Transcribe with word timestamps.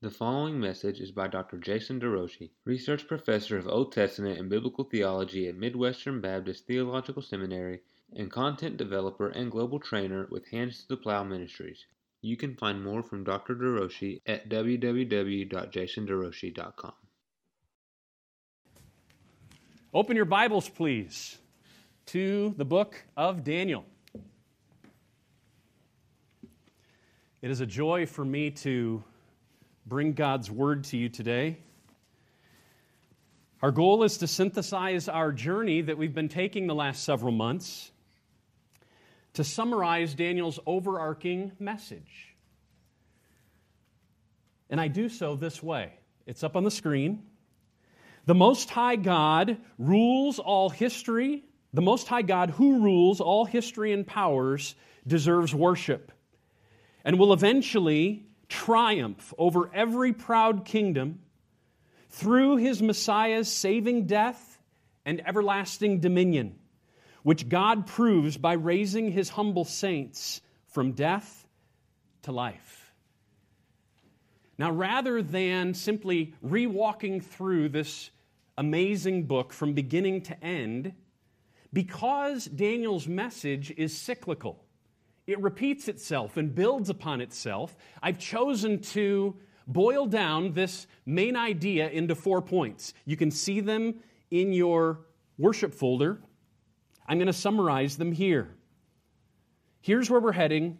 The 0.00 0.10
following 0.10 0.60
message 0.60 1.00
is 1.00 1.10
by 1.10 1.26
Dr. 1.26 1.58
Jason 1.58 1.98
DeRouchie, 1.98 2.50
Research 2.64 3.08
Professor 3.08 3.58
of 3.58 3.66
Old 3.66 3.90
Testament 3.90 4.38
and 4.38 4.48
Biblical 4.48 4.84
Theology 4.84 5.48
at 5.48 5.56
Midwestern 5.56 6.20
Baptist 6.20 6.68
Theological 6.68 7.20
Seminary 7.20 7.80
and 8.14 8.30
content 8.30 8.76
developer 8.76 9.30
and 9.30 9.50
global 9.50 9.80
trainer 9.80 10.28
with 10.30 10.46
Hands 10.50 10.80
to 10.80 10.86
the 10.86 10.96
Plow 10.96 11.24
Ministries. 11.24 11.84
You 12.22 12.36
can 12.36 12.54
find 12.54 12.84
more 12.84 13.02
from 13.02 13.24
Dr. 13.24 13.56
DeRouchie 13.56 14.20
at 14.24 14.48
www.jasonderouchie.com. 14.48 16.92
Open 19.92 20.14
your 20.14 20.26
Bibles, 20.26 20.68
please, 20.68 21.38
to 22.06 22.54
the 22.56 22.64
book 22.64 23.04
of 23.16 23.42
Daniel. 23.42 23.84
It 27.42 27.50
is 27.50 27.60
a 27.60 27.66
joy 27.66 28.06
for 28.06 28.24
me 28.24 28.52
to 28.52 29.02
bring 29.88 30.12
God's 30.12 30.50
word 30.50 30.84
to 30.84 30.98
you 30.98 31.08
today. 31.08 31.56
Our 33.62 33.70
goal 33.70 34.04
is 34.04 34.18
to 34.18 34.26
synthesize 34.26 35.08
our 35.08 35.32
journey 35.32 35.80
that 35.80 35.96
we've 35.96 36.14
been 36.14 36.28
taking 36.28 36.66
the 36.66 36.74
last 36.74 37.04
several 37.04 37.32
months 37.32 37.90
to 39.34 39.44
summarize 39.44 40.14
Daniel's 40.14 40.60
overarching 40.66 41.52
message. 41.58 42.34
And 44.70 44.80
I 44.80 44.88
do 44.88 45.08
so 45.08 45.36
this 45.36 45.62
way 45.62 45.92
it's 46.26 46.44
up 46.44 46.54
on 46.54 46.64
the 46.64 46.70
screen. 46.70 47.22
The 48.26 48.34
Most 48.34 48.68
High 48.68 48.96
God 48.96 49.56
rules 49.78 50.38
all 50.38 50.68
history. 50.68 51.44
The 51.72 51.82
Most 51.82 52.08
High 52.08 52.22
God, 52.22 52.50
who 52.50 52.80
rules 52.80 53.20
all 53.20 53.46
history 53.46 53.92
and 53.92 54.06
powers, 54.06 54.74
deserves 55.06 55.54
worship 55.54 56.12
and 57.04 57.18
will 57.18 57.32
eventually 57.32 58.27
triumph 58.48 59.32
over 59.38 59.70
every 59.74 60.12
proud 60.12 60.64
kingdom 60.64 61.20
through 62.10 62.56
his 62.56 62.82
Messiah's 62.82 63.48
saving 63.50 64.06
death 64.06 64.58
and 65.04 65.26
everlasting 65.26 66.00
dominion, 66.00 66.58
which 67.22 67.48
God 67.48 67.86
proves 67.86 68.36
by 68.36 68.54
raising 68.54 69.12
his 69.12 69.28
humble 69.28 69.64
saints 69.64 70.40
from 70.68 70.92
death 70.92 71.46
to 72.22 72.32
life. 72.32 72.92
Now, 74.58 74.72
rather 74.72 75.22
than 75.22 75.72
simply 75.74 76.34
rewalking 76.44 77.22
through 77.22 77.68
this 77.68 78.10
amazing 78.56 79.26
book 79.26 79.52
from 79.52 79.72
beginning 79.72 80.22
to 80.22 80.44
end, 80.44 80.94
because 81.72 82.46
Daniel's 82.46 83.06
message 83.06 83.72
is 83.76 83.96
cyclical, 83.96 84.64
it 85.28 85.38
repeats 85.42 85.88
itself 85.88 86.38
and 86.38 86.54
builds 86.54 86.88
upon 86.88 87.20
itself. 87.20 87.76
I've 88.02 88.18
chosen 88.18 88.80
to 88.80 89.36
boil 89.66 90.06
down 90.06 90.54
this 90.54 90.86
main 91.04 91.36
idea 91.36 91.90
into 91.90 92.14
four 92.14 92.40
points. 92.40 92.94
You 93.04 93.18
can 93.18 93.30
see 93.30 93.60
them 93.60 93.96
in 94.30 94.54
your 94.54 95.00
worship 95.36 95.74
folder. 95.74 96.18
I'm 97.06 97.18
going 97.18 97.26
to 97.26 97.34
summarize 97.34 97.98
them 97.98 98.10
here. 98.10 98.48
Here's 99.82 100.08
where 100.08 100.18
we're 100.18 100.32
heading. 100.32 100.78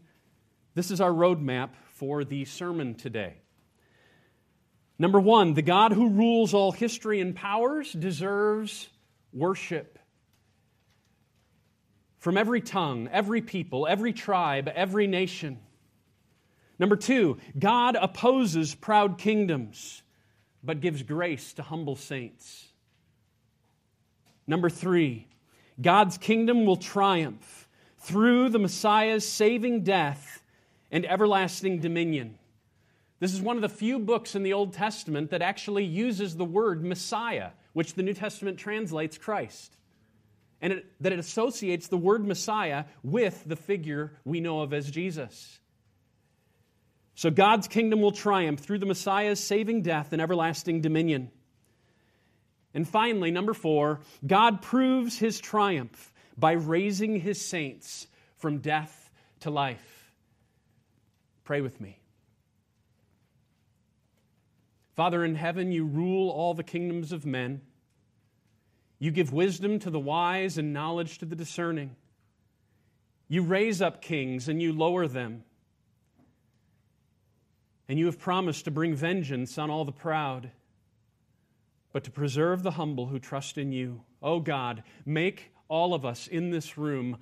This 0.75 0.91
is 0.91 1.03
our 1.03 1.13
roadmap 1.13 1.71
for 1.93 2.25
the 2.25 2.47
sermon 2.47 2.95
today. 2.95 3.43
Number 4.99 5.21
one, 5.21 5.53
the 5.53 5.63
God 5.63 5.93
who 5.93 6.09
rules 6.09 6.55
all 6.55 6.73
history 6.73 7.21
and 7.21 7.37
powers 7.37 7.93
deserves 7.93 8.89
worship 9.31 9.99
from 12.19 12.37
every 12.37 12.61
tongue, 12.61 13.09
every 13.13 13.41
people, 13.41 13.87
every 13.87 14.13
tribe, 14.13 14.69
every 14.75 15.07
nation. 15.07 15.59
Number 16.79 16.97
two, 16.97 17.39
God 17.59 17.97
opposes 17.97 18.75
proud 18.75 19.19
kingdoms, 19.19 20.03
but 20.63 20.81
gives 20.81 21.03
grace 21.03 21.53
to 21.55 21.63
humble 21.63 21.97
saints. 21.97 22.67
Number 24.47 24.71
three, 24.71 25.27
God's 25.81 26.19
kingdom 26.19 26.65
will 26.65 26.77
triumph 26.77 27.69
through 27.99 28.49
the 28.49 28.59
Messiah's 28.59 29.27
saving 29.27 29.83
death 29.85 30.43
and 30.91 31.05
everlasting 31.05 31.81
dominion. 31.81 32.39
This 33.21 33.35
is 33.35 33.43
one 33.43 33.57
of 33.57 33.63
the 33.63 33.69
few 33.69 33.99
books 33.99 34.35
in 34.35 34.43
the 34.43 34.53
Old 34.53 34.73
Testament 34.73 35.31
that 35.31 35.43
actually 35.43 35.85
uses 35.85 36.37
the 36.37 36.45
word 36.45 36.85
Messiah, 36.85 37.51
which 37.73 37.95
the 37.95 38.03
New 38.03 38.15
Testament 38.15 38.59
translates 38.59 39.19
Christ 39.19 39.77
and 40.61 40.73
it, 40.73 40.87
that 41.01 41.13
it 41.13 41.19
associates 41.19 41.89
the 41.89 41.97
word 41.97 42.27
Messiah 42.27 42.85
with 43.03 43.43
the 43.47 43.57
figure 43.57 44.13
we 44.25 44.41
know 44.41 44.61
of 44.61 44.73
as 44.73 44.91
Jesus. 44.91 45.61
So 47.15 47.31
God's 47.31 47.69
kingdom 47.69 48.01
will 48.01 48.13
triumph 48.13 48.61
through 48.61 48.79
the 48.79 48.87
Messiah's 48.87 49.43
saving 49.43 49.83
death 49.83 50.13
and 50.13 50.23
everlasting 50.23 50.81
dominion. 50.81 51.31
And 52.75 52.89
finally, 52.89 53.31
number 53.31 53.55
four, 53.55 54.01
God 54.27 54.63
proves 54.63 55.19
his 55.19 55.41
triumph 55.41 56.13
by 56.37 56.53
raising 56.53 57.19
his 57.19 57.45
saints 57.45 58.07
from 58.37 58.59
death 58.59 59.11
to 59.41 59.51
life. 59.51 60.13
Pray 61.45 61.61
with 61.61 61.81
me. 61.81 61.99
Father 64.95 65.25
in 65.25 65.35
heaven, 65.35 65.73
you 65.73 65.85
rule 65.85 66.31
all 66.31 66.55
the 66.55 66.63
kingdoms 66.63 67.13
of 67.13 67.25
men. 67.25 67.63
You 68.99 69.11
give 69.11 69.33
wisdom 69.33 69.79
to 69.81 69.91
the 69.91 70.01
wise 70.01 70.59
and 70.59 70.73
knowledge 70.73 71.19
to 71.19 71.27
the 71.27 71.37
discerning. 71.37 71.95
You 73.29 73.43
raise 73.43 73.81
up 73.81 74.03
kings 74.03 74.49
and 74.49 74.61
you 74.61 74.73
lower 74.73 75.07
them. 75.07 75.45
And 77.89 77.99
you 77.99 78.07
have 78.07 78.19
promised 78.19 78.65
to 78.65 78.71
bring 78.71 78.95
vengeance 78.95 79.57
on 79.57 79.71
all 79.71 79.85
the 79.85 79.93
proud, 79.93 80.51
but 81.93 82.05
to 82.05 82.11
preserve 82.11 82.63
the 82.63 82.73
humble 82.73 83.07
who 83.07 83.19
trust 83.19 83.57
in 83.57 83.73
you. 83.73 84.03
Oh 84.23 84.41
God, 84.41 84.83
make 85.07 85.53
all 85.69 85.95
of 85.95 86.05
us 86.05 86.27
in 86.27 86.51
this 86.51 86.77
room 86.77 87.19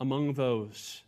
among 0.00 0.34
those. 0.34 1.02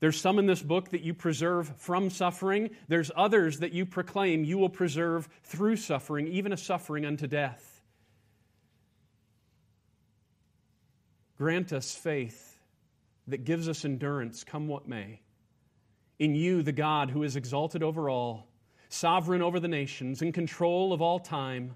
There's 0.00 0.20
some 0.20 0.38
in 0.38 0.46
this 0.46 0.62
book 0.62 0.90
that 0.90 1.02
you 1.02 1.14
preserve 1.14 1.72
from 1.78 2.10
suffering. 2.10 2.70
There's 2.86 3.10
others 3.16 3.60
that 3.60 3.72
you 3.72 3.86
proclaim 3.86 4.44
you 4.44 4.58
will 4.58 4.68
preserve 4.68 5.28
through 5.42 5.76
suffering, 5.76 6.28
even 6.28 6.52
a 6.52 6.56
suffering 6.56 7.06
unto 7.06 7.26
death. 7.26 7.75
Grant 11.38 11.72
us 11.72 11.94
faith 11.94 12.58
that 13.28 13.44
gives 13.44 13.68
us 13.68 13.84
endurance, 13.84 14.44
come 14.44 14.68
what 14.68 14.88
may. 14.88 15.20
In 16.18 16.34
you, 16.34 16.62
the 16.62 16.72
God 16.72 17.10
who 17.10 17.22
is 17.22 17.36
exalted 17.36 17.82
over 17.82 18.08
all, 18.08 18.48
sovereign 18.88 19.42
over 19.42 19.60
the 19.60 19.68
nations, 19.68 20.22
in 20.22 20.32
control 20.32 20.92
of 20.92 21.02
all 21.02 21.18
time, 21.18 21.74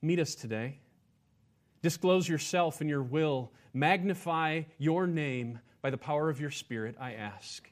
meet 0.00 0.20
us 0.20 0.34
today. 0.34 0.78
Disclose 1.82 2.28
yourself 2.28 2.80
and 2.80 2.88
your 2.88 3.02
will. 3.02 3.52
Magnify 3.72 4.62
your 4.78 5.06
name 5.06 5.58
by 5.82 5.90
the 5.90 5.98
power 5.98 6.28
of 6.28 6.40
your 6.40 6.50
Spirit, 6.50 6.96
I 7.00 7.14
ask. 7.14 7.68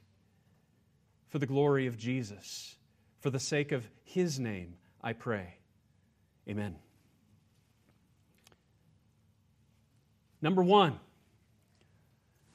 For 1.28 1.38
the 1.38 1.46
glory 1.46 1.86
of 1.86 1.96
Jesus, 1.96 2.76
for 3.20 3.30
the 3.30 3.40
sake 3.40 3.72
of 3.72 3.88
his 4.04 4.38
name, 4.38 4.74
I 5.02 5.12
pray. 5.12 5.54
Amen. 6.48 6.76
Number 10.42 10.62
one, 10.62 10.98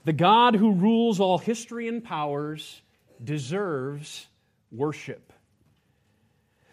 the 0.06 0.14
God 0.14 0.56
who 0.56 0.74
rules 0.74 1.20
all 1.20 1.38
history 1.38 1.88
and 1.88 2.04
powers 2.04 2.82
deserves 3.24 4.28
worship. 4.72 5.32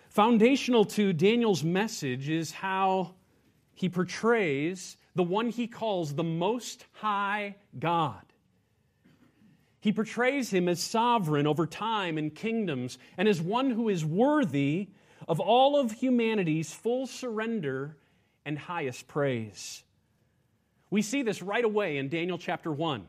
Foundational 0.09 0.85
to 0.85 1.13
Daniel's 1.13 1.63
message 1.63 2.29
is 2.29 2.51
how 2.51 3.15
he 3.75 3.89
portrays 3.89 4.97
the 5.15 5.23
one 5.23 5.51
he 5.51 5.67
calls 5.67 6.15
the 6.15 6.25
Most 6.25 6.87
High 6.93 7.57
God. 7.79 8.23
He 9.81 9.93
portrays 9.93 10.51
him 10.51 10.69
as 10.69 10.83
sovereign 10.83 11.47
over 11.47 11.67
time 11.67 12.19
and 12.19 12.35
kingdoms 12.35 12.99
and 13.17 13.29
as 13.29 13.41
one 13.41 13.71
who 13.71 13.89
is 13.89 14.05
worthy 14.05 14.89
of 15.29 15.39
all 15.39 15.79
of 15.79 15.93
humanity's 15.93 16.73
full 16.73 17.07
surrender 17.07 17.97
and 18.45 18.59
highest 18.59 19.07
praise. 19.07 19.85
We 20.91 21.03
see 21.03 21.23
this 21.23 21.43
right 21.43 21.65
away 21.65 21.99
in 21.99 22.09
Daniel 22.09 22.39
chapter 22.39 22.73
1. 22.73 23.07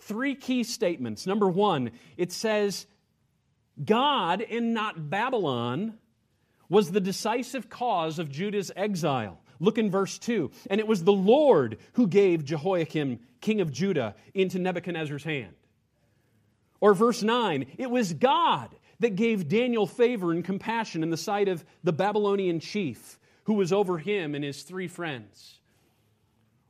Three 0.00 0.34
key 0.34 0.64
statements. 0.64 1.26
Number 1.26 1.48
one, 1.48 1.90
it 2.16 2.32
says, 2.32 2.86
God 3.84 4.42
and 4.42 4.74
not 4.74 5.10
Babylon 5.10 5.94
was 6.68 6.90
the 6.90 7.00
decisive 7.00 7.68
cause 7.68 8.18
of 8.18 8.30
Judah's 8.30 8.70
exile. 8.76 9.40
Look 9.60 9.78
in 9.78 9.90
verse 9.90 10.18
2. 10.18 10.50
And 10.70 10.80
it 10.80 10.86
was 10.86 11.02
the 11.02 11.12
Lord 11.12 11.78
who 11.94 12.06
gave 12.06 12.44
Jehoiakim, 12.44 13.18
king 13.40 13.60
of 13.60 13.72
Judah, 13.72 14.14
into 14.34 14.58
Nebuchadnezzar's 14.58 15.24
hand. 15.24 15.54
Or 16.80 16.94
verse 16.94 17.22
9, 17.22 17.66
it 17.76 17.90
was 17.90 18.12
God 18.12 18.74
that 19.00 19.16
gave 19.16 19.48
Daniel 19.48 19.86
favor 19.86 20.32
and 20.32 20.44
compassion 20.44 21.02
in 21.02 21.10
the 21.10 21.16
sight 21.16 21.48
of 21.48 21.64
the 21.82 21.92
Babylonian 21.92 22.60
chief 22.60 23.18
who 23.44 23.54
was 23.54 23.72
over 23.72 23.98
him 23.98 24.34
and 24.34 24.44
his 24.44 24.62
three 24.62 24.88
friends. 24.88 25.57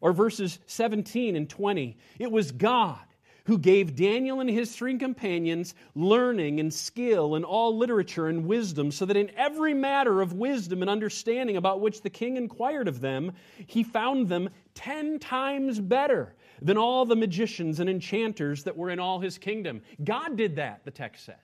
Or 0.01 0.13
verses 0.13 0.59
17 0.67 1.37
and 1.37 1.49
20. 1.49 1.97
It 2.19 2.31
was 2.31 2.53
God 2.53 2.99
who 3.49 3.57
gave 3.57 3.97
Daniel 3.97 4.41
and 4.41 4.51
his 4.51 4.77
three 4.77 4.99
companions 4.99 5.75
learning 5.95 6.61
and 6.61 6.73
skill 6.73 7.35
in 7.35 7.45
all 7.45 7.75
literature 7.75 8.29
and 8.29 8.45
wisdom, 8.45 8.91
so 8.91 9.07
that 9.07 9.17
in 9.17 9.31
every 9.39 9.73
matter 9.73 10.21
of 10.21 10.35
wisdom 10.35 10.83
and 10.83 10.91
understanding 10.91 11.57
about 11.57 11.81
which 11.81 12.03
the 12.03 12.11
king 12.11 12.37
inquired 12.37 12.87
of 12.87 13.01
them, 13.01 13.33
he 13.67 13.83
found 13.83 14.29
them 14.29 14.51
ten 14.75 15.19
times 15.19 15.81
better 15.81 16.35
than 16.61 16.77
all 16.77 17.07
the 17.07 17.17
magicians 17.17 17.81
and 17.81 17.89
enchanters 17.89 18.65
that 18.65 18.77
were 18.77 18.91
in 18.91 19.01
all 19.01 19.19
his 19.19 19.39
kingdom. 19.39 19.81
God 20.05 20.37
did 20.37 20.57
that, 20.57 20.85
the 20.85 20.91
text 20.91 21.25
says. 21.25 21.37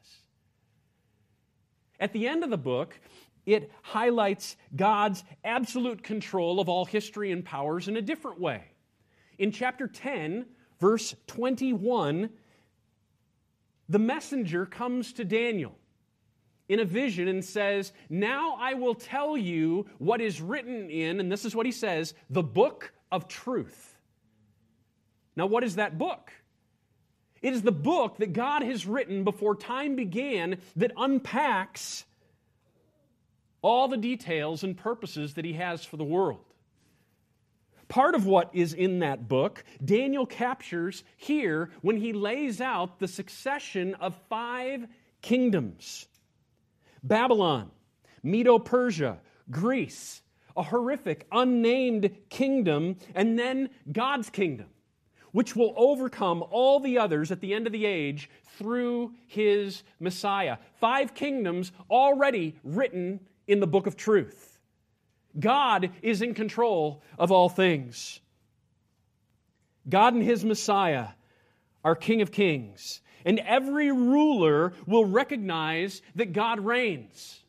At 1.98 2.12
the 2.12 2.28
end 2.28 2.44
of 2.44 2.50
the 2.50 2.58
book, 2.58 3.00
it 3.46 3.70
highlights 3.82 4.56
God's 4.74 5.22
absolute 5.44 6.02
control 6.02 6.60
of 6.60 6.68
all 6.68 6.84
history 6.84 7.30
and 7.32 7.44
powers 7.44 7.88
in 7.88 7.96
a 7.96 8.02
different 8.02 8.40
way. 8.40 8.62
In 9.38 9.52
chapter 9.52 9.86
10, 9.86 10.46
verse 10.80 11.14
21, 11.26 12.30
the 13.88 13.98
messenger 13.98 14.66
comes 14.66 15.12
to 15.14 15.24
Daniel 15.24 15.76
in 16.68 16.80
a 16.80 16.84
vision 16.84 17.28
and 17.28 17.44
says, 17.44 17.92
Now 18.08 18.56
I 18.58 18.74
will 18.74 18.94
tell 18.94 19.36
you 19.36 19.86
what 19.98 20.20
is 20.20 20.40
written 20.40 20.90
in, 20.90 21.20
and 21.20 21.30
this 21.30 21.44
is 21.44 21.54
what 21.54 21.66
he 21.66 21.72
says, 21.72 22.14
the 22.30 22.42
book 22.42 22.92
of 23.12 23.28
truth. 23.28 23.98
Now, 25.36 25.46
what 25.46 25.64
is 25.64 25.76
that 25.76 25.98
book? 25.98 26.32
It 27.42 27.52
is 27.52 27.62
the 27.62 27.72
book 27.72 28.18
that 28.18 28.32
God 28.32 28.62
has 28.62 28.86
written 28.86 29.24
before 29.24 29.54
time 29.54 29.96
began 29.96 30.58
that 30.76 30.92
unpacks 30.96 32.04
all 33.64 33.88
the 33.88 33.96
details 33.96 34.62
and 34.62 34.76
purposes 34.76 35.34
that 35.34 35.44
he 35.44 35.54
has 35.54 35.84
for 35.84 35.96
the 35.96 36.04
world. 36.04 36.44
Part 37.88 38.14
of 38.14 38.26
what 38.26 38.50
is 38.52 38.74
in 38.74 38.98
that 38.98 39.28
book, 39.28 39.64
Daniel 39.82 40.26
captures 40.26 41.02
here 41.16 41.70
when 41.80 41.96
he 41.96 42.12
lays 42.12 42.60
out 42.60 42.98
the 42.98 43.08
succession 43.08 43.94
of 43.94 44.14
five 44.28 44.86
kingdoms 45.22 46.06
Babylon, 47.02 47.70
Medo 48.22 48.58
Persia, 48.58 49.18
Greece, 49.50 50.22
a 50.56 50.62
horrific, 50.62 51.26
unnamed 51.32 52.10
kingdom, 52.30 52.96
and 53.14 53.38
then 53.38 53.70
God's 53.90 54.30
kingdom, 54.30 54.68
which 55.32 55.54
will 55.54 55.74
overcome 55.76 56.42
all 56.50 56.80
the 56.80 56.98
others 56.98 57.30
at 57.30 57.40
the 57.40 57.52
end 57.52 57.66
of 57.66 57.72
the 57.72 57.84
age 57.86 58.30
through 58.58 59.12
his 59.26 59.82
Messiah. 60.00 60.58
Five 60.80 61.14
kingdoms 61.14 61.72
already 61.90 62.56
written 62.62 63.20
in 63.46 63.60
the 63.60 63.66
book 63.66 63.86
of 63.86 63.96
truth. 63.96 64.58
God 65.38 65.90
is 66.02 66.22
in 66.22 66.34
control 66.34 67.02
of 67.18 67.32
all 67.32 67.48
things. 67.48 68.20
God 69.88 70.14
and 70.14 70.22
his 70.22 70.44
Messiah 70.44 71.08
are 71.84 71.94
King 71.94 72.22
of 72.22 72.32
Kings, 72.32 73.00
and 73.24 73.38
every 73.40 73.92
ruler 73.92 74.72
will 74.86 75.04
recognize 75.04 76.00
that 76.14 76.32
God 76.32 76.60
reigns. 76.60 77.40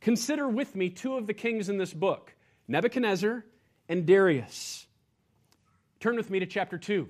Consider 0.00 0.48
with 0.48 0.74
me 0.74 0.90
two 0.90 1.16
of 1.16 1.26
the 1.26 1.34
kings 1.34 1.68
in 1.68 1.78
this 1.78 1.92
book 1.92 2.34
Nebuchadnezzar 2.68 3.44
and 3.88 4.06
Darius. 4.06 4.86
Turn 6.00 6.16
with 6.16 6.30
me 6.30 6.40
to 6.40 6.46
chapter 6.46 6.78
2. 6.78 7.08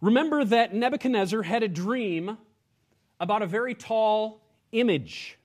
Remember 0.00 0.44
that 0.44 0.74
Nebuchadnezzar 0.74 1.42
had 1.42 1.62
a 1.62 1.68
dream 1.68 2.36
about 3.20 3.42
a 3.42 3.46
very 3.46 3.74
tall 3.74 4.42
image. 4.72 5.38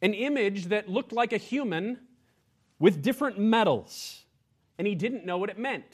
An 0.00 0.14
image 0.14 0.66
that 0.66 0.88
looked 0.88 1.12
like 1.12 1.32
a 1.32 1.36
human 1.36 1.98
with 2.78 3.02
different 3.02 3.38
metals, 3.38 4.24
and 4.78 4.86
he 4.86 4.94
didn't 4.94 5.24
know 5.24 5.38
what 5.38 5.50
it 5.50 5.58
meant. 5.58 5.84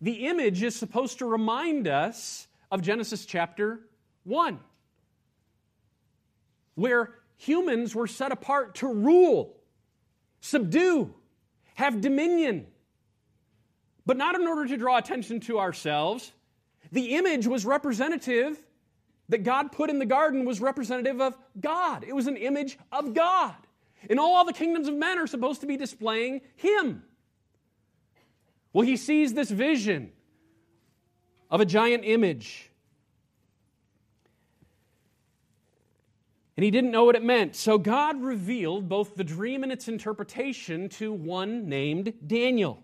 The 0.00 0.26
image 0.26 0.62
is 0.62 0.74
supposed 0.74 1.18
to 1.18 1.26
remind 1.26 1.86
us 1.86 2.46
of 2.70 2.82
Genesis 2.82 3.26
chapter 3.26 3.80
1, 4.24 4.58
where 6.74 7.14
humans 7.36 7.94
were 7.94 8.06
set 8.06 8.32
apart 8.32 8.76
to 8.76 8.88
rule, 8.88 9.56
subdue, 10.40 11.14
have 11.74 12.00
dominion, 12.00 12.66
but 14.06 14.16
not 14.16 14.34
in 14.34 14.46
order 14.46 14.66
to 14.66 14.76
draw 14.76 14.96
attention 14.96 15.40
to 15.40 15.58
ourselves. 15.58 16.32
The 16.92 17.16
image 17.16 17.46
was 17.46 17.64
representative 17.64 18.62
that 19.28 19.42
God 19.42 19.72
put 19.72 19.90
in 19.90 19.98
the 19.98 20.06
garden 20.06 20.44
was 20.44 20.60
representative 20.60 21.20
of 21.20 21.36
God. 21.60 22.04
It 22.06 22.14
was 22.14 22.26
an 22.26 22.36
image 22.36 22.78
of 22.92 23.14
God. 23.14 23.54
And 24.08 24.20
all 24.20 24.44
the 24.44 24.52
kingdoms 24.52 24.88
of 24.88 24.94
men 24.94 25.18
are 25.18 25.26
supposed 25.26 25.62
to 25.62 25.66
be 25.66 25.76
displaying 25.76 26.42
Him. 26.56 27.02
Well, 28.72 28.84
he 28.84 28.96
sees 28.96 29.32
this 29.32 29.50
vision 29.50 30.10
of 31.50 31.60
a 31.60 31.64
giant 31.64 32.04
image. 32.04 32.70
And 36.56 36.64
he 36.64 36.70
didn't 36.70 36.90
know 36.90 37.04
what 37.04 37.16
it 37.16 37.22
meant. 37.22 37.56
So 37.56 37.78
God 37.78 38.20
revealed 38.20 38.88
both 38.88 39.14
the 39.14 39.24
dream 39.24 39.62
and 39.62 39.72
its 39.72 39.88
interpretation 39.88 40.88
to 40.90 41.12
one 41.12 41.68
named 41.68 42.12
Daniel. 42.26 42.82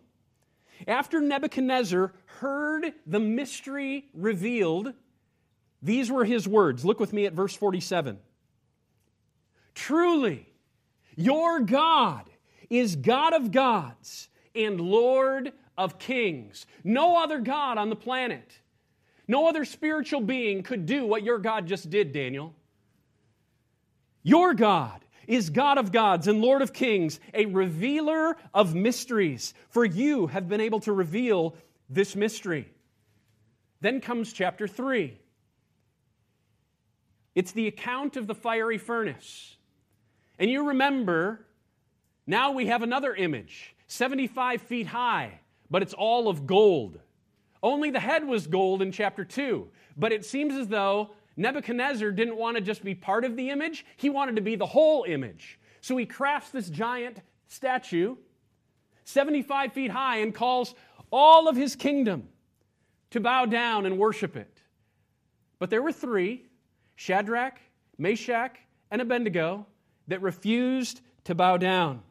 After 0.88 1.20
Nebuchadnezzar 1.20 2.12
heard 2.24 2.94
the 3.06 3.20
mystery 3.20 4.06
revealed, 4.14 4.94
these 5.82 6.10
were 6.10 6.24
his 6.24 6.46
words. 6.46 6.84
Look 6.84 7.00
with 7.00 7.12
me 7.12 7.26
at 7.26 7.32
verse 7.32 7.54
47. 7.54 8.18
Truly, 9.74 10.46
your 11.16 11.60
God 11.60 12.28
is 12.68 12.96
God 12.96 13.32
of 13.32 13.50
gods 13.50 14.28
and 14.54 14.80
Lord 14.80 15.52
of 15.78 15.98
kings. 15.98 16.66
No 16.84 17.22
other 17.22 17.40
God 17.40 17.78
on 17.78 17.88
the 17.88 17.96
planet, 17.96 18.60
no 19.26 19.48
other 19.48 19.64
spiritual 19.64 20.20
being 20.20 20.62
could 20.62 20.86
do 20.86 21.06
what 21.06 21.22
your 21.22 21.38
God 21.38 21.66
just 21.66 21.88
did, 21.88 22.12
Daniel. 22.12 22.54
Your 24.22 24.54
God 24.54 25.04
is 25.26 25.50
God 25.50 25.78
of 25.78 25.92
gods 25.92 26.26
and 26.26 26.42
Lord 26.42 26.60
of 26.60 26.72
kings, 26.72 27.20
a 27.32 27.46
revealer 27.46 28.36
of 28.52 28.74
mysteries, 28.74 29.54
for 29.68 29.84
you 29.84 30.26
have 30.26 30.48
been 30.48 30.60
able 30.60 30.80
to 30.80 30.92
reveal 30.92 31.54
this 31.88 32.16
mystery. 32.16 32.68
Then 33.80 34.00
comes 34.00 34.32
chapter 34.32 34.66
3. 34.66 35.16
It's 37.34 37.52
the 37.52 37.66
account 37.66 38.16
of 38.16 38.26
the 38.26 38.34
fiery 38.34 38.78
furnace. 38.78 39.56
And 40.38 40.50
you 40.50 40.68
remember, 40.68 41.46
now 42.26 42.52
we 42.52 42.66
have 42.66 42.82
another 42.82 43.14
image 43.14 43.74
75 43.86 44.62
feet 44.62 44.86
high, 44.86 45.40
but 45.70 45.82
it's 45.82 45.94
all 45.94 46.28
of 46.28 46.46
gold. 46.46 46.98
Only 47.62 47.90
the 47.90 48.00
head 48.00 48.26
was 48.26 48.46
gold 48.46 48.82
in 48.82 48.92
chapter 48.92 49.24
2. 49.24 49.68
But 49.96 50.12
it 50.12 50.24
seems 50.24 50.54
as 50.54 50.68
though 50.68 51.10
Nebuchadnezzar 51.36 52.10
didn't 52.10 52.36
want 52.36 52.56
to 52.56 52.62
just 52.62 52.84
be 52.84 52.94
part 52.94 53.24
of 53.24 53.36
the 53.36 53.50
image, 53.50 53.84
he 53.96 54.10
wanted 54.10 54.36
to 54.36 54.42
be 54.42 54.56
the 54.56 54.66
whole 54.66 55.04
image. 55.04 55.58
So 55.80 55.96
he 55.96 56.06
crafts 56.06 56.50
this 56.50 56.68
giant 56.70 57.18
statue, 57.48 58.16
75 59.04 59.72
feet 59.72 59.90
high, 59.90 60.18
and 60.18 60.34
calls 60.34 60.74
all 61.10 61.48
of 61.48 61.56
his 61.56 61.76
kingdom 61.76 62.28
to 63.10 63.20
bow 63.20 63.46
down 63.46 63.86
and 63.86 63.98
worship 63.98 64.36
it. 64.36 64.62
But 65.58 65.70
there 65.70 65.82
were 65.82 65.92
three 65.92 66.46
Shadrach, 67.00 67.58
Meshach, 67.96 68.58
and 68.90 69.00
Abednego 69.00 69.64
that 70.08 70.20
refused 70.20 71.00
to 71.24 71.34
bow 71.34 71.56
down. 71.56 72.02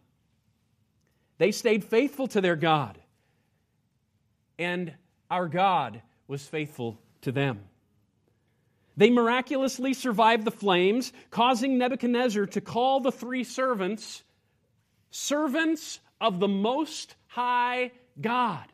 They 1.38 1.52
stayed 1.52 1.84
faithful 1.84 2.26
to 2.30 2.42
their 2.42 2.56
God, 2.56 3.00
and 4.58 4.92
our 5.30 5.48
God 5.48 6.02
was 6.28 6.44
faithful 6.44 7.00
to 7.22 7.32
them. 7.32 7.60
They 8.98 9.12
miraculously 9.12 9.94
survived 9.94 10.44
the 10.44 10.50
flames, 10.50 11.14
causing 11.30 11.78
Nebuchadnezzar 11.78 12.48
to 12.48 12.60
call 12.60 13.00
the 13.00 13.12
three 13.12 13.44
servants 13.44 14.24
servants 15.12 16.00
of 16.20 16.40
the 16.40 16.48
Most 16.48 17.14
High 17.28 17.92
God. 18.20 18.66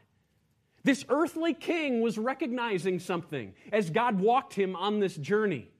This 0.85 1.03
earthly 1.09 1.53
king 1.53 1.99
was 1.99 2.17
recognizing 2.17 2.99
something 2.99 3.53
as 3.73 3.89
God 3.89 4.21
walked 4.21 4.53
him 4.53 4.77
on 4.77 5.01
this 5.01 5.17
journey. 5.17 5.71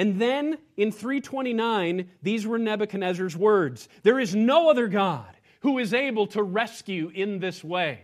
And 0.00 0.18
then 0.18 0.56
in 0.78 0.92
329, 0.92 2.08
these 2.22 2.46
were 2.46 2.58
Nebuchadnezzar's 2.58 3.36
words 3.36 3.86
There 4.02 4.18
is 4.18 4.34
no 4.34 4.70
other 4.70 4.88
God 4.88 5.28
who 5.60 5.78
is 5.78 5.92
able 5.92 6.26
to 6.28 6.42
rescue 6.42 7.10
in 7.14 7.38
this 7.38 7.62
way. 7.62 8.00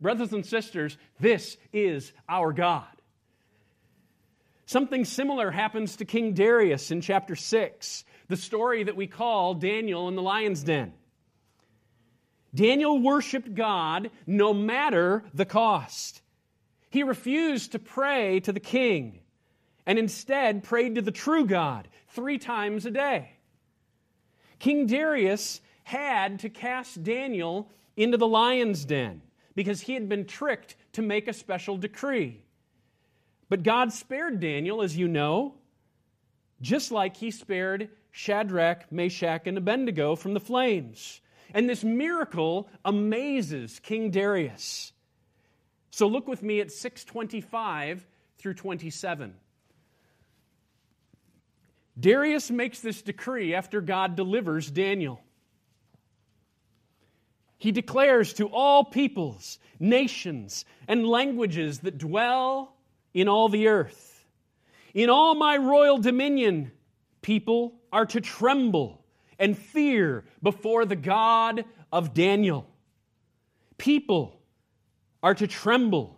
Brothers 0.00 0.32
and 0.32 0.46
sisters, 0.46 0.96
this 1.20 1.58
is 1.70 2.14
our 2.30 2.54
God. 2.54 2.86
Something 4.64 5.04
similar 5.04 5.50
happens 5.50 5.96
to 5.96 6.06
King 6.06 6.32
Darius 6.32 6.90
in 6.90 7.02
chapter 7.02 7.36
6, 7.36 8.04
the 8.28 8.36
story 8.38 8.84
that 8.84 8.96
we 8.96 9.06
call 9.06 9.52
Daniel 9.52 10.08
in 10.08 10.16
the 10.16 10.22
lion's 10.22 10.62
den. 10.62 10.94
Daniel 12.54 12.98
worshiped 12.98 13.54
God 13.54 14.10
no 14.26 14.54
matter 14.54 15.24
the 15.34 15.44
cost. 15.44 16.22
He 16.88 17.02
refused 17.02 17.72
to 17.72 17.78
pray 17.78 18.40
to 18.40 18.52
the 18.52 18.60
king 18.60 19.20
and 19.88 19.98
instead 19.98 20.62
prayed 20.62 20.94
to 20.96 21.02
the 21.02 21.10
true 21.10 21.46
God 21.46 21.88
three 22.10 22.36
times 22.36 22.84
a 22.84 22.90
day. 22.90 23.32
King 24.58 24.86
Darius 24.86 25.62
had 25.82 26.40
to 26.40 26.50
cast 26.50 27.02
Daniel 27.02 27.70
into 27.96 28.18
the 28.18 28.26
lion's 28.26 28.84
den 28.84 29.22
because 29.54 29.80
he 29.80 29.94
had 29.94 30.06
been 30.06 30.26
tricked 30.26 30.76
to 30.92 31.00
make 31.00 31.26
a 31.26 31.32
special 31.32 31.78
decree. 31.78 32.44
But 33.48 33.62
God 33.62 33.90
spared 33.90 34.40
Daniel, 34.40 34.82
as 34.82 34.94
you 34.94 35.08
know, 35.08 35.54
just 36.60 36.92
like 36.92 37.16
he 37.16 37.30
spared 37.30 37.88
Shadrach, 38.10 38.92
Meshach, 38.92 39.46
and 39.46 39.56
Abednego 39.56 40.16
from 40.16 40.34
the 40.34 40.40
flames. 40.40 41.22
And 41.54 41.66
this 41.66 41.82
miracle 41.82 42.68
amazes 42.84 43.80
King 43.80 44.10
Darius. 44.10 44.92
So 45.90 46.08
look 46.08 46.28
with 46.28 46.42
me 46.42 46.60
at 46.60 46.70
625 46.70 48.06
through 48.36 48.54
27. 48.54 49.34
Darius 51.98 52.50
makes 52.50 52.80
this 52.80 53.02
decree 53.02 53.54
after 53.54 53.80
God 53.80 54.14
delivers 54.14 54.70
Daniel. 54.70 55.20
He 57.56 57.72
declares 57.72 58.34
to 58.34 58.46
all 58.46 58.84
peoples, 58.84 59.58
nations, 59.80 60.64
and 60.86 61.06
languages 61.06 61.80
that 61.80 61.98
dwell 61.98 62.76
in 63.14 63.28
all 63.28 63.48
the 63.48 63.68
earth 63.68 64.18
In 64.94 65.10
all 65.10 65.34
my 65.34 65.56
royal 65.56 65.98
dominion, 65.98 66.72
people 67.22 67.74
are 67.92 68.06
to 68.06 68.20
tremble 68.20 69.04
and 69.38 69.56
fear 69.56 70.24
before 70.42 70.84
the 70.84 70.96
God 70.96 71.64
of 71.92 72.14
Daniel. 72.14 72.66
People 73.76 74.40
are 75.22 75.34
to 75.34 75.46
tremble 75.46 76.17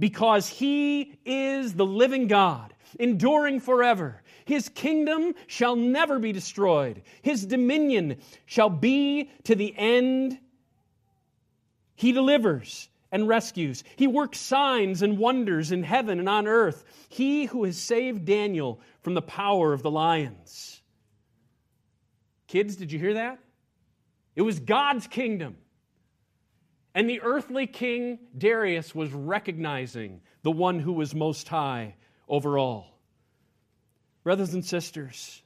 because 0.00 0.48
he 0.48 1.14
is 1.24 1.74
the 1.74 1.86
living 1.86 2.26
God, 2.26 2.74
enduring 2.98 3.60
forever. 3.60 4.22
His 4.46 4.68
kingdom 4.70 5.34
shall 5.46 5.76
never 5.76 6.18
be 6.18 6.32
destroyed, 6.32 7.02
his 7.22 7.46
dominion 7.46 8.16
shall 8.46 8.70
be 8.70 9.30
to 9.44 9.54
the 9.54 9.72
end. 9.76 10.40
He 11.94 12.12
delivers 12.12 12.88
and 13.12 13.28
rescues. 13.28 13.84
He 13.96 14.06
works 14.06 14.38
signs 14.38 15.02
and 15.02 15.18
wonders 15.18 15.70
in 15.70 15.82
heaven 15.82 16.18
and 16.18 16.28
on 16.28 16.48
earth. 16.48 16.84
He 17.10 17.44
who 17.44 17.64
has 17.64 17.76
saved 17.76 18.24
Daniel 18.24 18.80
from 19.02 19.14
the 19.14 19.22
power 19.22 19.72
of 19.74 19.82
the 19.82 19.90
lions. 19.90 20.80
Kids, 22.46 22.76
did 22.76 22.90
you 22.90 22.98
hear 22.98 23.14
that? 23.14 23.38
It 24.34 24.42
was 24.42 24.60
God's 24.60 25.06
kingdom. 25.06 25.56
And 26.94 27.08
the 27.08 27.20
earthly 27.22 27.66
king 27.66 28.18
Darius 28.36 28.94
was 28.94 29.12
recognizing 29.12 30.22
the 30.42 30.50
one 30.50 30.80
who 30.80 30.92
was 30.92 31.14
most 31.14 31.48
high 31.48 31.94
over 32.28 32.58
all. 32.58 32.98
Brothers 34.24 34.54
and 34.54 34.64
sisters, 34.64 35.42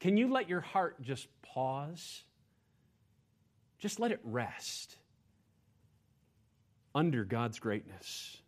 can 0.00 0.16
you 0.16 0.32
let 0.32 0.48
your 0.48 0.60
heart 0.60 1.00
just 1.02 1.28
pause? 1.42 2.22
Just 3.78 4.00
let 4.00 4.10
it 4.10 4.20
rest 4.24 4.96
under 6.94 7.24
God's 7.24 7.58
greatness. 7.58 8.38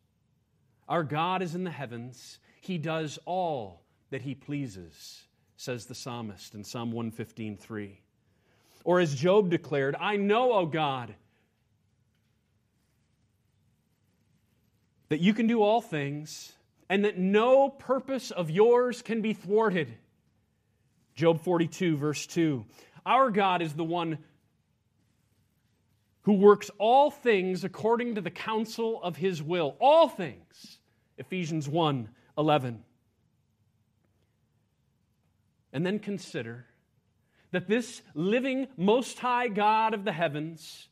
Our 0.89 1.05
God 1.05 1.43
is 1.43 1.55
in 1.55 1.65
the 1.65 1.71
heavens, 1.71 2.39
He 2.63 2.79
does 2.79 3.19
all 3.27 3.83
that 4.11 4.23
He 4.23 4.35
pleases, 4.35 5.23
says 5.57 5.85
the 5.85 5.95
psalmist 5.95 6.55
in 6.55 6.65
Psalm 6.65 6.93
115:3. 6.93 7.99
Or 8.85 9.01
as 9.01 9.15
Job 9.15 9.51
declared, 9.51 9.97
I 10.01 10.17
know, 10.17 10.53
O 10.53 10.65
God, 10.65 11.15
that 15.09 15.21
you 15.21 15.35
can 15.35 15.47
do 15.47 15.63
all 15.63 15.81
things 15.81 16.53
and 16.89 17.05
that 17.05 17.19
no 17.19 17.69
purpose 17.69 18.31
of 18.31 18.51
yours 18.51 19.03
can 19.03 19.21
be 19.21 19.33
thwarted. 19.33 19.95
Job 21.15 21.41
42, 21.43 21.97
verse 21.97 22.27
2. 22.27 22.65
Our 23.05 23.31
God 23.31 23.63
is 23.63 23.75
the 23.75 23.85
one 23.85 24.19
who 26.23 26.35
works 26.35 26.71
all 26.79 27.11
things 27.11 27.65
according 27.65 28.15
to 28.17 28.21
the 28.21 28.31
counsel 28.31 29.03
of 29.03 29.17
his 29.17 29.43
will. 29.43 29.77
All 29.81 30.09
things. 30.09 30.79
Ephesians 31.17 31.69
1 31.69 32.09
11. 32.37 32.85
And 35.73 35.85
then 35.85 35.99
consider 35.99 36.67
that 37.51 37.67
this 37.67 38.03
living, 38.15 38.69
most 38.77 39.19
high 39.19 39.49
God 39.49 39.95
of 39.95 40.05
the 40.05 40.13
heavens, 40.13 40.89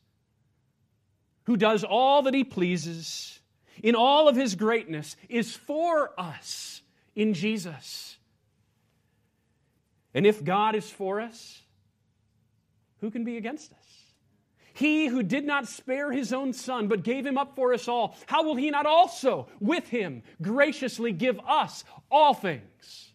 who 1.44 1.56
does 1.56 1.84
all 1.84 2.22
that 2.22 2.34
he 2.34 2.44
pleases, 2.44 3.35
in 3.82 3.94
all 3.94 4.28
of 4.28 4.36
his 4.36 4.54
greatness, 4.54 5.16
is 5.28 5.54
for 5.54 6.18
us 6.18 6.82
in 7.14 7.34
Jesus. 7.34 8.16
And 10.14 10.26
if 10.26 10.42
God 10.42 10.74
is 10.74 10.88
for 10.88 11.20
us, 11.20 11.62
who 13.00 13.10
can 13.10 13.24
be 13.24 13.36
against 13.36 13.72
us? 13.72 13.78
He 14.72 15.06
who 15.06 15.22
did 15.22 15.46
not 15.46 15.68
spare 15.68 16.12
his 16.12 16.34
own 16.34 16.52
son, 16.52 16.88
but 16.88 17.02
gave 17.02 17.24
him 17.24 17.38
up 17.38 17.56
for 17.56 17.72
us 17.72 17.88
all, 17.88 18.14
how 18.26 18.44
will 18.44 18.56
he 18.56 18.70
not 18.70 18.84
also, 18.84 19.48
with 19.58 19.88
him, 19.88 20.22
graciously 20.42 21.12
give 21.12 21.40
us 21.46 21.84
all 22.10 22.34
things? 22.34 23.12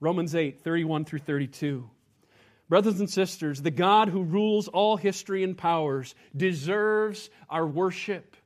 Romans 0.00 0.34
8, 0.34 0.62
31 0.62 1.04
through 1.04 1.20
32. 1.20 1.88
Brothers 2.68 2.98
and 2.98 3.08
sisters, 3.08 3.62
the 3.62 3.70
God 3.70 4.08
who 4.08 4.24
rules 4.24 4.66
all 4.66 4.96
history 4.96 5.44
and 5.44 5.56
powers 5.56 6.16
deserves 6.36 7.30
our 7.48 7.66
worship. 7.66 8.36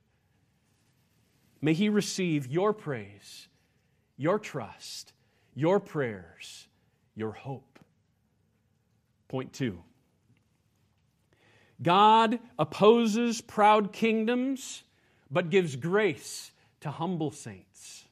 May 1.61 1.73
he 1.73 1.89
receive 1.89 2.47
your 2.47 2.73
praise, 2.73 3.47
your 4.17 4.39
trust, 4.39 5.13
your 5.53 5.79
prayers, 5.79 6.67
your 7.15 7.31
hope. 7.31 7.79
Point 9.27 9.53
two. 9.53 9.83
God 11.81 12.39
opposes 12.59 13.41
proud 13.41 13.93
kingdoms, 13.93 14.83
but 15.29 15.49
gives 15.49 15.75
grace 15.75 16.51
to 16.81 16.91
humble 16.91 17.31
saints. 17.31 18.05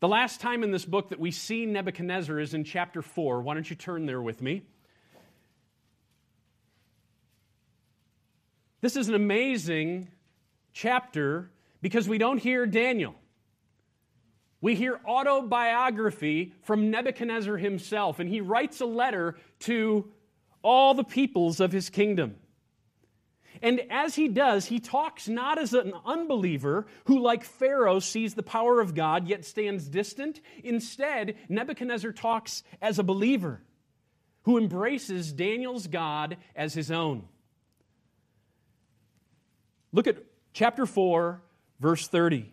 The 0.00 0.08
last 0.08 0.40
time 0.40 0.62
in 0.62 0.70
this 0.70 0.84
book 0.84 1.08
that 1.08 1.18
we 1.18 1.30
see 1.30 1.66
Nebuchadnezzar 1.66 2.38
is 2.38 2.54
in 2.54 2.64
chapter 2.64 3.02
4. 3.02 3.42
Why 3.42 3.54
don't 3.54 3.68
you 3.68 3.76
turn 3.76 4.06
there 4.06 4.22
with 4.22 4.40
me? 4.40 4.62
This 8.80 8.94
is 8.94 9.08
an 9.08 9.16
amazing 9.16 10.08
chapter 10.72 11.50
because 11.80 12.08
we 12.08 12.18
don't 12.18 12.38
hear 12.38 12.66
Daniel. 12.66 13.14
We 14.60 14.74
hear 14.74 15.00
autobiography 15.06 16.52
from 16.62 16.90
Nebuchadnezzar 16.90 17.56
himself, 17.56 18.18
and 18.18 18.28
he 18.28 18.40
writes 18.40 18.80
a 18.80 18.86
letter 18.86 19.36
to 19.60 20.10
all 20.62 20.94
the 20.94 21.04
peoples 21.04 21.60
of 21.60 21.70
his 21.70 21.90
kingdom. 21.90 22.36
And 23.62 23.80
as 23.90 24.14
he 24.14 24.28
does, 24.28 24.66
he 24.66 24.78
talks 24.78 25.28
not 25.28 25.58
as 25.58 25.74
an 25.74 25.92
unbeliever 26.04 26.86
who, 27.04 27.20
like 27.20 27.44
Pharaoh, 27.44 27.98
sees 27.98 28.34
the 28.34 28.42
power 28.42 28.80
of 28.80 28.94
God 28.94 29.26
yet 29.28 29.44
stands 29.44 29.88
distant. 29.88 30.40
Instead, 30.62 31.36
Nebuchadnezzar 31.48 32.12
talks 32.12 32.62
as 32.80 32.98
a 32.98 33.04
believer 33.04 33.62
who 34.42 34.58
embraces 34.58 35.32
Daniel's 35.32 35.86
God 35.86 36.36
as 36.54 36.74
his 36.74 36.90
own. 36.90 37.24
Look 39.92 40.06
at 40.06 40.18
chapter 40.52 40.86
4, 40.86 41.42
verse 41.80 42.08
30. 42.08 42.52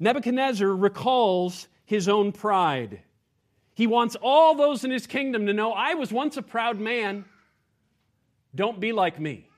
Nebuchadnezzar 0.00 0.68
recalls 0.68 1.68
his 1.84 2.08
own 2.08 2.32
pride. 2.32 3.00
He 3.74 3.86
wants 3.86 4.16
all 4.20 4.54
those 4.54 4.84
in 4.84 4.90
his 4.90 5.06
kingdom 5.06 5.46
to 5.46 5.52
know 5.52 5.72
I 5.72 5.94
was 5.94 6.12
once 6.12 6.36
a 6.36 6.42
proud 6.42 6.78
man. 6.78 7.24
Don't 8.54 8.80
be 8.80 8.92
like 8.92 9.20
me. 9.20 9.48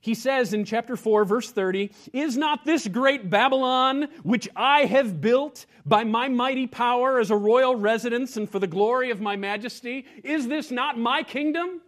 He 0.00 0.14
says 0.14 0.54
in 0.54 0.64
chapter 0.64 0.96
4, 0.96 1.24
verse 1.24 1.50
30, 1.50 1.90
Is 2.12 2.36
not 2.36 2.64
this 2.64 2.86
great 2.86 3.28
Babylon, 3.28 4.08
which 4.22 4.48
I 4.56 4.86
have 4.86 5.20
built 5.20 5.66
by 5.84 6.04
my 6.04 6.28
mighty 6.28 6.66
power 6.66 7.18
as 7.18 7.30
a 7.30 7.36
royal 7.36 7.74
residence 7.76 8.36
and 8.36 8.48
for 8.48 8.58
the 8.58 8.66
glory 8.66 9.10
of 9.10 9.20
my 9.20 9.36
majesty, 9.36 10.06
is 10.24 10.48
this 10.48 10.70
not 10.70 10.96
my 10.96 11.22
kingdom? 11.22 11.82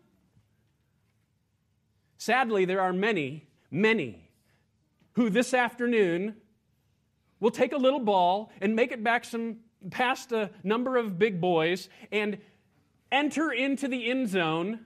Sadly, 2.20 2.64
there 2.64 2.80
are 2.80 2.92
many, 2.92 3.48
many 3.70 4.30
who 5.14 5.28
this 5.28 5.52
afternoon 5.52 6.36
We'll 7.40 7.50
take 7.50 7.72
a 7.72 7.78
little 7.78 8.00
ball 8.00 8.52
and 8.60 8.76
make 8.76 8.92
it 8.92 9.02
back 9.02 9.24
some 9.24 9.56
past 9.90 10.30
a 10.30 10.50
number 10.62 10.98
of 10.98 11.18
big 11.18 11.40
boys 11.40 11.88
and 12.12 12.38
enter 13.10 13.50
into 13.50 13.88
the 13.88 14.10
end 14.10 14.28
zone 14.28 14.80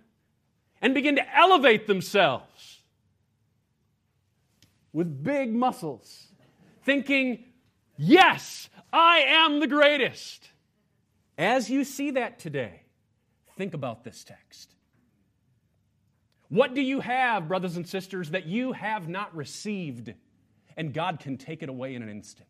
and 0.80 0.94
begin 0.94 1.16
to 1.16 1.36
elevate 1.36 1.88
themselves 1.88 2.80
with 4.92 5.24
big 5.24 5.52
muscles, 5.52 6.28
thinking, 6.84 7.44
Yes, 7.96 8.68
I 8.92 9.18
am 9.18 9.58
the 9.58 9.66
greatest. 9.66 10.50
As 11.36 11.68
you 11.68 11.82
see 11.82 12.12
that 12.12 12.38
today, 12.38 12.82
think 13.56 13.74
about 13.74 14.04
this 14.04 14.22
text. 14.22 14.73
What 16.54 16.74
do 16.74 16.80
you 16.80 17.00
have, 17.00 17.48
brothers 17.48 17.76
and 17.76 17.86
sisters, 17.86 18.30
that 18.30 18.46
you 18.46 18.72
have 18.72 19.08
not 19.08 19.34
received? 19.34 20.14
and 20.76 20.92
God 20.92 21.20
can 21.20 21.36
take 21.36 21.62
it 21.62 21.68
away 21.68 21.94
in 21.94 22.02
an 22.02 22.08
instant. 22.08 22.48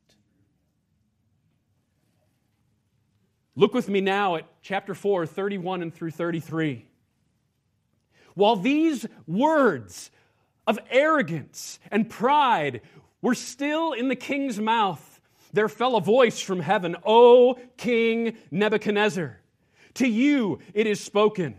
Look 3.56 3.75
with 3.75 3.88
me 3.88 4.00
now 4.00 4.37
at 4.37 4.46
chapter 4.62 4.94
4, 4.94 5.26
31 5.26 5.82
and 5.82 5.94
through 5.94 6.11
33. 6.11 6.87
While 8.34 8.56
these 8.56 9.06
words 9.28 10.11
of 10.66 10.78
arrogance 10.90 11.78
and 11.90 12.11
pride 12.11 12.80
were 13.23 13.34
still 13.34 13.92
in 13.92 14.08
the 14.08 14.16
king's 14.16 14.58
mouth, 14.58 15.20
there 15.52 15.68
fell 15.68 15.94
a 15.94 16.00
voice 16.00 16.40
from 16.40 16.58
heaven, 16.58 16.96
O 17.06 17.58
King 17.76 18.37
Nebuchadnezzar, 18.50 19.38
to 19.94 20.08
you 20.08 20.58
it 20.73 20.88
is 20.88 21.00
spoken. 21.00 21.54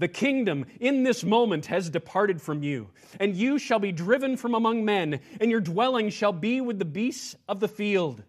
The 0.00 0.08
kingdom 0.08 0.64
in 0.80 1.02
this 1.02 1.22
moment 1.22 1.66
has 1.66 1.90
departed 1.90 2.40
from 2.40 2.62
you, 2.62 2.88
and 3.20 3.36
you 3.36 3.58
shall 3.58 3.78
be 3.78 3.92
driven 3.92 4.38
from 4.38 4.54
among 4.54 4.82
men, 4.82 5.20
and 5.38 5.50
your 5.50 5.60
dwelling 5.60 6.08
shall 6.08 6.32
be 6.32 6.62
with 6.62 6.78
the 6.78 6.86
beasts 6.86 7.36
of 7.46 7.60
the 7.60 7.68
field. 7.68 8.22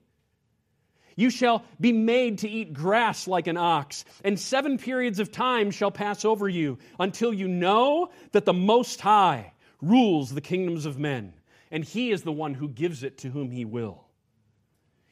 You 1.15 1.29
shall 1.29 1.63
be 1.79 1.93
made 1.93 2.39
to 2.39 2.49
eat 2.49 2.73
grass 2.73 3.25
like 3.25 3.47
an 3.47 3.55
ox, 3.55 4.03
and 4.21 4.37
seven 4.37 4.77
periods 4.77 5.19
of 5.19 5.31
time 5.31 5.71
shall 5.71 5.91
pass 5.91 6.25
over 6.25 6.49
you 6.49 6.77
until 6.99 7.33
you 7.33 7.47
know 7.47 8.09
that 8.33 8.43
the 8.43 8.51
Most 8.51 8.99
High 8.99 9.53
rules 9.81 10.33
the 10.33 10.41
kingdoms 10.41 10.85
of 10.85 10.99
men, 10.99 11.31
and 11.71 11.85
He 11.85 12.11
is 12.11 12.23
the 12.23 12.33
one 12.33 12.53
who 12.53 12.67
gives 12.67 13.01
it 13.01 13.19
to 13.19 13.29
whom 13.29 13.49
He 13.49 13.63
will. 13.63 14.03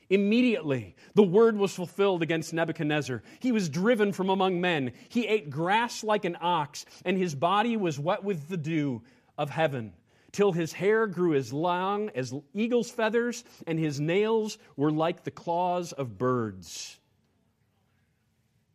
Immediately, 0.10 0.96
the 1.14 1.24
word 1.24 1.56
was 1.56 1.76
fulfilled 1.76 2.24
against 2.24 2.54
Nebuchadnezzar. 2.54 3.22
He 3.40 3.52
was 3.52 3.70
driven 3.70 4.12
from 4.12 4.30
among 4.30 4.60
men. 4.60 4.94
He 5.08 5.28
ate 5.28 5.52
grass 5.52 6.04
like 6.04 6.26
an 6.26 6.38
ox, 6.42 6.86
and 7.06 7.18
his 7.18 7.36
body 7.36 7.78
was 7.78 8.00
wet 8.00 8.24
with 8.24 8.48
the 8.48 8.58
dew 8.58 9.04
of 9.38 9.52
heaven, 9.52 9.94
till 10.32 10.52
his 10.52 10.74
hair 10.74 11.06
grew 11.06 11.36
as 11.36 11.54
long 11.54 12.10
as 12.16 12.34
eagle's 12.56 12.90
feathers, 12.90 13.44
and 13.68 13.78
his 13.78 14.00
nails 14.00 14.58
were 14.76 14.92
like 14.92 15.24
the 15.24 15.32
claws 15.32 15.92
of 15.92 16.18
birds. 16.18 17.00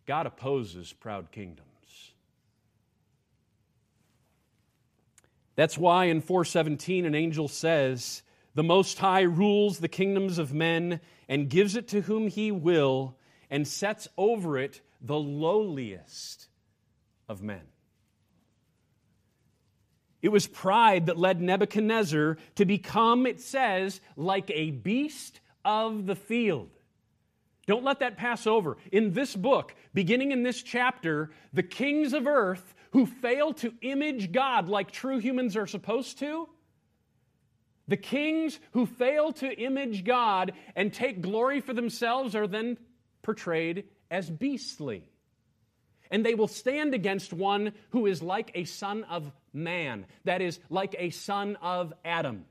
God 0.07 0.27
opposes 0.27 0.93
proud 0.93 1.33
kingdoms. 1.33 1.69
That's 5.57 5.79
why 5.79 6.07
in 6.07 6.21
417 6.21 7.07
an 7.07 7.15
angel 7.15 7.49
says, 7.49 8.23
The 8.55 8.63
Most 8.63 8.99
High 8.99 9.23
rules 9.23 9.79
the 9.79 9.89
kingdoms 9.89 10.39
of 10.39 10.55
men 10.55 11.01
and 11.29 11.51
gives 11.51 11.75
it 11.77 11.89
to 11.89 12.03
whom 12.03 12.29
he 12.29 12.53
will, 12.53 13.17
and 13.51 13.67
sets 13.67 14.09
over 14.17 14.59
it 14.59 14.81
the 15.01 15.19
lowliest 15.19 16.49
of 17.29 17.43
men. 17.43 17.63
It 20.23 20.29
was 20.29 20.47
pride 20.47 21.07
that 21.07 21.19
led 21.19 21.41
Nebuchadnezzar 21.41 22.39
to 22.55 22.65
become, 22.65 23.27
it 23.27 23.41
says, 23.41 24.01
like 24.17 24.51
a 24.51 24.71
beast 24.71 25.41
of 25.65 26.07
the 26.07 26.15
field. 26.15 26.71
Don't 27.67 27.85
let 27.85 28.01
that 28.01 28.17
pass 28.17 28.47
over. 28.47 28.77
In 28.93 29.13
this 29.13 29.35
book, 29.35 29.75
beginning 29.93 30.33
in 30.33 30.43
this 30.43 30.63
chapter, 30.63 31.31
the 31.53 31.63
kings 31.63 32.13
of 32.13 32.27
earth 32.27 32.75
who 32.93 33.07
fail 33.07 33.53
to 33.55 33.75
image 33.83 34.33
God 34.33 34.69
like 34.69 34.91
true 34.91 35.19
humans 35.19 35.57
are 35.57 35.67
supposed 35.67 36.19
to 36.21 36.49
the 37.87 37.97
kings 37.97 38.59
who 38.73 38.87
fail 38.87 39.33
to 39.35 39.61
image 39.61 40.05
God 40.05 40.53
and 40.75 40.93
take 40.93 41.21
glory 41.21 41.61
for 41.61 41.75
themselves 41.75 42.35
are 42.35 42.47
then 42.47 42.79
portrayed 43.23 43.85
as 44.11 44.31
beastly. 44.31 45.11
And 46.11 46.25
they 46.25 46.35
will 46.35 46.49
stand 46.49 46.95
against 46.95 47.33
one 47.33 47.73
who 47.91 48.07
is 48.07 48.23
like 48.23 48.53
a 48.55 48.65
son 48.65 49.05
of 49.05 49.31
man, 49.53 50.07
that 50.25 50.41
is, 50.41 50.61
like 50.71 50.95
a 50.99 51.11
son 51.11 51.57
of 51.61 51.93
Adam, 52.05 52.45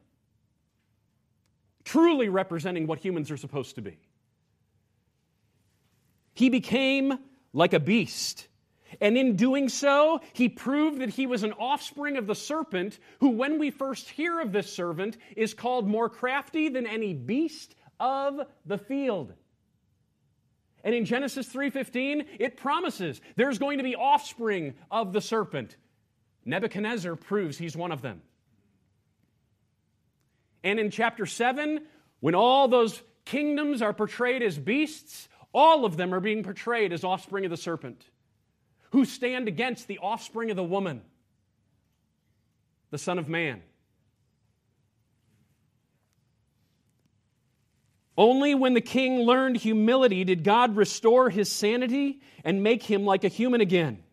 truly 1.83 2.29
representing 2.29 2.87
what 2.87 2.99
humans 2.99 3.31
are 3.31 3.37
supposed 3.37 3.75
to 3.75 3.81
be. 3.81 3.97
He 6.33 6.49
became 6.49 7.17
like 7.53 7.73
a 7.73 7.79
beast 7.79 8.47
and 9.01 9.17
in 9.17 9.35
doing 9.35 9.69
so, 9.69 10.21
he 10.33 10.49
proved 10.49 10.99
that 10.99 11.09
he 11.09 11.25
was 11.25 11.43
an 11.43 11.53
offspring 11.53 12.17
of 12.17 12.27
the 12.27 12.35
serpent, 12.35 12.99
who, 13.19 13.29
when 13.29 13.59
we 13.59 13.71
first 13.71 14.09
hear 14.09 14.39
of 14.39 14.51
this 14.51 14.71
servant, 14.71 15.17
is 15.35 15.53
called 15.53 15.87
more 15.87 16.09
crafty 16.09 16.69
than 16.69 16.87
any 16.87 17.13
beast 17.13 17.75
of 17.99 18.41
the 18.65 18.77
field. 18.77 19.33
And 20.83 20.93
in 20.93 21.05
Genesis 21.05 21.47
3:15, 21.47 22.25
it 22.39 22.57
promises 22.57 23.21
there's 23.35 23.57
going 23.57 23.77
to 23.77 23.83
be 23.83 23.95
offspring 23.95 24.75
of 24.91 25.13
the 25.13 25.21
serpent. 25.21 25.77
Nebuchadnezzar 26.45 27.15
proves 27.15 27.57
he's 27.57 27.77
one 27.77 27.93
of 27.93 28.01
them. 28.01 28.21
And 30.61 30.79
in 30.79 30.91
chapter 30.91 31.25
7, 31.25 31.85
when 32.19 32.35
all 32.35 32.67
those 32.67 33.01
kingdoms 33.25 33.81
are 33.81 33.93
portrayed 33.93 34.43
as 34.43 34.57
beasts, 34.57 35.29
all 35.53 35.85
of 35.85 35.95
them 35.95 36.13
are 36.13 36.19
being 36.19 36.43
portrayed 36.43 36.91
as 36.91 37.03
offspring 37.03 37.45
of 37.45 37.51
the 37.51 37.57
serpent 37.57 38.09
who 38.93 39.05
stand 39.05 39.47
against 39.47 39.87
the 39.87 39.97
offspring 39.97 40.51
of 40.51 40.55
the 40.55 40.63
woman, 40.63 41.01
the 42.91 42.97
Son 42.99 43.17
of 43.17 43.27
Man. 43.27 43.59
Only 48.15 48.53
when 48.53 48.75
the 48.75 48.81
king 48.81 49.21
learned 49.21 49.57
humility 49.57 50.23
did 50.23 50.43
God 50.43 50.75
restore 50.75 51.31
his 51.31 51.51
sanity 51.51 52.21
and 52.43 52.61
make 52.61 52.83
him 52.83 53.03
like 53.03 53.23
a 53.23 53.29
human 53.29 53.61
again, 53.61 54.03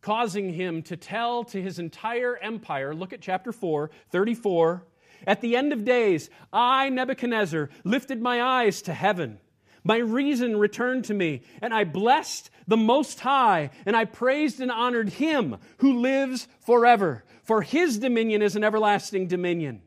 causing 0.00 0.52
him 0.52 0.82
to 0.82 0.96
tell 0.96 1.42
to 1.46 1.60
his 1.60 1.80
entire 1.80 2.36
empire. 2.36 2.94
Look 2.94 3.12
at 3.12 3.20
chapter 3.20 3.50
4, 3.50 3.90
34. 4.10 4.86
At 5.26 5.40
the 5.40 5.56
end 5.56 5.72
of 5.72 5.84
days, 5.84 6.30
I, 6.52 6.90
Nebuchadnezzar, 6.90 7.70
lifted 7.82 8.22
my 8.22 8.40
eyes 8.40 8.82
to 8.82 8.94
heaven. 8.94 9.40
My 9.82 9.96
reason 9.96 10.60
returned 10.60 11.06
to 11.06 11.14
me, 11.14 11.42
and 11.60 11.74
I 11.74 11.82
blessed 11.82 12.51
the 12.66 12.76
Most 12.76 13.20
High, 13.20 13.70
and 13.86 13.96
I 13.96 14.04
praised 14.04 14.60
and 14.60 14.70
honored 14.70 15.10
Him 15.10 15.56
who 15.78 16.00
lives 16.00 16.48
forever. 16.60 17.24
For 17.42 17.62
His 17.62 17.98
dominion 17.98 18.42
is 18.42 18.56
an 18.56 18.64
everlasting 18.64 19.26
dominion. 19.26 19.82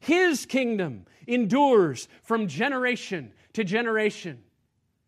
His 0.00 0.46
kingdom 0.46 1.06
endures 1.26 2.08
from 2.22 2.46
generation 2.46 3.32
to 3.54 3.64
generation. 3.64 4.42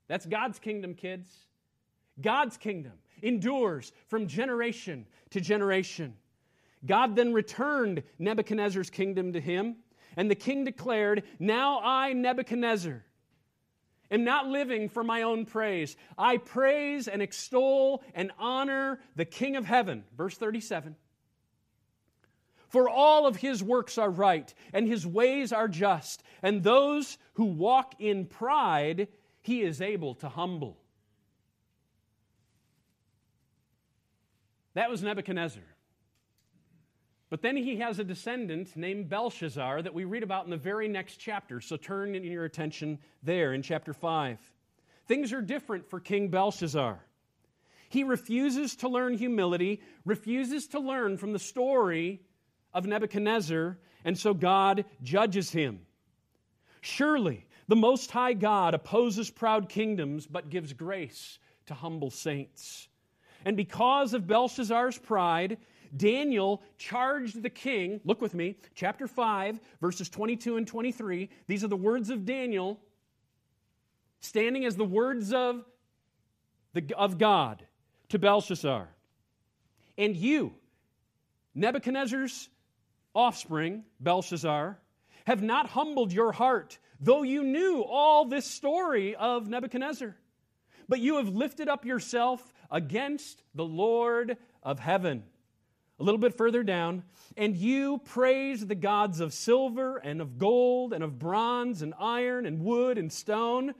That's 0.08 0.26
God's 0.26 0.58
kingdom, 0.58 0.94
kids. 0.94 1.28
God's 2.20 2.56
kingdom 2.56 2.92
endures 3.22 3.92
from 4.08 4.26
generation 4.26 5.06
to 5.30 5.40
generation. 5.40 6.14
God 6.84 7.14
then 7.14 7.32
returned 7.32 8.02
Nebuchadnezzar's 8.18 8.90
kingdom 8.90 9.32
to 9.34 9.40
him, 9.40 9.76
and 10.16 10.30
the 10.30 10.34
king 10.34 10.64
declared, 10.64 11.22
Now 11.38 11.80
I, 11.82 12.12
Nebuchadnezzar, 12.12 13.04
am 14.10 14.24
not 14.24 14.48
living 14.48 14.88
for 14.88 15.04
my 15.04 15.22
own 15.22 15.46
praise. 15.46 15.96
I 16.18 16.38
praise 16.38 17.08
and 17.08 17.22
extol 17.22 18.02
and 18.14 18.32
honor 18.38 19.00
the 19.16 19.24
King 19.24 19.56
of 19.56 19.64
heaven. 19.64 20.04
Verse 20.16 20.36
37. 20.36 20.96
For 22.68 22.88
all 22.88 23.26
of 23.26 23.36
his 23.36 23.62
works 23.62 23.98
are 23.98 24.10
right, 24.10 24.52
and 24.72 24.86
his 24.86 25.04
ways 25.04 25.52
are 25.52 25.66
just, 25.66 26.22
and 26.40 26.62
those 26.62 27.18
who 27.34 27.46
walk 27.46 27.96
in 27.98 28.26
pride 28.26 29.08
he 29.42 29.62
is 29.62 29.80
able 29.80 30.14
to 30.16 30.28
humble. 30.28 30.78
That 34.74 34.90
was 34.90 35.02
Nebuchadnezzar. 35.02 35.62
But 37.30 37.42
then 37.42 37.56
he 37.56 37.76
has 37.76 38.00
a 38.00 38.04
descendant 38.04 38.76
named 38.76 39.08
Belshazzar 39.08 39.82
that 39.82 39.94
we 39.94 40.04
read 40.04 40.24
about 40.24 40.44
in 40.44 40.50
the 40.50 40.56
very 40.56 40.88
next 40.88 41.16
chapter. 41.16 41.60
So 41.60 41.76
turn 41.76 42.16
in 42.16 42.24
your 42.24 42.44
attention 42.44 42.98
there 43.22 43.54
in 43.54 43.62
chapter 43.62 43.92
5. 43.94 44.38
Things 45.06 45.32
are 45.32 45.40
different 45.40 45.88
for 45.88 46.00
King 46.00 46.28
Belshazzar. 46.28 46.98
He 47.88 48.04
refuses 48.04 48.76
to 48.76 48.88
learn 48.88 49.16
humility, 49.16 49.80
refuses 50.04 50.66
to 50.68 50.80
learn 50.80 51.16
from 51.16 51.32
the 51.32 51.38
story 51.38 52.20
of 52.74 52.86
Nebuchadnezzar, 52.86 53.78
and 54.04 54.18
so 54.18 54.34
God 54.34 54.84
judges 55.02 55.50
him. 55.50 55.80
Surely, 56.80 57.46
the 57.68 57.76
Most 57.76 58.10
High 58.10 58.32
God 58.32 58.74
opposes 58.74 59.30
proud 59.30 59.68
kingdoms, 59.68 60.26
but 60.26 60.50
gives 60.50 60.72
grace 60.72 61.38
to 61.66 61.74
humble 61.74 62.10
saints. 62.10 62.88
And 63.44 63.56
because 63.56 64.14
of 64.14 64.26
Belshazzar's 64.26 64.98
pride, 64.98 65.58
Daniel 65.96 66.62
charged 66.78 67.42
the 67.42 67.50
king, 67.50 68.00
look 68.04 68.20
with 68.20 68.34
me, 68.34 68.56
chapter 68.74 69.06
5, 69.06 69.60
verses 69.80 70.08
22 70.08 70.56
and 70.56 70.66
23. 70.66 71.28
These 71.46 71.64
are 71.64 71.68
the 71.68 71.76
words 71.76 72.10
of 72.10 72.24
Daniel, 72.24 72.78
standing 74.20 74.64
as 74.64 74.76
the 74.76 74.84
words 74.84 75.32
of, 75.32 75.64
the, 76.72 76.84
of 76.96 77.18
God 77.18 77.64
to 78.10 78.18
Belshazzar. 78.18 78.88
And 79.98 80.16
you, 80.16 80.54
Nebuchadnezzar's 81.54 82.48
offspring, 83.14 83.84
Belshazzar, 83.98 84.78
have 85.26 85.42
not 85.42 85.68
humbled 85.68 86.12
your 86.12 86.32
heart, 86.32 86.78
though 87.00 87.22
you 87.22 87.42
knew 87.42 87.82
all 87.82 88.24
this 88.24 88.46
story 88.46 89.14
of 89.16 89.48
Nebuchadnezzar. 89.48 90.16
But 90.88 91.00
you 91.00 91.16
have 91.16 91.28
lifted 91.28 91.68
up 91.68 91.84
yourself 91.84 92.52
against 92.70 93.42
the 93.54 93.64
Lord 93.64 94.36
of 94.62 94.78
heaven. 94.78 95.24
A 96.00 96.02
little 96.02 96.18
bit 96.18 96.34
further 96.34 96.62
down, 96.62 97.02
and 97.36 97.54
you 97.54 97.98
praise 97.98 98.66
the 98.66 98.74
gods 98.74 99.20
of 99.20 99.34
silver 99.34 99.98
and 99.98 100.22
of 100.22 100.38
gold 100.38 100.94
and 100.94 101.04
of 101.04 101.18
bronze 101.18 101.82
and 101.82 101.92
iron 102.00 102.46
and 102.46 102.64
wood 102.64 102.96
and 102.96 103.12
stone, 103.12 103.74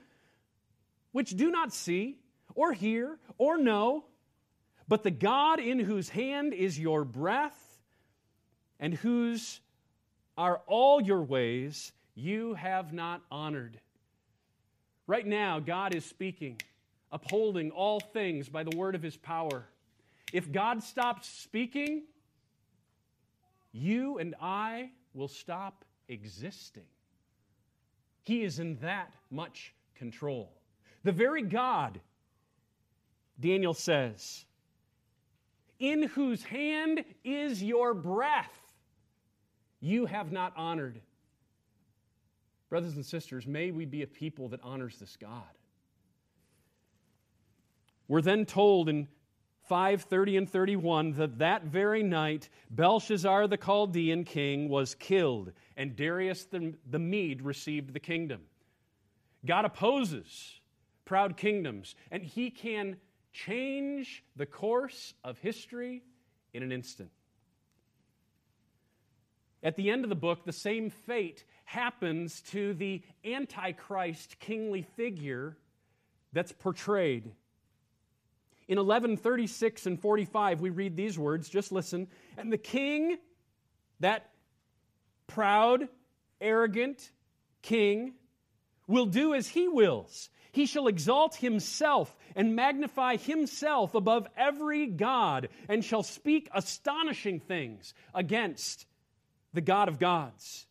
which 1.12 1.30
do 1.30 1.50
not 1.50 1.72
see 1.72 2.18
or 2.54 2.74
hear 2.74 3.18
or 3.38 3.56
know, 3.56 4.04
but 4.86 5.02
the 5.02 5.10
God 5.10 5.60
in 5.60 5.78
whose 5.78 6.10
hand 6.10 6.52
is 6.52 6.78
your 6.78 7.04
breath 7.04 7.78
and 8.78 8.92
whose 8.92 9.60
are 10.36 10.60
all 10.66 11.00
your 11.00 11.22
ways, 11.22 11.92
you 12.14 12.52
have 12.54 12.92
not 12.92 13.22
honored. 13.30 13.80
Right 15.06 15.26
now, 15.26 15.58
God 15.58 15.94
is 15.94 16.04
speaking, 16.04 16.60
upholding 17.10 17.70
all 17.70 17.98
things 17.98 18.48
by 18.48 18.62
the 18.62 18.76
word 18.76 18.94
of 18.94 19.02
his 19.02 19.16
power. 19.16 19.64
If 20.32 20.52
God 20.52 20.82
stops 20.82 21.28
speaking, 21.28 22.04
you 23.72 24.18
and 24.18 24.34
I 24.40 24.90
will 25.14 25.28
stop 25.28 25.84
existing. 26.08 26.84
He 28.24 28.42
is 28.44 28.58
in 28.58 28.76
that 28.76 29.12
much 29.30 29.74
control. 29.94 30.52
The 31.02 31.12
very 31.12 31.42
God, 31.42 32.00
Daniel 33.38 33.74
says, 33.74 34.44
in 35.78 36.02
whose 36.02 36.42
hand 36.42 37.04
is 37.24 37.62
your 37.62 37.94
breath, 37.94 38.52
you 39.80 40.06
have 40.06 40.30
not 40.30 40.52
honored. 40.56 41.00
Brothers 42.68 42.96
and 42.96 43.04
sisters, 43.04 43.46
may 43.46 43.70
we 43.70 43.86
be 43.86 44.02
a 44.02 44.06
people 44.06 44.48
that 44.50 44.60
honors 44.62 44.98
this 44.98 45.16
God. 45.16 45.42
We're 48.06 48.20
then 48.20 48.44
told 48.44 48.88
in 48.88 49.08
5:30 49.70 50.38
and 50.38 50.50
31 50.50 51.12
that 51.12 51.38
that 51.38 51.64
very 51.64 52.02
night 52.02 52.48
Belshazzar 52.70 53.46
the 53.46 53.56
Chaldean 53.56 54.24
king 54.24 54.68
was 54.68 54.96
killed 54.96 55.52
and 55.76 55.94
Darius 55.94 56.44
the, 56.46 56.74
the 56.90 56.98
Mede 56.98 57.42
received 57.42 57.94
the 57.94 58.00
kingdom. 58.00 58.42
God 59.46 59.64
opposes 59.64 60.60
proud 61.04 61.36
kingdoms 61.36 61.94
and 62.10 62.24
he 62.24 62.50
can 62.50 62.96
change 63.32 64.24
the 64.34 64.46
course 64.46 65.14
of 65.22 65.38
history 65.38 66.02
in 66.52 66.64
an 66.64 66.72
instant. 66.72 67.10
At 69.62 69.76
the 69.76 69.90
end 69.90 70.04
of 70.04 70.08
the 70.08 70.16
book, 70.16 70.44
the 70.44 70.52
same 70.52 70.90
fate 70.90 71.44
happens 71.64 72.40
to 72.50 72.74
the 72.74 73.02
Antichrist 73.24 74.38
kingly 74.40 74.82
figure 74.82 75.56
that's 76.32 76.52
portrayed. 76.52 77.30
In 78.70 78.78
1136 78.78 79.86
and 79.86 80.00
45, 80.00 80.60
we 80.60 80.70
read 80.70 80.96
these 80.96 81.18
words. 81.18 81.48
Just 81.48 81.72
listen. 81.72 82.06
And 82.38 82.52
the 82.52 82.56
king, 82.56 83.18
that 83.98 84.30
proud, 85.26 85.88
arrogant 86.40 87.10
king, 87.62 88.14
will 88.86 89.06
do 89.06 89.34
as 89.34 89.48
he 89.48 89.66
wills. 89.66 90.30
He 90.52 90.66
shall 90.66 90.86
exalt 90.86 91.34
himself 91.34 92.16
and 92.36 92.54
magnify 92.54 93.16
himself 93.16 93.96
above 93.96 94.28
every 94.36 94.86
God, 94.86 95.48
and 95.68 95.84
shall 95.84 96.04
speak 96.04 96.48
astonishing 96.54 97.40
things 97.40 97.92
against 98.14 98.86
the 99.52 99.60
God 99.60 99.88
of 99.88 99.98
gods. 99.98 100.68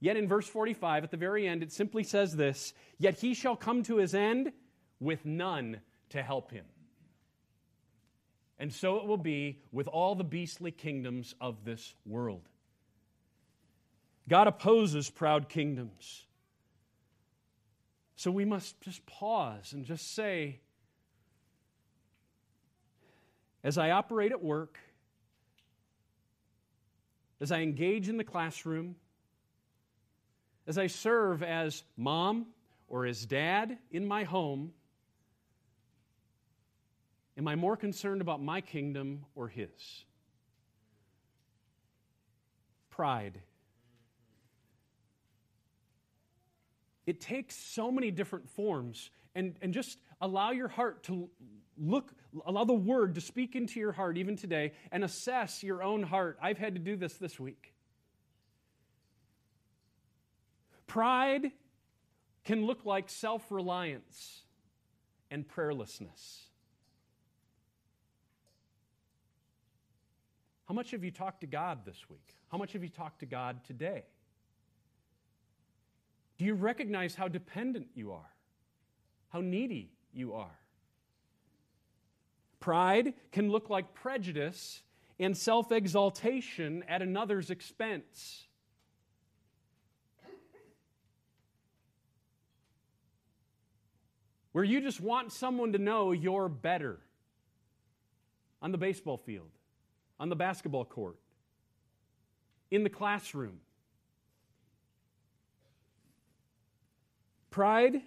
Yet 0.00 0.16
in 0.16 0.26
verse 0.26 0.48
45, 0.48 1.04
at 1.04 1.12
the 1.12 1.16
very 1.16 1.46
end, 1.46 1.62
it 1.62 1.70
simply 1.70 2.02
says 2.02 2.34
this 2.34 2.74
Yet 2.98 3.20
he 3.20 3.34
shall 3.34 3.54
come 3.54 3.84
to 3.84 3.98
his 3.98 4.16
end 4.16 4.50
with 4.98 5.24
none 5.24 5.80
to 6.10 6.24
help 6.24 6.50
him. 6.50 6.64
And 8.58 8.72
so 8.72 8.96
it 8.96 9.06
will 9.06 9.16
be 9.16 9.60
with 9.70 9.86
all 9.86 10.14
the 10.14 10.24
beastly 10.24 10.70
kingdoms 10.70 11.34
of 11.40 11.64
this 11.64 11.94
world. 12.04 12.48
God 14.28 14.46
opposes 14.46 15.08
proud 15.08 15.48
kingdoms. 15.48 16.24
So 18.16 18.30
we 18.30 18.44
must 18.44 18.80
just 18.80 19.06
pause 19.06 19.72
and 19.72 19.84
just 19.84 20.14
say, 20.14 20.58
as 23.62 23.78
I 23.78 23.90
operate 23.90 24.32
at 24.32 24.42
work, 24.42 24.78
as 27.40 27.52
I 27.52 27.60
engage 27.60 28.08
in 28.08 28.16
the 28.16 28.24
classroom, 28.24 28.96
as 30.66 30.78
I 30.78 30.88
serve 30.88 31.42
as 31.42 31.84
mom 31.96 32.46
or 32.88 33.06
as 33.06 33.24
dad 33.24 33.78
in 33.92 34.06
my 34.06 34.24
home, 34.24 34.72
am 37.38 37.46
I 37.46 37.54
more 37.54 37.76
concerned 37.76 38.20
about 38.20 38.42
my 38.42 38.60
kingdom 38.60 39.24
or 39.36 39.48
his? 39.48 40.04
Pride. 42.90 43.40
It 47.06 47.20
takes 47.20 47.54
so 47.54 47.90
many 47.90 48.10
different 48.10 48.50
forms, 48.50 49.10
and, 49.34 49.54
and 49.62 49.72
just 49.72 49.98
allow 50.20 50.50
your 50.50 50.68
heart 50.68 51.04
to 51.04 51.30
look, 51.78 52.12
allow 52.44 52.64
the 52.64 52.74
word 52.74 53.14
to 53.14 53.20
speak 53.20 53.54
into 53.54 53.78
your 53.78 53.92
heart 53.92 54.18
even 54.18 54.36
today 54.36 54.72
and 54.90 55.04
assess 55.04 55.62
your 55.62 55.82
own 55.82 56.02
heart. 56.02 56.36
I've 56.42 56.58
had 56.58 56.74
to 56.74 56.80
do 56.80 56.96
this 56.96 57.14
this 57.14 57.38
week. 57.38 57.72
Pride 60.88 61.52
can 62.44 62.66
look 62.66 62.84
like 62.84 63.08
self 63.08 63.50
reliance 63.50 64.42
and 65.30 65.46
prayerlessness. 65.46 66.47
How 70.68 70.74
much 70.74 70.90
have 70.90 71.02
you 71.02 71.10
talked 71.10 71.40
to 71.40 71.46
God 71.46 71.86
this 71.86 72.10
week? 72.10 72.36
How 72.52 72.58
much 72.58 72.74
have 72.74 72.82
you 72.82 72.90
talked 72.90 73.20
to 73.20 73.26
God 73.26 73.64
today? 73.64 74.04
Do 76.36 76.44
you 76.44 76.52
recognize 76.52 77.14
how 77.14 77.26
dependent 77.26 77.86
you 77.94 78.12
are? 78.12 78.30
How 79.30 79.40
needy 79.40 79.90
you 80.12 80.34
are? 80.34 80.58
Pride 82.60 83.14
can 83.32 83.50
look 83.50 83.70
like 83.70 83.94
prejudice 83.94 84.82
and 85.18 85.34
self 85.34 85.72
exaltation 85.72 86.84
at 86.86 87.00
another's 87.00 87.50
expense. 87.50 88.46
Where 94.52 94.64
you 94.64 94.82
just 94.82 95.00
want 95.00 95.32
someone 95.32 95.72
to 95.72 95.78
know 95.78 96.12
you're 96.12 96.48
better 96.48 96.98
on 98.60 98.70
the 98.70 98.78
baseball 98.78 99.16
field, 99.16 99.57
on 100.20 100.28
the 100.28 100.36
basketball 100.36 100.84
court, 100.84 101.16
in 102.70 102.82
the 102.82 102.90
classroom. 102.90 103.60
Pride 107.50 108.02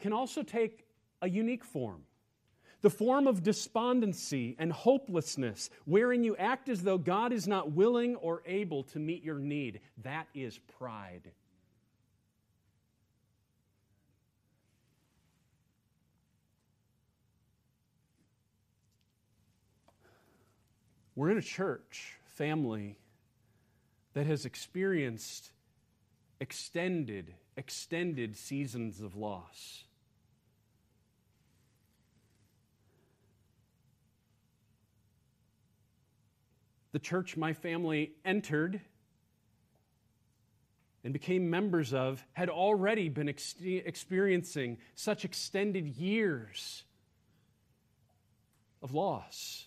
can 0.00 0.12
also 0.12 0.42
take 0.42 0.84
a 1.20 1.28
unique 1.28 1.64
form 1.64 2.02
the 2.82 2.90
form 2.90 3.26
of 3.28 3.42
despondency 3.42 4.56
and 4.58 4.72
hopelessness, 4.72 5.70
wherein 5.86 6.22
you 6.22 6.36
act 6.36 6.68
as 6.68 6.82
though 6.82 6.98
God 6.98 7.32
is 7.32 7.46
not 7.46 7.72
willing 7.72 8.16
or 8.16 8.42
able 8.44 8.82
to 8.84 8.98
meet 8.98 9.24
your 9.24 9.38
need. 9.38 9.80
That 10.02 10.26
is 10.34 10.58
pride. 10.78 11.30
We're 21.14 21.30
in 21.30 21.38
a 21.38 21.42
church 21.42 22.18
family 22.24 22.96
that 24.14 24.26
has 24.26 24.44
experienced 24.44 25.52
extended, 26.40 27.34
extended 27.56 28.36
seasons 28.36 29.00
of 29.00 29.16
loss. 29.16 29.84
the 36.92 36.98
church 36.98 37.36
my 37.36 37.52
family 37.52 38.12
entered 38.24 38.80
and 41.04 41.12
became 41.12 41.50
members 41.50 41.92
of 41.92 42.24
had 42.34 42.48
already 42.48 43.08
been 43.08 43.28
ex- 43.28 43.56
experiencing 43.60 44.78
such 44.94 45.24
extended 45.24 45.88
years 45.88 46.84
of 48.82 48.92
loss 48.92 49.66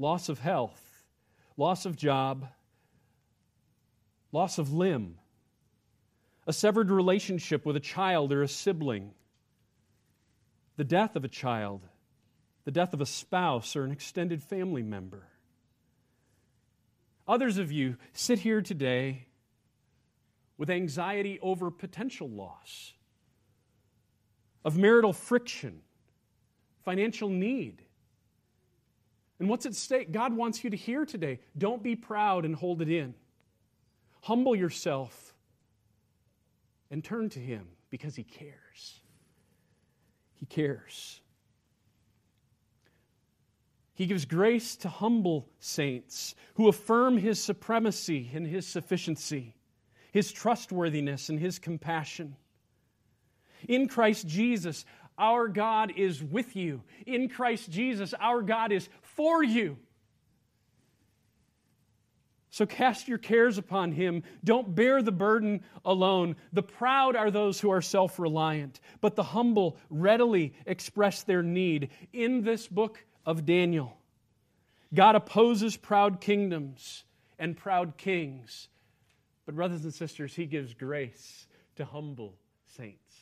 loss 0.00 0.28
of 0.28 0.40
health, 0.40 1.04
loss 1.56 1.86
of 1.86 1.94
job, 1.94 2.48
loss 4.32 4.58
of 4.58 4.72
limb, 4.72 5.16
a 6.46 6.52
severed 6.52 6.90
relationship 6.90 7.64
with 7.64 7.76
a 7.76 7.80
child 7.80 8.32
or 8.32 8.42
a 8.42 8.48
sibling, 8.48 9.12
the 10.76 10.84
death 10.84 11.14
of 11.14 11.24
a 11.24 11.28
child 11.28 11.86
the 12.64 12.70
death 12.70 12.92
of 12.92 13.00
a 13.00 13.06
spouse 13.06 13.74
or 13.74 13.84
an 13.84 13.90
extended 13.90 14.42
family 14.42 14.82
member. 14.82 15.26
Others 17.26 17.58
of 17.58 17.72
you 17.72 17.96
sit 18.12 18.40
here 18.40 18.60
today 18.60 19.26
with 20.58 20.68
anxiety 20.68 21.38
over 21.40 21.70
potential 21.70 22.28
loss, 22.28 22.92
of 24.64 24.76
marital 24.76 25.12
friction, 25.12 25.80
financial 26.84 27.28
need. 27.28 27.82
And 29.40 29.48
what's 29.48 29.66
at 29.66 29.74
stake? 29.74 30.12
God 30.12 30.34
wants 30.34 30.62
you 30.62 30.70
to 30.70 30.76
hear 30.76 31.04
today. 31.04 31.40
Don't 31.56 31.82
be 31.82 31.96
proud 31.96 32.44
and 32.44 32.54
hold 32.54 32.82
it 32.82 32.90
in. 32.90 33.14
Humble 34.20 34.54
yourself 34.54 35.34
and 36.90 37.02
turn 37.02 37.30
to 37.30 37.38
Him 37.38 37.66
because 37.88 38.14
He 38.14 38.22
cares. 38.22 39.00
He 40.36 40.46
cares. 40.46 41.20
He 43.94 44.06
gives 44.06 44.24
grace 44.24 44.76
to 44.76 44.88
humble 44.88 45.46
saints 45.58 46.34
who 46.54 46.68
affirm 46.68 47.18
his 47.18 47.38
supremacy 47.38 48.30
and 48.32 48.46
his 48.46 48.66
sufficiency, 48.66 49.54
his 50.10 50.32
trustworthiness 50.32 51.28
and 51.28 51.38
his 51.38 51.58
compassion. 51.58 52.34
In 53.68 53.88
Christ 53.88 54.26
Jesus, 54.26 54.86
our 55.18 55.48
God 55.48 55.92
is 55.96 56.22
with 56.22 56.56
you. 56.56 56.82
In 57.04 57.28
Christ 57.28 57.70
Jesus, 57.70 58.14
our 58.18 58.40
God 58.40 58.72
is 58.72 58.88
for 59.16 59.42
you. 59.42 59.76
So 62.50 62.66
cast 62.66 63.06
your 63.06 63.18
cares 63.18 63.58
upon 63.58 63.92
him. 63.92 64.24
Don't 64.44 64.74
bear 64.74 65.02
the 65.02 65.12
burden 65.12 65.62
alone. 65.84 66.36
The 66.52 66.64
proud 66.64 67.14
are 67.14 67.30
those 67.30 67.60
who 67.60 67.70
are 67.70 67.80
self 67.80 68.18
reliant, 68.18 68.80
but 69.00 69.14
the 69.14 69.22
humble 69.22 69.78
readily 69.88 70.54
express 70.66 71.22
their 71.22 71.42
need. 71.42 71.90
In 72.12 72.42
this 72.42 72.66
book 72.66 73.04
of 73.24 73.46
Daniel, 73.46 73.96
God 74.92 75.14
opposes 75.14 75.76
proud 75.76 76.20
kingdoms 76.20 77.04
and 77.38 77.56
proud 77.56 77.96
kings. 77.96 78.68
But, 79.46 79.54
brothers 79.54 79.84
and 79.84 79.94
sisters, 79.94 80.34
he 80.34 80.46
gives 80.46 80.74
grace 80.74 81.46
to 81.76 81.84
humble 81.84 82.34
saints. 82.66 83.14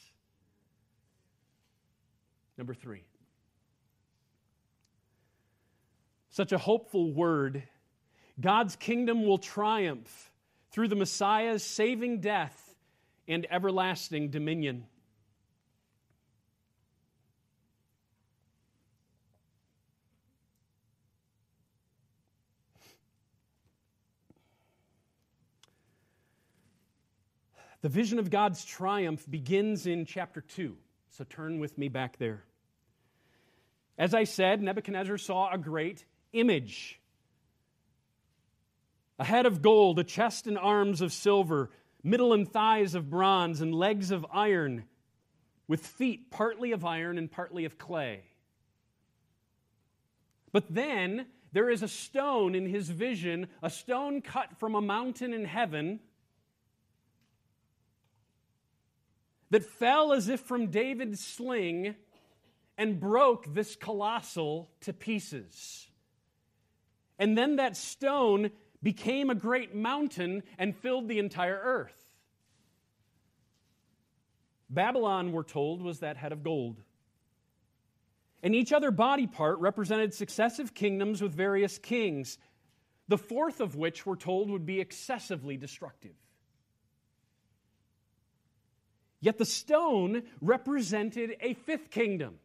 Number 2.57 2.75
three. 2.75 3.08
Such 6.39 6.53
a 6.53 6.59
hopeful 6.59 7.13
word 7.13 7.65
God's 8.41 8.77
kingdom 8.77 9.27
will 9.27 9.39
triumph 9.39 10.31
through 10.71 10.87
the 10.87 10.95
Messiah's 10.95 11.65
saving 11.65 12.21
death 12.21 12.77
and 13.27 13.45
everlasting 13.51 14.31
dominion. 14.31 14.87
The 27.81 27.89
vision 27.89 28.21
of 28.21 28.31
God's 28.31 28.65
triumph 28.65 29.29
begins 29.29 29.89
in 29.89 30.05
chapter 30.05 30.41
2. 30.41 30.77
So 31.09 31.25
turn 31.25 31.59
with 31.59 31.77
me 31.77 31.89
back 31.89 32.17
there. 32.19 32.45
As 33.99 34.15
I 34.15 34.23
said, 34.23 34.63
Nebuchadnezzar 34.63 35.19
saw 35.19 35.53
a 35.53 35.59
great 35.59 36.05
image 36.33 36.99
a 39.19 39.25
head 39.25 39.47
of 39.47 39.63
gold, 39.63 39.99
a 39.99 40.05
chest 40.05 40.47
and 40.47 40.57
arms 40.57 41.01
of 41.01 41.13
silver, 41.13 41.71
middle 42.03 42.33
and 42.33 42.49
thighs 42.49 42.95
of 42.95 43.11
bronze, 43.11 43.61
and 43.61 43.75
legs 43.75 44.11
of 44.11 44.25
iron, 44.33 44.85
with 45.67 45.85
feet 45.85 46.31
partly 46.31 46.73
of 46.73 46.85
iron 46.85 47.19
and 47.19 47.31
partly 47.31 47.65
of 47.65 47.79
clay. 47.79 48.23
But 50.53 50.73
then 50.73 51.27
there 51.53 51.69
is 51.69 51.83
a 51.83 51.89
stone 51.89 52.55
in 52.55 52.67
his 52.67 52.91
vision, 52.91 53.49
a 53.63 53.71
stone 53.71 54.23
cut 54.23 54.59
from 54.59 54.75
a 54.75 54.81
mountain 54.81 55.33
in 55.33 55.45
heaven, 55.45 56.01
that 59.51 59.65
fell 59.65 60.13
as 60.13 60.29
if 60.29 60.41
from 60.41 60.69
David's 60.69 61.25
sling 61.25 61.97
and 62.77 63.01
broke 63.01 63.53
this 63.53 63.75
colossal 63.75 64.71
to 64.83 64.93
pieces. 64.93 65.88
And 67.19 67.37
then 67.37 67.57
that 67.57 67.77
stone 67.77 68.51
became 68.83 69.31
a 69.31 69.35
great 69.35 69.75
mountain 69.75 70.43
and 70.59 70.77
filled 70.77 71.09
the 71.09 71.19
entire 71.19 71.61
earth. 71.63 71.95
Babylon, 74.71 75.33
we're 75.33 75.43
told, 75.43 75.83
was 75.83 76.01
that 76.01 76.17
head 76.17 76.33
of 76.33 76.43
gold. 76.43 76.81
And 78.43 78.55
each 78.55 78.73
other 78.73 78.91
body 78.91 79.27
part 79.27 79.59
represented 79.59 80.15
successive 80.15 80.75
kingdoms 80.75 81.21
with 81.21 81.35
various 81.35 81.79
kings, 81.79 82.39
the 83.09 83.19
fourth 83.19 83.61
of 83.61 83.75
which, 83.75 84.07
we're 84.07 84.17
told, 84.17 84.51
would 84.51 84.67
be 84.67 84.81
excessively 84.81 85.57
destructive. 85.57 86.15
Yet 89.21 89.39
the 89.39 89.45
stone 89.45 90.23
represented 90.41 91.37
a 91.41 91.55
fifth 91.55 91.91
kingdom 91.91 92.39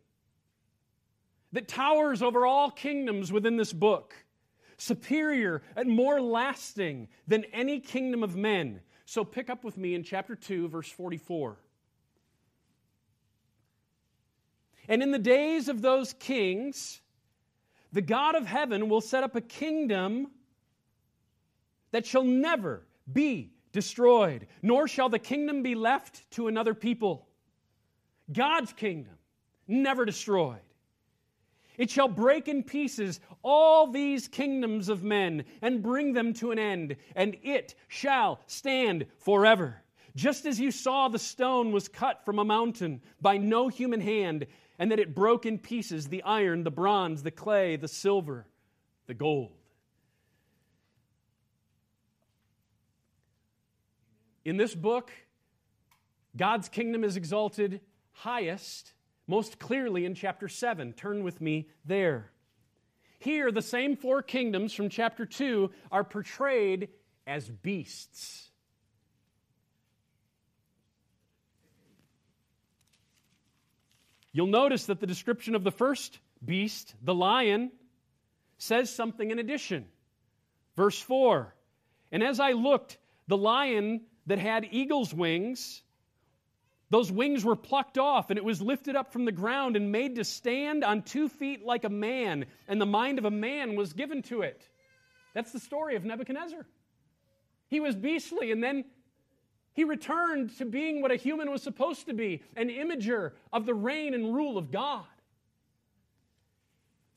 that 1.52 1.68
towers 1.68 2.24
over 2.24 2.48
all 2.48 2.72
kingdoms 2.72 3.32
within 3.32 3.58
this 3.58 3.72
book 3.72 4.16
superior 4.84 5.62
and 5.76 5.90
more 5.90 6.22
lasting 6.22 7.08
than 7.28 7.46
any 7.54 7.80
kingdom 7.80 8.24
of 8.24 8.36
men. 8.36 8.82
So 9.06 9.24
pick 9.24 9.50
up 9.50 9.64
with 9.64 9.78
me 9.78 9.96
in 9.96 10.04
chapter 10.04 10.36
2, 10.36 10.68
verse 10.68 10.90
44. 10.90 11.58
And 14.90 15.02
in 15.02 15.12
the 15.12 15.20
days 15.20 15.70
of 15.70 15.82
those 15.82 16.14
kings, 16.14 17.00
the 17.94 18.02
God 18.02 18.36
of 18.36 18.46
heaven 18.46 18.90
will 18.90 19.02
set 19.02 19.24
up 19.24 19.36
a 19.36 19.42
kingdom 19.42 20.28
that 21.92 22.06
shall 22.06 22.24
never 22.24 22.86
be 23.12 23.54
destroyed, 23.72 24.48
nor 24.62 24.88
shall 24.88 25.10
the 25.10 25.20
kingdom 25.20 25.64
be 25.64 25.76
left 25.76 26.30
to 26.32 26.48
another 26.48 26.74
people. 26.74 27.28
God's 28.32 28.74
kingdom, 28.74 29.14
never 29.68 30.06
destroyed. 30.06 30.60
It 31.78 31.90
shall 31.90 32.08
break 32.08 32.48
in 32.48 32.64
pieces 32.64 33.20
all 33.42 33.88
these 33.88 34.28
kingdoms 34.28 34.90
of 34.90 35.04
men 35.04 35.46
and 35.62 35.82
bring 35.82 36.14
them 36.14 36.34
to 36.36 36.52
an 36.52 36.60
end, 36.60 36.96
and 37.16 37.36
it 37.44 37.76
shall 37.88 38.40
stand 38.46 39.08
forever. 39.18 39.82
Just 40.16 40.46
as 40.46 40.60
you 40.60 40.70
saw 40.70 41.08
the 41.08 41.18
stone 41.18 41.72
was 41.72 41.88
cut 41.88 42.24
from 42.24 42.38
a 42.38 42.46
mountain 42.46 43.02
by 43.22 43.38
no 43.38 43.68
human 43.68 44.02
hand, 44.02 44.46
and 44.78 44.92
that 44.92 45.00
it 45.00 45.16
broke 45.16 45.46
in 45.46 45.58
pieces 45.58 46.08
the 46.08 46.24
iron, 46.24 46.64
the 46.64 46.72
bronze, 46.72 47.24
the 47.24 47.32
clay, 47.32 47.76
the 47.76 47.88
silver, 47.88 48.46
the 49.08 49.14
gold. 49.14 49.52
In 54.46 54.58
this 54.58 54.76
book, 54.76 55.12
God's 56.36 56.70
kingdom 56.70 57.04
is 57.04 57.16
exalted 57.16 57.82
highest 58.12 58.94
most 59.28 59.60
clearly 59.60 60.06
in 60.06 60.16
chapter 60.16 60.48
7. 60.48 60.94
Turn 60.94 61.24
with 61.24 61.40
me 61.42 61.70
there. 61.86 62.32
Here, 63.20 63.52
the 63.52 63.62
same 63.62 63.96
four 63.96 64.22
kingdoms 64.22 64.74
from 64.74 64.90
chapter 64.90 65.26
2 65.26 65.72
are 65.92 66.04
portrayed 66.04 66.90
as 67.26 67.50
beasts. 67.50 68.50
You'll 74.34 74.48
notice 74.48 74.88
that 74.88 75.00
the 75.00 75.08
description 75.08 75.54
of 75.54 75.64
the 75.64 75.72
first 75.72 76.20
beast, 76.44 76.96
the 77.02 77.14
lion, 77.14 77.72
says 78.58 78.94
something 78.94 79.30
in 79.30 79.40
addition. 79.40 79.86
Verse 80.76 81.00
4 81.00 81.54
And 82.12 82.24
as 82.24 82.40
I 82.40 82.54
looked, 82.54 82.98
the 83.28 83.38
lion 83.38 84.02
that 84.26 84.40
had 84.40 84.68
eagle's 84.72 85.14
wings 85.14 85.83
those 86.94 87.12
wings 87.12 87.44
were 87.44 87.56
plucked 87.56 87.98
off, 87.98 88.30
and 88.30 88.38
it 88.38 88.46
was 88.46 88.62
lifted 88.62 88.96
up 88.96 89.12
from 89.12 89.26
the 89.26 89.32
ground 89.32 89.76
and 89.76 89.92
made 89.92 90.16
to 90.16 90.24
stand 90.24 90.84
on 90.84 91.02
two 91.02 91.28
feet 91.28 91.66
like 91.66 91.86
a 91.86 91.90
man, 91.90 92.46
and 92.68 92.80
the 92.80 92.86
mind 92.86 93.18
of 93.18 93.26
a 93.26 93.32
man 93.32 93.76
was 93.76 93.94
given 93.94 94.22
to 94.22 94.44
it. 94.44 94.62
That's 95.34 95.52
the 95.52 95.60
story 95.60 95.96
of 95.96 96.06
Nebuchadnezzar. 96.06 96.68
He 97.68 97.80
was 97.80 97.96
beastly, 97.96 98.52
and 98.52 98.64
then 98.64 98.86
he 99.74 99.86
returned 99.86 100.56
to 100.60 100.66
being 100.66 101.02
what 101.02 101.10
a 101.10 101.16
human 101.16 101.50
was 101.50 101.64
supposed 101.64 102.06
to 102.06 102.14
be 102.14 102.44
an 102.56 102.70
imager 102.70 103.32
of 103.52 103.66
the 103.66 103.74
reign 103.74 104.14
and 104.14 104.36
rule 104.36 104.60
of 104.60 104.70
God. 104.70 105.06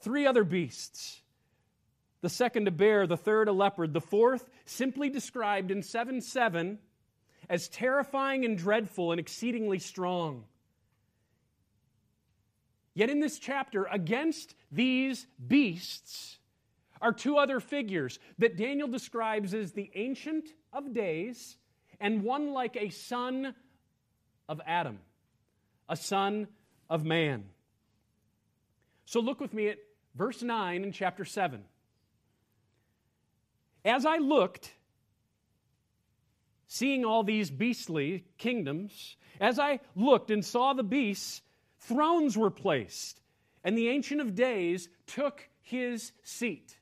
Three 0.00 0.26
other 0.26 0.44
beasts 0.44 1.20
the 2.22 2.30
second 2.30 2.66
a 2.66 2.70
bear, 2.70 3.06
the 3.06 3.16
third 3.16 3.46
a 3.46 3.52
leopard, 3.52 3.92
the 3.92 4.00
fourth 4.00 4.48
simply 4.64 5.10
described 5.10 5.70
in 5.70 5.82
7 5.82 6.22
7 6.22 6.78
as 7.48 7.68
terrifying 7.68 8.44
and 8.44 8.58
dreadful 8.58 9.12
and 9.12 9.20
exceedingly 9.20 9.78
strong. 9.78 10.44
Yet 12.94 13.10
in 13.10 13.20
this 13.20 13.38
chapter, 13.38 13.84
against 13.84 14.54
these 14.72 15.26
beasts 15.46 16.38
are 17.00 17.12
two 17.12 17.36
other 17.36 17.60
figures 17.60 18.18
that 18.38 18.56
Daniel 18.56 18.88
describes 18.88 19.52
as 19.52 19.72
the 19.72 19.90
Ancient 19.94 20.48
of 20.72 20.94
Days 20.94 21.56
and 22.00 22.22
one 22.22 22.52
like 22.52 22.76
a 22.76 22.88
son 22.90 23.54
of 24.48 24.60
Adam, 24.66 24.98
a 25.88 25.96
son 25.96 26.48
of 26.88 27.04
man. 27.04 27.44
So 29.04 29.20
look 29.20 29.40
with 29.40 29.52
me 29.52 29.68
at 29.68 29.78
verse 30.14 30.42
9 30.42 30.82
in 30.82 30.92
chapter 30.92 31.24
7. 31.24 31.62
As 33.84 34.04
I 34.04 34.16
looked, 34.16 34.72
seeing 36.66 37.04
all 37.04 37.22
these 37.22 37.50
beastly 37.50 38.24
kingdoms, 38.38 39.16
as 39.40 39.58
I 39.58 39.80
looked 39.94 40.30
and 40.30 40.44
saw 40.44 40.72
the 40.72 40.82
beasts, 40.82 41.42
thrones 41.78 42.36
were 42.36 42.50
placed, 42.50 43.20
and 43.62 43.76
the 43.76 43.88
Ancient 43.88 44.20
of 44.20 44.34
Days 44.34 44.88
took 45.06 45.48
his 45.60 46.12
seat. 46.22 46.76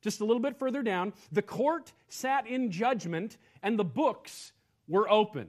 Just 0.00 0.20
a 0.20 0.24
little 0.24 0.42
bit 0.42 0.58
further 0.58 0.82
down, 0.82 1.12
the 1.32 1.42
court 1.42 1.92
sat 2.08 2.46
in 2.46 2.70
judgment, 2.70 3.36
and 3.62 3.78
the 3.78 3.84
books 3.84 4.52
were 4.86 5.10
opened. 5.10 5.48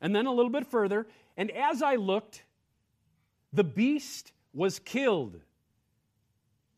And 0.00 0.14
then 0.14 0.26
a 0.26 0.32
little 0.32 0.50
bit 0.50 0.66
further, 0.66 1.06
And 1.36 1.50
as 1.52 1.82
I 1.82 1.96
looked, 1.96 2.42
the 3.52 3.64
beast 3.64 4.32
was 4.52 4.78
killed. 4.78 5.40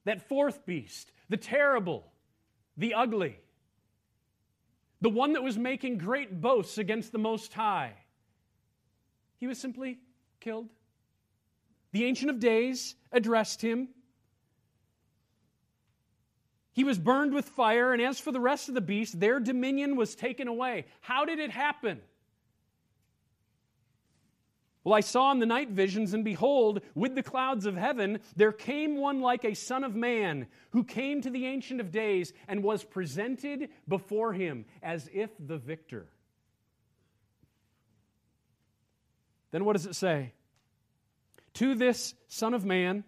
That 0.04 0.28
fourth 0.28 0.64
beast, 0.64 1.12
the 1.28 1.36
terrible, 1.36 2.12
the 2.76 2.94
ugly, 2.94 3.38
the 5.02 5.10
one 5.10 5.32
that 5.32 5.42
was 5.42 5.58
making 5.58 5.98
great 5.98 6.40
boasts 6.40 6.78
against 6.78 7.10
the 7.10 7.18
Most 7.18 7.52
High. 7.52 7.92
He 9.36 9.48
was 9.48 9.58
simply 9.58 9.98
killed. 10.38 10.68
The 11.90 12.04
Ancient 12.04 12.30
of 12.30 12.38
Days 12.38 12.94
addressed 13.10 13.60
him. 13.60 13.88
He 16.72 16.84
was 16.84 16.98
burned 16.98 17.34
with 17.34 17.46
fire, 17.46 17.92
and 17.92 18.00
as 18.00 18.20
for 18.20 18.30
the 18.30 18.40
rest 18.40 18.68
of 18.68 18.76
the 18.76 18.80
beasts, 18.80 19.14
their 19.14 19.40
dominion 19.40 19.96
was 19.96 20.14
taken 20.14 20.46
away. 20.46 20.86
How 21.00 21.24
did 21.24 21.40
it 21.40 21.50
happen? 21.50 22.00
Well, 24.84 24.94
I 24.94 25.00
saw 25.00 25.30
in 25.30 25.38
the 25.38 25.46
night 25.46 25.70
visions, 25.70 26.12
and 26.12 26.24
behold, 26.24 26.80
with 26.94 27.14
the 27.14 27.22
clouds 27.22 27.66
of 27.66 27.76
heaven, 27.76 28.18
there 28.34 28.50
came 28.50 28.96
one 28.96 29.20
like 29.20 29.44
a 29.44 29.54
son 29.54 29.84
of 29.84 29.94
man, 29.94 30.48
who 30.70 30.82
came 30.82 31.20
to 31.20 31.30
the 31.30 31.46
Ancient 31.46 31.80
of 31.80 31.92
Days 31.92 32.32
and 32.48 32.64
was 32.64 32.82
presented 32.82 33.68
before 33.86 34.32
him 34.32 34.64
as 34.82 35.08
if 35.12 35.30
the 35.38 35.56
victor. 35.56 36.08
Then 39.52 39.64
what 39.64 39.74
does 39.74 39.86
it 39.86 39.94
say? 39.94 40.32
To 41.54 41.74
this 41.74 42.14
Son 42.26 42.54
of 42.54 42.64
Man 42.64 43.04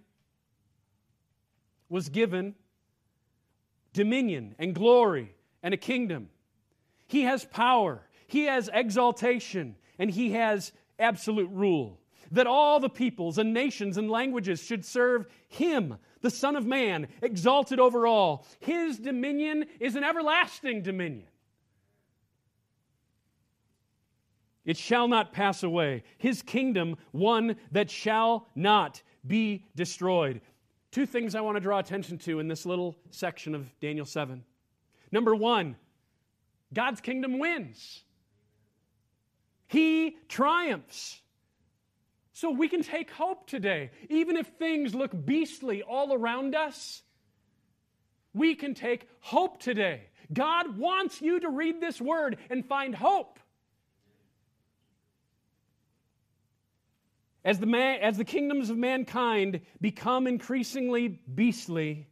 was 1.88 2.08
given 2.08 2.54
dominion 3.92 4.54
and 4.58 4.74
glory 4.74 5.34
and 5.62 5.72
a 5.74 5.78
kingdom. 5.78 6.28
He 7.08 7.22
has 7.22 7.44
power, 7.44 8.02
he 8.26 8.44
has 8.44 8.70
exaltation, 8.72 9.76
and 9.98 10.10
he 10.10 10.32
has 10.32 10.72
absolute 10.98 11.50
rule. 11.50 12.00
That 12.32 12.46
all 12.46 12.80
the 12.80 12.88
peoples 12.88 13.38
and 13.38 13.52
nations 13.52 13.98
and 13.98 14.10
languages 14.10 14.62
should 14.62 14.84
serve 14.84 15.26
him, 15.48 15.96
the 16.22 16.30
Son 16.30 16.56
of 16.56 16.66
Man, 16.66 17.08
exalted 17.22 17.78
over 17.78 18.06
all. 18.06 18.46
His 18.60 18.98
dominion 18.98 19.66
is 19.78 19.94
an 19.94 20.04
everlasting 20.04 20.82
dominion. 20.82 21.28
It 24.64 24.78
shall 24.78 25.08
not 25.08 25.32
pass 25.32 25.62
away. 25.62 26.02
His 26.16 26.40
kingdom, 26.42 26.96
one 27.12 27.56
that 27.72 27.90
shall 27.90 28.48
not 28.54 29.02
be 29.26 29.66
destroyed. 29.76 30.40
Two 30.90 31.06
things 31.06 31.34
I 31.34 31.40
want 31.40 31.56
to 31.56 31.60
draw 31.60 31.78
attention 31.78 32.18
to 32.18 32.40
in 32.40 32.48
this 32.48 32.64
little 32.64 32.96
section 33.10 33.54
of 33.54 33.68
Daniel 33.80 34.06
7. 34.06 34.42
Number 35.12 35.34
one, 35.34 35.76
God's 36.72 37.00
kingdom 37.00 37.38
wins, 37.38 38.04
He 39.74 40.16
triumphs. 40.28 41.20
So 42.32 42.52
we 42.52 42.68
can 42.68 42.84
take 42.84 43.10
hope 43.10 43.48
today. 43.48 43.90
Even 44.08 44.36
if 44.36 44.46
things 44.46 44.94
look 44.94 45.10
beastly 45.26 45.82
all 45.82 46.14
around 46.14 46.54
us, 46.54 47.02
we 48.32 48.54
can 48.54 48.74
take 48.74 49.08
hope 49.18 49.58
today. 49.58 50.02
God 50.32 50.78
wants 50.78 51.20
you 51.20 51.40
to 51.40 51.48
read 51.48 51.80
this 51.80 52.00
word 52.00 52.38
and 52.50 52.64
find 52.64 52.94
hope. 52.94 53.40
As 57.44 57.58
the, 57.58 57.66
man, 57.66 57.98
as 58.00 58.16
the 58.16 58.24
kingdoms 58.24 58.70
of 58.70 58.76
mankind 58.76 59.60
become 59.80 60.28
increasingly 60.28 61.08
beastly, 61.08 62.06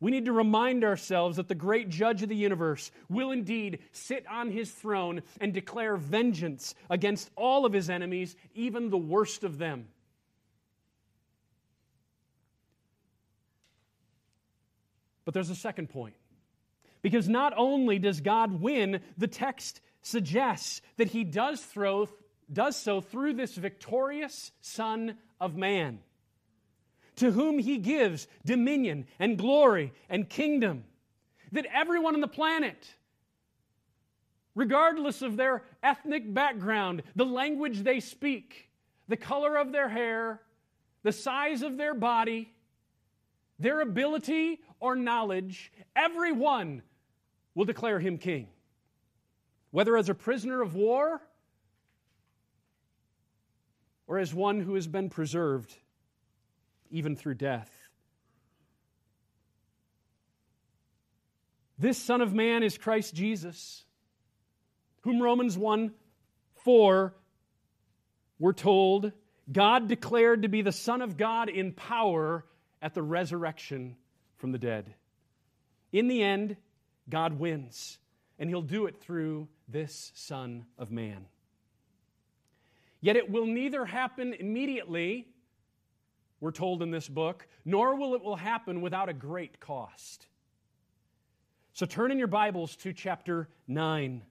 we 0.00 0.10
need 0.10 0.26
to 0.26 0.32
remind 0.32 0.84
ourselves 0.84 1.36
that 1.36 1.48
the 1.48 1.54
great 1.54 1.88
judge 1.88 2.22
of 2.22 2.28
the 2.28 2.36
universe 2.36 2.90
will 3.08 3.32
indeed 3.32 3.80
sit 3.90 4.24
on 4.28 4.50
his 4.50 4.70
throne 4.70 5.22
and 5.40 5.52
declare 5.52 5.96
vengeance 5.96 6.74
against 6.88 7.30
all 7.34 7.66
of 7.66 7.72
his 7.72 7.90
enemies, 7.90 8.36
even 8.54 8.90
the 8.90 8.96
worst 8.98 9.42
of 9.42 9.58
them. 9.58 9.88
But 15.24 15.34
there's 15.34 15.50
a 15.50 15.56
second 15.56 15.90
point. 15.90 16.14
Because 17.02 17.28
not 17.28 17.52
only 17.56 17.98
does 17.98 18.20
God 18.20 18.60
win, 18.60 19.00
the 19.16 19.26
text 19.26 19.80
suggests 20.02 20.80
that 20.96 21.08
he 21.08 21.24
does 21.24 21.60
throw 21.60 22.08
does 22.52 22.76
so 22.76 23.00
through 23.00 23.34
this 23.34 23.54
victorious 23.54 24.52
Son 24.60 25.18
of 25.40 25.56
Man, 25.56 26.00
to 27.18 27.30
whom 27.30 27.58
he 27.58 27.78
gives 27.78 28.26
dominion 28.44 29.06
and 29.18 29.38
glory 29.38 29.92
and 30.08 30.28
kingdom. 30.28 30.84
That 31.52 31.66
everyone 31.72 32.14
on 32.14 32.20
the 32.20 32.28
planet, 32.28 32.94
regardless 34.54 35.22
of 35.22 35.36
their 35.36 35.62
ethnic 35.82 36.32
background, 36.32 37.02
the 37.16 37.24
language 37.24 37.80
they 37.80 38.00
speak, 38.00 38.70
the 39.08 39.16
color 39.16 39.56
of 39.56 39.72
their 39.72 39.88
hair, 39.88 40.40
the 41.02 41.12
size 41.12 41.62
of 41.62 41.76
their 41.76 41.94
body, 41.94 42.52
their 43.58 43.80
ability 43.80 44.60
or 44.78 44.94
knowledge, 44.94 45.72
everyone 45.96 46.82
will 47.54 47.64
declare 47.64 47.98
him 47.98 48.18
king. 48.18 48.48
Whether 49.70 49.96
as 49.96 50.08
a 50.08 50.14
prisoner 50.14 50.62
of 50.62 50.74
war 50.74 51.20
or 54.06 54.18
as 54.18 54.32
one 54.32 54.60
who 54.60 54.74
has 54.74 54.86
been 54.86 55.10
preserved 55.10 55.74
even 56.90 57.16
through 57.16 57.34
death. 57.34 57.70
This 61.78 61.96
Son 61.96 62.20
of 62.20 62.34
Man 62.34 62.62
is 62.62 62.76
Christ 62.76 63.14
Jesus, 63.14 63.84
whom 65.02 65.22
Romans 65.22 65.56
1 65.56 65.92
4 66.64 67.14
we're 68.40 68.52
told 68.52 69.12
God 69.50 69.88
declared 69.88 70.42
to 70.42 70.48
be 70.48 70.62
the 70.62 70.72
Son 70.72 71.02
of 71.02 71.16
God 71.16 71.48
in 71.48 71.72
power 71.72 72.44
at 72.82 72.94
the 72.94 73.02
resurrection 73.02 73.96
from 74.36 74.52
the 74.52 74.58
dead. 74.58 74.94
In 75.92 76.08
the 76.08 76.22
end, 76.22 76.56
God 77.08 77.38
wins, 77.38 77.98
and 78.38 78.50
He'll 78.50 78.62
do 78.62 78.86
it 78.86 79.00
through 79.00 79.48
this 79.66 80.12
Son 80.14 80.66
of 80.76 80.90
Man. 80.90 81.26
Yet 83.00 83.16
it 83.16 83.30
will 83.30 83.46
neither 83.46 83.84
happen 83.84 84.34
immediately, 84.34 85.28
we're 86.40 86.52
told 86.52 86.82
in 86.82 86.90
this 86.90 87.08
book, 87.08 87.46
nor 87.64 87.96
will 87.96 88.14
it 88.14 88.22
will 88.22 88.36
happen 88.36 88.80
without 88.80 89.08
a 89.08 89.14
great 89.14 89.60
cost. 89.60 90.26
So 91.72 91.86
turn 91.86 92.10
in 92.10 92.18
your 92.18 92.28
Bibles 92.28 92.76
to 92.76 92.92
chapter 92.92 93.48
9. 93.66 94.22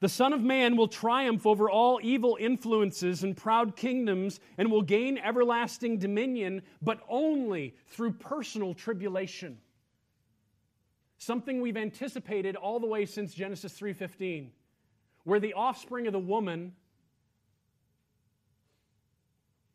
The 0.00 0.08
Son 0.08 0.32
of 0.32 0.42
Man 0.42 0.76
will 0.76 0.88
triumph 0.88 1.46
over 1.46 1.70
all 1.70 2.00
evil 2.02 2.36
influences 2.40 3.22
and 3.22 3.36
proud 3.36 3.76
kingdoms 3.76 4.40
and 4.58 4.70
will 4.70 4.82
gain 4.82 5.16
everlasting 5.16 5.98
dominion, 5.98 6.62
but 6.82 7.00
only 7.08 7.76
through 7.86 8.14
personal 8.14 8.74
tribulation. 8.74 9.58
Something 11.18 11.60
we've 11.60 11.76
anticipated 11.76 12.56
all 12.56 12.80
the 12.80 12.86
way 12.88 13.06
since 13.06 13.32
Genesis 13.32 13.78
3:15, 13.78 14.50
where 15.22 15.38
the 15.38 15.54
offspring 15.54 16.08
of 16.08 16.12
the 16.12 16.18
woman 16.18 16.74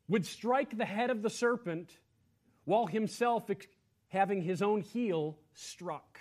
would 0.07 0.25
strike 0.25 0.77
the 0.77 0.85
head 0.85 1.09
of 1.09 1.21
the 1.21 1.29
serpent 1.29 1.97
while 2.65 2.85
himself 2.85 3.49
having 4.09 4.41
his 4.41 4.61
own 4.61 4.81
heel 4.81 5.37
struck. 5.53 6.19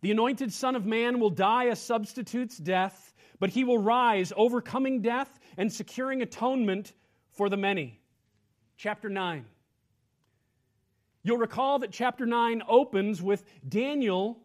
The 0.00 0.10
anointed 0.10 0.52
Son 0.52 0.74
of 0.74 0.84
Man 0.84 1.20
will 1.20 1.30
die 1.30 1.64
a 1.64 1.76
substitute's 1.76 2.58
death, 2.58 3.14
but 3.38 3.50
he 3.50 3.62
will 3.62 3.78
rise, 3.78 4.32
overcoming 4.36 5.00
death 5.00 5.38
and 5.56 5.72
securing 5.72 6.22
atonement 6.22 6.92
for 7.30 7.48
the 7.48 7.56
many. 7.56 8.00
Chapter 8.76 9.08
9. 9.08 9.44
You'll 11.22 11.38
recall 11.38 11.78
that 11.80 11.92
chapter 11.92 12.26
9 12.26 12.62
opens 12.68 13.22
with 13.22 13.44
Daniel 13.68 14.40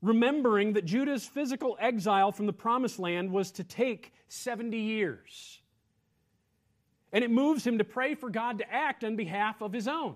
remembering 0.00 0.74
that 0.74 0.84
Judah's 0.84 1.26
physical 1.26 1.76
exile 1.80 2.32
from 2.32 2.46
the 2.46 2.52
promised 2.52 2.98
land 2.98 3.32
was 3.32 3.50
to 3.52 3.64
take 3.64 4.12
70 4.28 4.76
years. 4.78 5.60
And 7.12 7.24
it 7.24 7.30
moves 7.30 7.66
him 7.66 7.78
to 7.78 7.84
pray 7.84 8.14
for 8.14 8.30
God 8.30 8.58
to 8.58 8.72
act 8.72 9.02
on 9.02 9.16
behalf 9.16 9.62
of 9.62 9.72
his 9.72 9.88
own. 9.88 10.14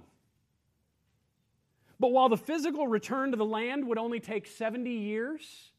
But 1.98 2.12
while 2.12 2.28
the 2.28 2.36
physical 2.36 2.86
return 2.86 3.30
to 3.30 3.36
the 3.36 3.44
land 3.44 3.86
would 3.86 3.98
only 3.98 4.20
take 4.20 4.46
70 4.46 4.90
years, 4.90 5.70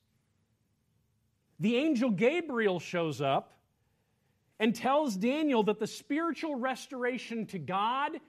the 1.59 1.77
angel 1.77 2.09
Gabriel 2.09 2.79
shows 2.79 3.21
up 3.21 3.53
and 4.59 4.75
tells 4.75 5.15
Daniel 5.15 5.63
that 5.63 5.79
the 5.79 5.87
spiritual 5.87 6.55
restoration 6.55 7.45
to 7.47 7.59
God 7.59 8.19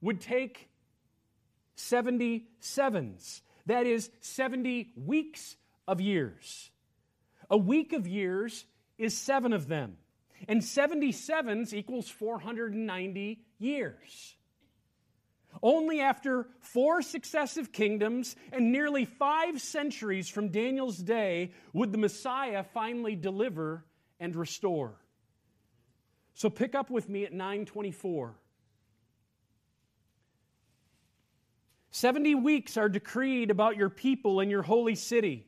would 0.00 0.20
take 0.20 0.68
77s. 1.76 3.40
That 3.68 3.86
is 3.86 4.10
70 4.22 4.92
weeks 4.96 5.56
of 5.86 6.00
years. 6.00 6.70
A 7.50 7.56
week 7.56 7.92
of 7.92 8.06
years 8.06 8.64
is 8.96 9.16
seven 9.16 9.52
of 9.52 9.68
them. 9.68 9.98
And 10.48 10.62
77s 10.62 11.74
equals 11.74 12.08
490 12.08 13.40
years. 13.58 14.36
Only 15.62 16.00
after 16.00 16.46
four 16.60 17.02
successive 17.02 17.70
kingdoms 17.70 18.36
and 18.52 18.72
nearly 18.72 19.04
five 19.04 19.60
centuries 19.60 20.30
from 20.30 20.48
Daniel's 20.48 20.96
day 20.96 21.52
would 21.74 21.92
the 21.92 21.98
Messiah 21.98 22.64
finally 22.64 23.16
deliver 23.16 23.84
and 24.18 24.34
restore. 24.34 24.94
So 26.32 26.48
pick 26.48 26.74
up 26.74 26.88
with 26.88 27.08
me 27.10 27.24
at 27.24 27.32
924. 27.32 28.34
70 31.98 32.36
weeks 32.36 32.76
are 32.76 32.88
decreed 32.88 33.50
about 33.50 33.76
your 33.76 33.90
people 33.90 34.38
and 34.38 34.50
your 34.50 34.62
holy 34.62 34.94
city 34.94 35.46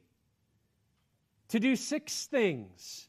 to 1.49 1.61
do 1.61 1.77
six 1.77 2.27
things 2.27 3.09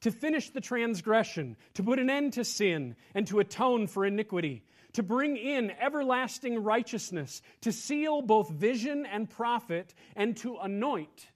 to 0.00 0.10
finish 0.10 0.50
the 0.50 0.60
transgression, 0.60 1.56
to 1.74 1.82
put 1.82 1.98
an 1.98 2.08
end 2.08 2.34
to 2.34 2.44
sin, 2.44 2.96
and 3.14 3.26
to 3.26 3.40
atone 3.40 3.86
for 3.86 4.06
iniquity, 4.06 4.64
to 4.92 5.02
bring 5.02 5.36
in 5.36 5.70
everlasting 5.70 6.62
righteousness, 6.62 7.42
to 7.62 7.72
seal 7.72 8.22
both 8.22 8.48
vision 8.48 9.06
and 9.06 9.28
prophet, 9.28 9.94
and 10.16 10.36
to 10.38 10.56
anoint 10.56 11.28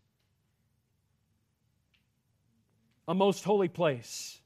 a 3.08 3.14
most 3.14 3.44
holy 3.44 3.68
place. 3.68 4.40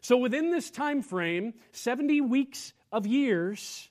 So 0.00 0.16
within 0.16 0.50
this 0.50 0.70
time 0.70 1.02
frame, 1.02 1.54
70 1.72 2.20
weeks 2.22 2.72
of 2.92 3.06
years, 3.06 3.87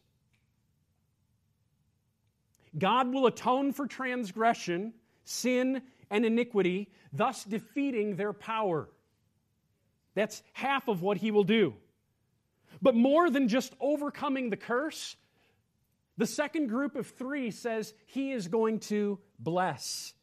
God 2.78 3.11
will 3.13 3.25
atone 3.25 3.73
for 3.73 3.88
transgression, 3.88 4.93
sin, 5.23 5.82
and 6.09 6.25
iniquity, 6.25 6.89
thus 7.11 7.43
defeating 7.43 8.15
their 8.15 8.34
power. 8.34 8.89
That's 10.15 10.41
half 10.53 10.88
of 10.88 11.01
what 11.01 11.17
he 11.17 11.32
will 11.32 11.43
do. 11.43 11.75
But 12.82 12.95
more 12.95 13.30
than 13.30 13.47
just 13.47 13.73
overcoming 13.80 14.49
the 14.49 14.57
curse, 14.57 15.15
the 16.17 16.25
second 16.28 16.67
group 16.67 16.95
of 16.95 17.07
three 17.07 17.51
says 17.51 17.93
he 18.07 18.32
is 18.32 18.47
going 18.47 18.80
to 18.82 19.19
bless, 19.39 20.13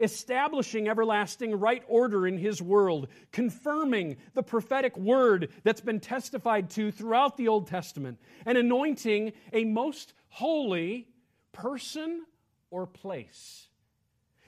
establishing 0.00 0.88
everlasting 0.88 1.58
right 1.58 1.82
order 1.88 2.26
in 2.26 2.36
his 2.36 2.60
world, 2.60 3.08
confirming 3.32 4.16
the 4.34 4.42
prophetic 4.42 4.96
word 4.96 5.50
that's 5.62 5.80
been 5.80 6.00
testified 6.00 6.70
to 6.70 6.90
throughout 6.90 7.36
the 7.36 7.48
Old 7.48 7.66
Testament, 7.66 8.18
and 8.44 8.58
anointing 8.58 9.32
a 9.52 9.64
most 9.64 10.12
holy 10.28 11.08
person 11.54 12.26
or 12.70 12.86
place. 12.86 13.68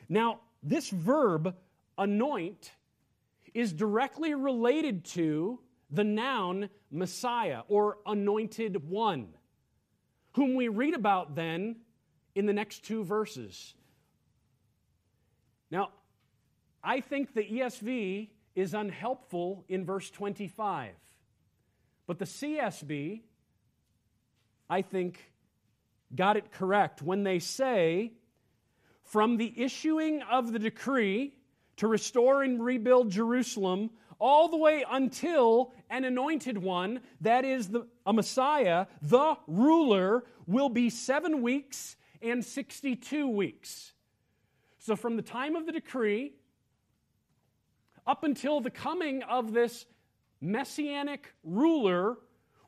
Now, 0.09 0.41
this 0.63 0.91
verb, 0.91 1.55
anoint, 1.97 2.73
is 3.55 3.73
directly 3.73 4.35
related 4.35 5.05
to 5.05 5.61
the 5.91 6.05
noun 6.05 6.69
Messiah 6.91 7.63
or 7.69 7.99
anointed 8.05 8.89
one, 8.89 9.29
whom 10.33 10.55
we 10.55 10.69
read 10.69 10.95
about 10.95 11.35
then 11.35 11.77
in 12.35 12.45
the 12.45 12.53
next 12.53 12.85
two 12.85 13.03
verses. 13.03 13.75
Now, 15.71 15.91
I 16.85 17.01
think 17.01 17.33
the 17.33 17.43
ESV 17.43 18.29
is 18.55 18.75
unhelpful 18.75 19.65
in 19.69 19.85
verse 19.85 20.11
25, 20.11 20.91
but 22.07 22.19
the 22.19 22.25
CSB, 22.25 23.23
I 24.69 24.83
think, 24.83 25.33
got 26.17 26.37
it 26.37 26.51
correct 26.53 27.03
when 27.03 27.23
they 27.23 27.39
say, 27.39 28.13
from 29.03 29.37
the 29.37 29.53
issuing 29.57 30.23
of 30.23 30.53
the 30.53 30.59
decree 30.59 31.35
to 31.77 31.87
restore 31.87 32.43
and 32.43 32.63
rebuild 32.63 33.11
Jerusalem 33.11 33.91
all 34.19 34.49
the 34.49 34.57
way 34.57 34.85
until 34.91 35.73
an 35.91 36.05
anointed 36.05 36.59
one, 36.59 37.01
that 37.21 37.45
is 37.45 37.69
the, 37.69 37.87
a 38.07 38.13
Messiah, 38.13 38.87
the 39.03 39.37
ruler, 39.47 40.25
will 40.47 40.69
be 40.69 40.91
seven 40.91 41.43
weeks 41.43 41.97
and 42.23 42.45
62 42.45 43.29
weeks. 43.29 43.93
So, 44.79 44.97
from 44.97 45.17
the 45.17 45.23
time 45.23 45.55
of 45.55 45.67
the 45.67 45.73
decree 45.73 46.33
up 48.07 48.25
until 48.25 48.61
the 48.61 48.71
coming 48.71 49.23
of 49.25 49.53
this 49.53 49.85
messianic 50.41 51.33
ruler 51.43 52.17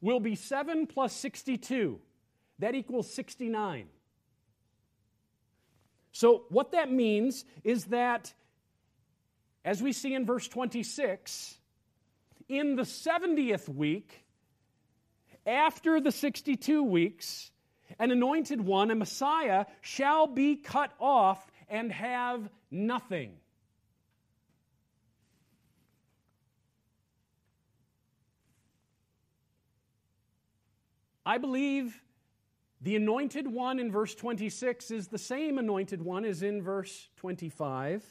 will 0.01 0.21
be 0.21 0.35
7 0.35 0.87
plus 0.87 1.13
62. 1.15 2.01
That 2.59 2.75
equals 2.75 3.13
69. 3.13 3.89
So, 6.13 6.45
what 6.49 6.73
that 6.73 6.91
means 6.91 7.45
is 7.63 7.85
that 7.87 8.33
as 9.65 9.83
we 9.83 9.93
see 9.93 10.15
in 10.15 10.25
verse 10.25 10.49
26, 10.49 11.59
in 12.49 12.77
the 12.77 12.83
70th 12.83 13.69
week, 13.69 14.25
after 15.47 16.01
the 16.01 16.11
62 16.11 16.83
weeks, 16.83 17.51
an 17.99 18.11
anointed 18.11 18.61
one, 18.61 18.91
a 18.91 18.95
Messiah, 18.95 19.67
shall 19.81 20.27
be 20.27 20.57
cut 20.57 20.93
off 20.99 21.51
and 21.69 21.93
have 21.93 22.49
nothing. 22.71 23.33
I 31.27 31.37
believe 31.37 32.01
the 32.81 32.97
anointed 32.97 33.49
one 33.49 33.81
in 33.81 33.91
verse 33.91 34.15
26 34.15 34.91
is 34.91 35.09
the 35.09 35.19
same 35.19 35.59
anointed 35.59 36.01
one 36.01 36.25
as 36.25 36.43
in 36.43 36.63
verse 36.63 37.09
25. 37.17 38.05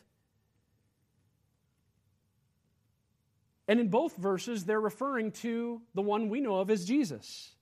And 3.67 3.79
in 3.79 3.89
both 3.89 4.15
verses, 4.15 4.65
they're 4.65 4.79
referring 4.79 5.31
to 5.33 5.81
the 5.93 6.01
one 6.01 6.29
we 6.29 6.41
know 6.41 6.59
of 6.59 6.69
as 6.69 6.85
Jesus, 6.85 7.53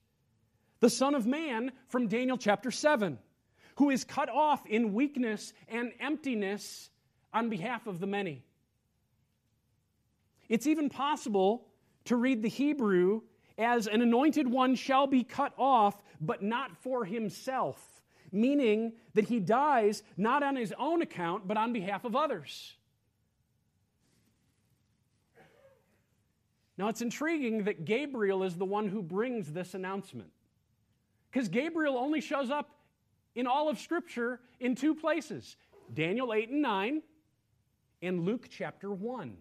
the 0.80 0.90
Son 0.90 1.16
of 1.16 1.26
Man 1.26 1.72
from 1.88 2.08
Daniel 2.08 2.38
chapter 2.38 2.72
7, 2.72 3.18
who 3.78 3.90
is 3.90 4.04
cut 4.04 4.30
off 4.30 4.66
in 4.66 4.94
weakness 4.94 5.54
and 5.68 5.92
emptiness 6.00 6.90
on 7.34 7.50
behalf 7.50 7.88
of 7.88 8.00
the 8.00 8.08
many. 8.08 8.44
It's 10.48 10.68
even 10.68 10.90
possible 10.90 11.68
to 12.06 12.16
read 12.16 12.42
the 12.42 12.50
Hebrew 12.50 13.22
as 13.58 13.88
an 13.88 14.02
anointed 14.02 14.48
one 14.48 14.76
shall 14.76 15.08
be 15.08 15.24
cut 15.24 15.54
off, 15.58 16.02
but 16.20 16.42
not 16.42 16.76
for 16.78 17.06
himself, 17.06 18.02
meaning 18.32 18.94
that 19.14 19.26
he 19.26 19.40
dies 19.40 20.04
not 20.18 20.44
on 20.44 20.56
his 20.56 20.74
own 20.78 21.02
account, 21.02 21.48
but 21.48 21.58
on 21.58 21.74
behalf 21.74 22.06
of 22.06 22.16
others. 22.16 22.76
Now, 26.78 26.90
it's 26.90 27.02
intriguing 27.02 27.64
that 27.64 27.86
Gabriel 27.86 28.44
is 28.44 28.56
the 28.56 28.66
one 28.66 28.90
who 28.90 29.02
brings 29.02 29.54
this 29.54 29.74
announcement. 29.74 30.30
Because 31.32 31.48
Gabriel 31.48 31.98
only 31.98 32.22
shows 32.22 32.50
up 32.50 32.70
in 33.34 33.48
all 33.48 33.70
of 33.70 33.80
Scripture 33.80 34.40
in 34.60 34.76
two 34.76 34.96
places 34.96 35.58
Daniel 35.94 36.34
8 36.34 36.50
and 36.50 36.62
9 36.62 37.02
and 38.02 38.26
Luke 38.26 38.48
chapter 38.50 38.92
1. 38.92 39.38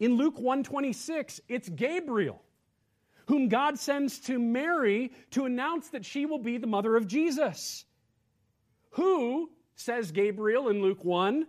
In 0.00 0.16
Luke 0.16 0.38
126, 0.38 1.40
it's 1.48 1.68
Gabriel 1.68 2.42
whom 3.30 3.46
God 3.46 3.78
sends 3.78 4.18
to 4.18 4.40
Mary 4.40 5.12
to 5.30 5.44
announce 5.44 5.90
that 5.90 6.04
she 6.04 6.26
will 6.26 6.40
be 6.40 6.58
the 6.58 6.66
mother 6.66 6.96
of 6.96 7.06
Jesus. 7.06 7.84
Who, 8.90 9.50
says 9.76 10.10
Gabriel 10.10 10.68
in 10.68 10.82
Luke 10.82 11.04
1, 11.04 11.46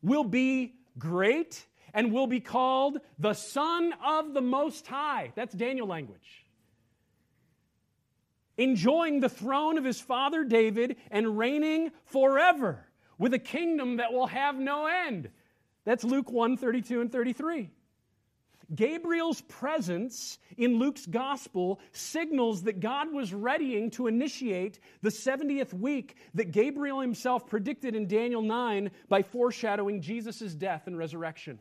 will 0.00 0.22
be 0.22 0.74
great 0.96 1.66
and 1.92 2.12
will 2.12 2.28
be 2.28 2.38
called 2.38 2.98
the 3.18 3.32
Son 3.32 3.92
of 4.06 4.32
the 4.32 4.40
Most 4.40 4.86
High. 4.86 5.32
That's 5.34 5.52
Daniel 5.56 5.88
language. 5.88 6.46
Enjoying 8.58 9.18
the 9.18 9.28
throne 9.28 9.76
of 9.76 9.82
his 9.82 10.00
father 10.00 10.44
David 10.44 10.98
and 11.10 11.36
reigning 11.36 11.90
forever 12.04 12.86
with 13.18 13.34
a 13.34 13.40
kingdom 13.40 13.96
that 13.96 14.12
will 14.12 14.28
have 14.28 14.56
no 14.56 14.86
end. 14.86 15.30
That's 15.88 16.04
Luke 16.04 16.30
1 16.30 16.58
32 16.58 17.00
and 17.00 17.10
33. 17.10 17.70
Gabriel's 18.74 19.40
presence 19.40 20.38
in 20.58 20.78
Luke's 20.78 21.06
gospel 21.06 21.80
signals 21.92 22.64
that 22.64 22.80
God 22.80 23.10
was 23.10 23.32
readying 23.32 23.90
to 23.92 24.06
initiate 24.06 24.80
the 25.00 25.08
70th 25.08 25.72
week 25.72 26.16
that 26.34 26.50
Gabriel 26.50 27.00
himself 27.00 27.46
predicted 27.46 27.96
in 27.96 28.06
Daniel 28.06 28.42
9 28.42 28.90
by 29.08 29.22
foreshadowing 29.22 30.02
Jesus' 30.02 30.54
death 30.54 30.88
and 30.88 30.98
resurrection. 30.98 31.58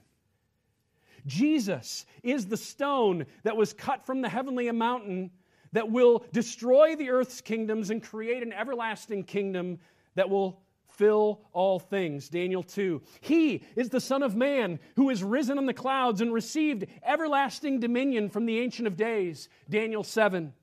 Jesus 1.26 2.06
is 2.22 2.48
the 2.48 2.58
stone 2.58 3.28
that 3.44 3.56
was 3.56 3.72
cut 3.72 4.06
from 4.06 4.20
the 4.20 4.28
heavenly 4.28 4.70
mountain 4.72 5.32
that 5.72 5.90
will 5.90 6.26
destroy 6.34 6.98
the 6.98 7.12
earth's 7.12 7.40
kingdoms 7.40 7.92
and 7.92 8.04
create 8.04 8.44
an 8.44 8.52
everlasting 8.52 9.24
kingdom 9.24 9.80
that 10.16 10.30
will 10.30 10.60
fill 10.98 11.42
all 11.54 11.80
things. 11.80 12.28
Daniel 12.28 12.64
2. 12.64 13.02
He 13.22 13.64
is 13.76 13.90
the 13.90 14.02
Son 14.02 14.24
of 14.24 14.36
Man 14.36 14.80
who 14.96 15.10
is 15.10 15.24
risen 15.24 15.58
on 15.58 15.66
the 15.66 15.74
clouds 15.74 16.22
and 16.22 16.34
received 16.34 16.86
everlasting 17.06 17.80
dominion 17.80 18.30
from 18.30 18.46
the 18.46 18.60
Ancient 18.60 18.88
of 18.88 18.98
Days. 18.98 19.48
Daniel 19.70 20.04
7. 20.04 20.54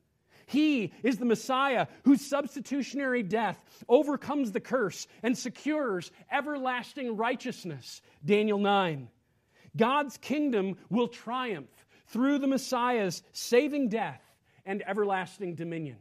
He 0.46 0.92
is 1.02 1.16
the 1.16 1.24
Messiah 1.24 1.86
whose 2.04 2.20
substitutionary 2.20 3.22
death 3.22 3.58
overcomes 3.88 4.52
the 4.52 4.60
curse 4.60 5.06
and 5.22 5.36
secures 5.36 6.10
everlasting 6.30 7.16
righteousness. 7.16 8.02
Daniel 8.24 8.58
9. 8.58 9.08
God's 9.76 10.16
kingdom 10.18 10.76
will 10.90 11.08
triumph 11.08 11.70
through 12.08 12.38
the 12.38 12.46
Messiah's 12.46 13.22
saving 13.32 13.88
death 13.88 14.20
and 14.66 14.82
everlasting 14.86 15.54
dominion. 15.54 15.96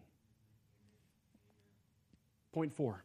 Point 2.51 2.73
four. 2.73 3.03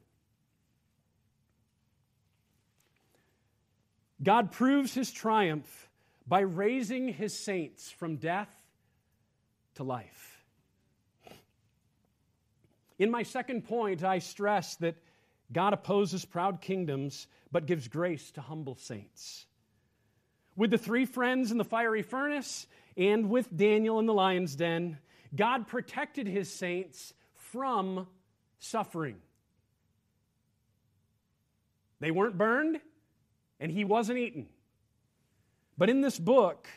God 4.23 4.53
proves 4.53 4.95
his 4.95 5.11
triumph 5.11 5.89
by 6.27 6.41
raising 6.41 7.09
his 7.09 7.39
saints 7.39 7.91
from 7.91 8.17
death 8.17 8.51
to 9.77 9.85
life. 9.85 10.45
In 12.99 13.11
my 13.11 13.23
second 13.23 13.65
point, 13.65 14.03
I 14.03 14.19
stress 14.19 14.77
that 14.77 14.97
God 15.53 15.73
opposes 15.73 16.25
proud 16.25 16.61
kingdoms 16.61 17.29
but 17.53 17.67
gives 17.67 17.89
grace 17.89 18.31
to 18.33 18.41
humble 18.41 18.75
saints. 18.75 19.47
With 20.57 20.71
the 20.71 20.79
three 20.79 21.07
friends 21.07 21.53
in 21.53 21.59
the 21.59 21.65
fiery 21.65 22.03
furnace 22.03 22.67
and 22.97 23.31
with 23.31 23.57
Daniel 23.57 24.01
in 24.01 24.07
the 24.07 24.13
lion's 24.13 24.57
den, 24.57 24.99
God 25.35 25.69
protected 25.69 26.27
his 26.27 26.53
saints 26.53 27.15
from 27.35 28.09
suffering. 28.59 29.17
They 32.01 32.11
weren't 32.11 32.37
burned, 32.37 32.81
and 33.61 33.71
he 33.71 33.85
wasn't 33.85 34.19
eaten. 34.19 34.47
But 35.77 35.91
in 35.91 36.01
this 36.01 36.19
book, 36.19 36.69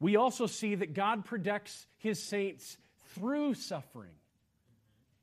we 0.00 0.16
also 0.16 0.46
see 0.46 0.74
that 0.74 0.94
God 0.94 1.24
protects 1.24 1.86
his 1.96 2.22
saints 2.22 2.76
through 3.14 3.54
suffering, 3.54 4.14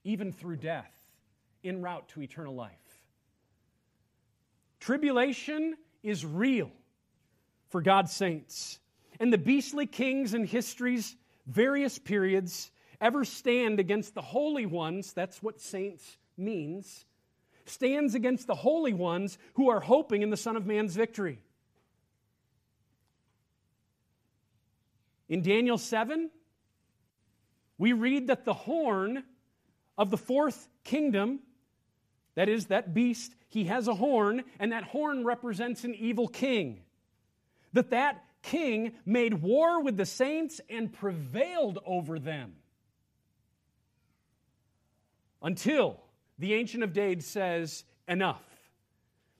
even 0.03 0.31
through 0.31 0.57
death, 0.57 0.91
en 1.63 1.81
route 1.81 2.07
to 2.09 2.21
eternal 2.21 2.55
life. 2.55 2.71
Tribulation 4.79 5.75
is 6.01 6.25
real 6.25 6.71
for 7.69 7.81
God's 7.81 8.11
saints. 8.11 8.79
And 9.19 9.31
the 9.31 9.37
beastly 9.37 9.85
kings 9.85 10.33
in 10.33 10.45
history's 10.45 11.15
various 11.45 11.99
periods 11.99 12.71
ever 12.99 13.23
stand 13.23 13.79
against 13.79 14.15
the 14.15 14.21
holy 14.21 14.65
ones, 14.65 15.13
that's 15.13 15.43
what 15.43 15.59
saints 15.59 16.17
means, 16.37 17.05
stands 17.71 18.15
against 18.15 18.47
the 18.47 18.55
holy 18.55 18.93
ones 18.93 19.37
who 19.55 19.69
are 19.69 19.79
hoping 19.79 20.21
in 20.21 20.29
the 20.29 20.37
Son 20.37 20.55
of 20.55 20.65
Man's 20.65 20.95
victory. 20.95 21.39
In 25.29 25.41
Daniel 25.41 25.77
7, 25.77 26.29
we 27.77 27.93
read 27.93 28.27
that 28.27 28.45
the 28.45 28.53
horn 28.53 29.23
of 29.97 30.11
the 30.11 30.17
fourth 30.17 30.67
kingdom, 30.83 31.39
that 32.35 32.49
is, 32.49 32.67
that 32.67 32.93
beast, 32.93 33.33
he 33.47 33.65
has 33.65 33.87
a 33.87 33.95
horn, 33.95 34.43
and 34.59 34.71
that 34.71 34.83
horn 34.83 35.23
represents 35.23 35.83
an 35.83 35.95
evil 35.95 36.27
king. 36.27 36.81
That 37.73 37.91
that 37.91 38.23
king 38.41 38.93
made 39.05 39.35
war 39.35 39.81
with 39.81 39.97
the 39.97 40.05
saints 40.05 40.59
and 40.69 40.91
prevailed 40.91 41.79
over 41.85 42.19
them. 42.19 42.53
Until 45.41 46.01
the 46.41 46.55
Ancient 46.55 46.83
of 46.83 46.91
Days 46.91 47.25
says, 47.25 47.83
Enough. 48.07 48.43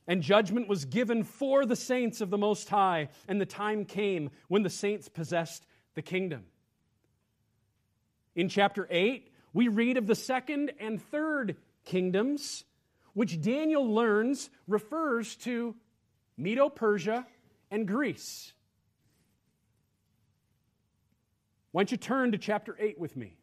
And 0.07 0.21
judgment 0.21 0.67
was 0.67 0.85
given 0.85 1.23
for 1.23 1.65
the 1.65 1.75
saints 1.75 2.21
of 2.21 2.29
the 2.29 2.37
Most 2.37 2.69
High, 2.69 3.09
and 3.27 3.41
the 3.41 3.45
time 3.45 3.85
came 3.85 4.29
when 4.47 4.61
the 4.61 4.69
saints 4.69 5.09
possessed 5.09 5.65
the 5.95 6.01
kingdom. 6.01 6.43
In 8.35 8.49
chapter 8.49 8.87
8, 8.89 9.31
we 9.51 9.67
read 9.67 9.97
of 9.97 10.05
the 10.05 10.15
second 10.15 10.73
and 10.79 11.01
third 11.01 11.57
kingdoms, 11.85 12.65
which 13.13 13.41
Daniel 13.41 13.93
learns 13.93 14.49
refers 14.67 15.35
to 15.37 15.75
Medo 16.37 16.69
Persia 16.69 17.25
and 17.71 17.87
Greece. 17.87 18.53
Why 21.71 21.81
don't 21.81 21.91
you 21.91 21.97
turn 21.97 22.31
to 22.33 22.37
chapter 22.37 22.75
8 22.79 22.99
with 22.99 23.17
me? 23.17 23.37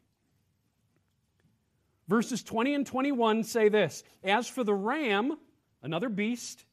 Verses 2.09 2.41
20 2.41 2.73
and 2.73 2.87
21 2.87 3.43
say 3.43 3.69
this 3.69 4.03
As 4.23 4.47
for 4.47 4.63
the 4.63 4.73
ram, 4.73 5.37
another 5.83 6.09
beast, 6.09 6.65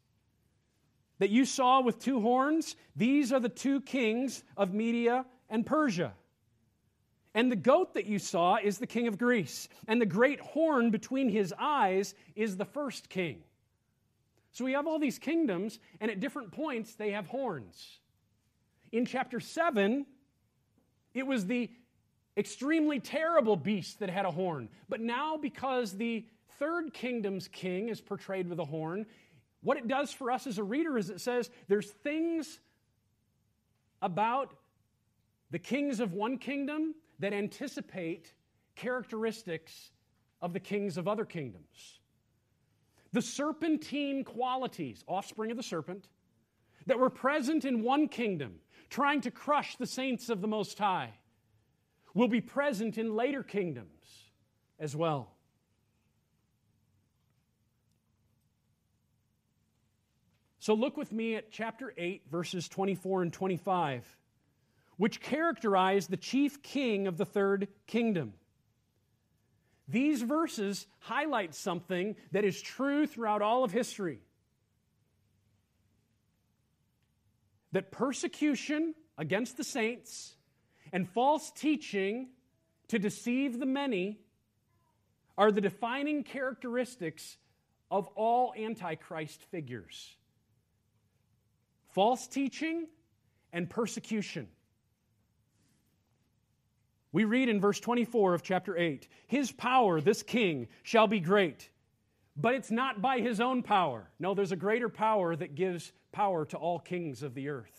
that 1.18 1.28
you 1.28 1.44
saw 1.44 1.82
with 1.82 1.98
two 1.98 2.20
horns, 2.20 2.74
these 2.96 3.34
are 3.34 3.40
the 3.40 3.50
two 3.50 3.82
kings 3.82 4.42
of 4.56 4.72
Media 4.72 5.26
and 5.50 5.66
Persia. 5.66 6.14
And 7.34 7.52
the 7.52 7.56
goat 7.56 7.92
that 7.94 8.06
you 8.06 8.18
saw 8.18 8.56
is 8.56 8.78
the 8.78 8.86
king 8.86 9.08
of 9.08 9.18
Greece, 9.18 9.68
and 9.86 10.00
the 10.00 10.06
great 10.06 10.40
horn 10.40 10.90
between 10.90 11.28
his 11.28 11.52
eyes 11.58 12.14
is 12.34 12.56
the 12.56 12.64
first 12.64 13.10
king. 13.10 13.42
So 14.52 14.64
we 14.64 14.72
have 14.72 14.86
all 14.86 14.98
these 14.98 15.18
kingdoms, 15.18 15.78
and 16.00 16.10
at 16.10 16.18
different 16.18 16.50
points 16.50 16.94
they 16.94 17.10
have 17.10 17.26
horns. 17.26 18.00
In 18.90 19.04
chapter 19.04 19.38
7, 19.38 20.06
it 21.12 21.26
was 21.26 21.44
the 21.44 21.70
extremely 22.36 23.00
terrible 23.00 23.56
beast 23.56 24.00
that 24.00 24.10
had 24.10 24.24
a 24.26 24.30
horn. 24.30 24.68
But 24.88 25.00
now, 25.00 25.36
because 25.36 25.96
the 25.96 26.26
third 26.58 26.92
kingdom's 26.92 27.48
king 27.48 27.88
is 27.88 28.00
portrayed 28.00 28.48
with 28.48 28.58
a 28.58 28.64
horn, 28.64 29.06
what 29.62 29.76
it 29.76 29.88
does 29.88 30.12
for 30.12 30.30
us 30.30 30.46
as 30.46 30.58
a 30.58 30.64
reader 30.64 30.98
is 30.98 31.10
it 31.10 31.20
says 31.20 31.50
there's 31.68 31.90
things 31.90 32.60
about 34.02 34.54
the 35.50 35.58
kings 35.58 36.00
of 36.00 36.12
one 36.12 36.38
kingdom 36.38 36.94
that 37.18 37.32
anticipate 37.32 38.32
characteristics 38.74 39.90
of 40.42 40.52
the 40.52 40.60
kings 40.60 40.98
of 40.98 41.08
other 41.08 41.24
kingdoms. 41.24 42.00
The 43.12 43.22
serpentine 43.22 44.24
qualities, 44.24 45.02
offspring 45.06 45.50
of 45.50 45.56
the 45.56 45.62
serpent, 45.62 46.08
that 46.86 46.98
were 46.98 47.10
present 47.10 47.64
in 47.64 47.82
one 47.82 48.08
kingdom, 48.08 48.56
trying 48.90 49.22
to 49.22 49.30
crush 49.30 49.76
the 49.76 49.86
saints 49.86 50.28
of 50.28 50.40
the 50.40 50.46
Most 50.46 50.78
High, 50.78 51.12
will 52.16 52.28
be 52.28 52.40
present 52.40 52.98
in 52.98 53.14
later 53.14 53.42
kingdoms 53.42 54.30
as 54.78 54.96
well. 54.96 55.32
So 60.58 60.74
look 60.74 60.96
with 60.96 61.12
me 61.12 61.36
at 61.36 61.52
chapter 61.52 61.92
8, 61.96 62.22
verses 62.30 62.68
24 62.68 63.22
and 63.22 63.32
25 63.32 64.16
which 64.96 65.20
characterize 65.20 66.06
the 66.06 66.16
chief 66.16 66.62
king 66.62 67.06
of 67.06 67.16
the 67.16 67.24
third 67.24 67.68
kingdom. 67.86 68.32
These 69.88 70.22
verses 70.22 70.86
highlight 71.00 71.54
something 71.54 72.16
that 72.32 72.44
is 72.44 72.60
true 72.60 73.06
throughout 73.06 73.42
all 73.42 73.62
of 73.62 73.72
history 73.72 74.20
that 77.72 77.92
persecution 77.92 78.94
against 79.18 79.56
the 79.56 79.64
saints 79.64 80.35
and 80.92 81.08
false 81.08 81.50
teaching 81.50 82.28
to 82.88 82.98
deceive 82.98 83.58
the 83.58 83.66
many 83.66 84.18
are 85.38 85.52
the 85.52 85.60
defining 85.60 86.22
characteristics 86.22 87.36
of 87.90 88.08
all 88.14 88.54
Antichrist 88.56 89.42
figures 89.50 90.16
false 91.96 92.26
teaching 92.26 92.86
and 93.54 93.70
persecution. 93.70 94.48
We 97.10 97.24
read 97.24 97.48
in 97.48 97.58
verse 97.58 97.80
24 97.80 98.34
of 98.34 98.42
chapter 98.42 98.76
8 98.76 99.08
His 99.26 99.50
power, 99.50 100.02
this 100.02 100.22
king, 100.22 100.68
shall 100.82 101.06
be 101.06 101.20
great, 101.20 101.70
but 102.36 102.54
it's 102.54 102.70
not 102.70 103.00
by 103.00 103.20
his 103.20 103.40
own 103.40 103.62
power. 103.62 104.10
No, 104.18 104.34
there's 104.34 104.52
a 104.52 104.56
greater 104.56 104.90
power 104.90 105.34
that 105.34 105.54
gives 105.54 105.90
power 106.12 106.44
to 106.44 106.58
all 106.58 106.78
kings 106.78 107.22
of 107.22 107.32
the 107.32 107.48
earth. 107.48 107.75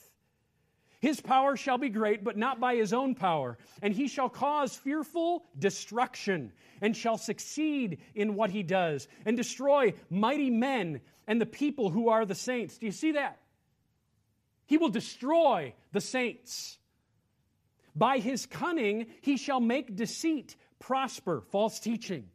His 1.00 1.22
power 1.22 1.56
shall 1.56 1.78
be 1.78 1.90
great, 1.90 2.24
but 2.24 2.38
not 2.38 2.60
by 2.60 2.76
his 2.76 2.92
own 2.92 3.14
power. 3.14 3.58
And 3.82 3.94
he 3.94 4.08
shall 4.08 4.30
cause 4.30 4.76
fearful 4.76 5.46
destruction, 5.58 6.52
and 6.82 6.98
shall 6.98 7.18
succeed 7.18 8.00
in 8.16 8.36
what 8.36 8.50
he 8.50 8.64
does, 8.64 9.08
and 9.26 9.38
destroy 9.38 9.94
mighty 10.10 10.50
men 10.50 11.02
and 11.28 11.40
the 11.40 11.46
people 11.46 11.90
who 11.90 12.10
are 12.10 12.26
the 12.26 12.36
saints. 12.36 12.78
Do 12.78 12.88
you 12.88 12.92
see 12.92 13.12
that? 13.12 13.40
He 14.66 14.78
will 14.78 14.90
destroy 14.90 15.74
the 15.92 16.02
saints. 16.02 16.78
By 17.96 18.20
his 18.20 18.46
cunning 18.46 19.08
he 19.22 19.38
shall 19.38 19.60
make 19.60 19.96
deceit 19.96 20.56
prosper, 20.80 21.42
false 21.52 21.80
teaching. 21.80 22.30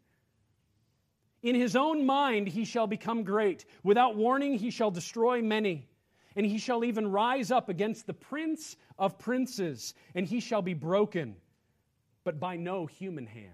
In 1.42 1.56
his 1.56 1.74
own 1.74 2.06
mind 2.06 2.46
he 2.48 2.64
shall 2.64 2.86
become 2.86 3.24
great. 3.24 3.64
Without 3.82 4.16
warning 4.16 4.54
he 4.54 4.70
shall 4.70 4.90
destroy 4.90 5.42
many. 5.42 5.88
And 6.36 6.46
he 6.46 6.58
shall 6.58 6.84
even 6.84 7.10
rise 7.10 7.50
up 7.50 7.68
against 7.68 8.06
the 8.06 8.14
prince 8.14 8.76
of 8.98 9.18
princes, 9.18 9.94
and 10.14 10.26
he 10.26 10.40
shall 10.40 10.62
be 10.62 10.74
broken, 10.74 11.36
but 12.24 12.40
by 12.40 12.56
no 12.56 12.86
human 12.86 13.26
hand. 13.26 13.50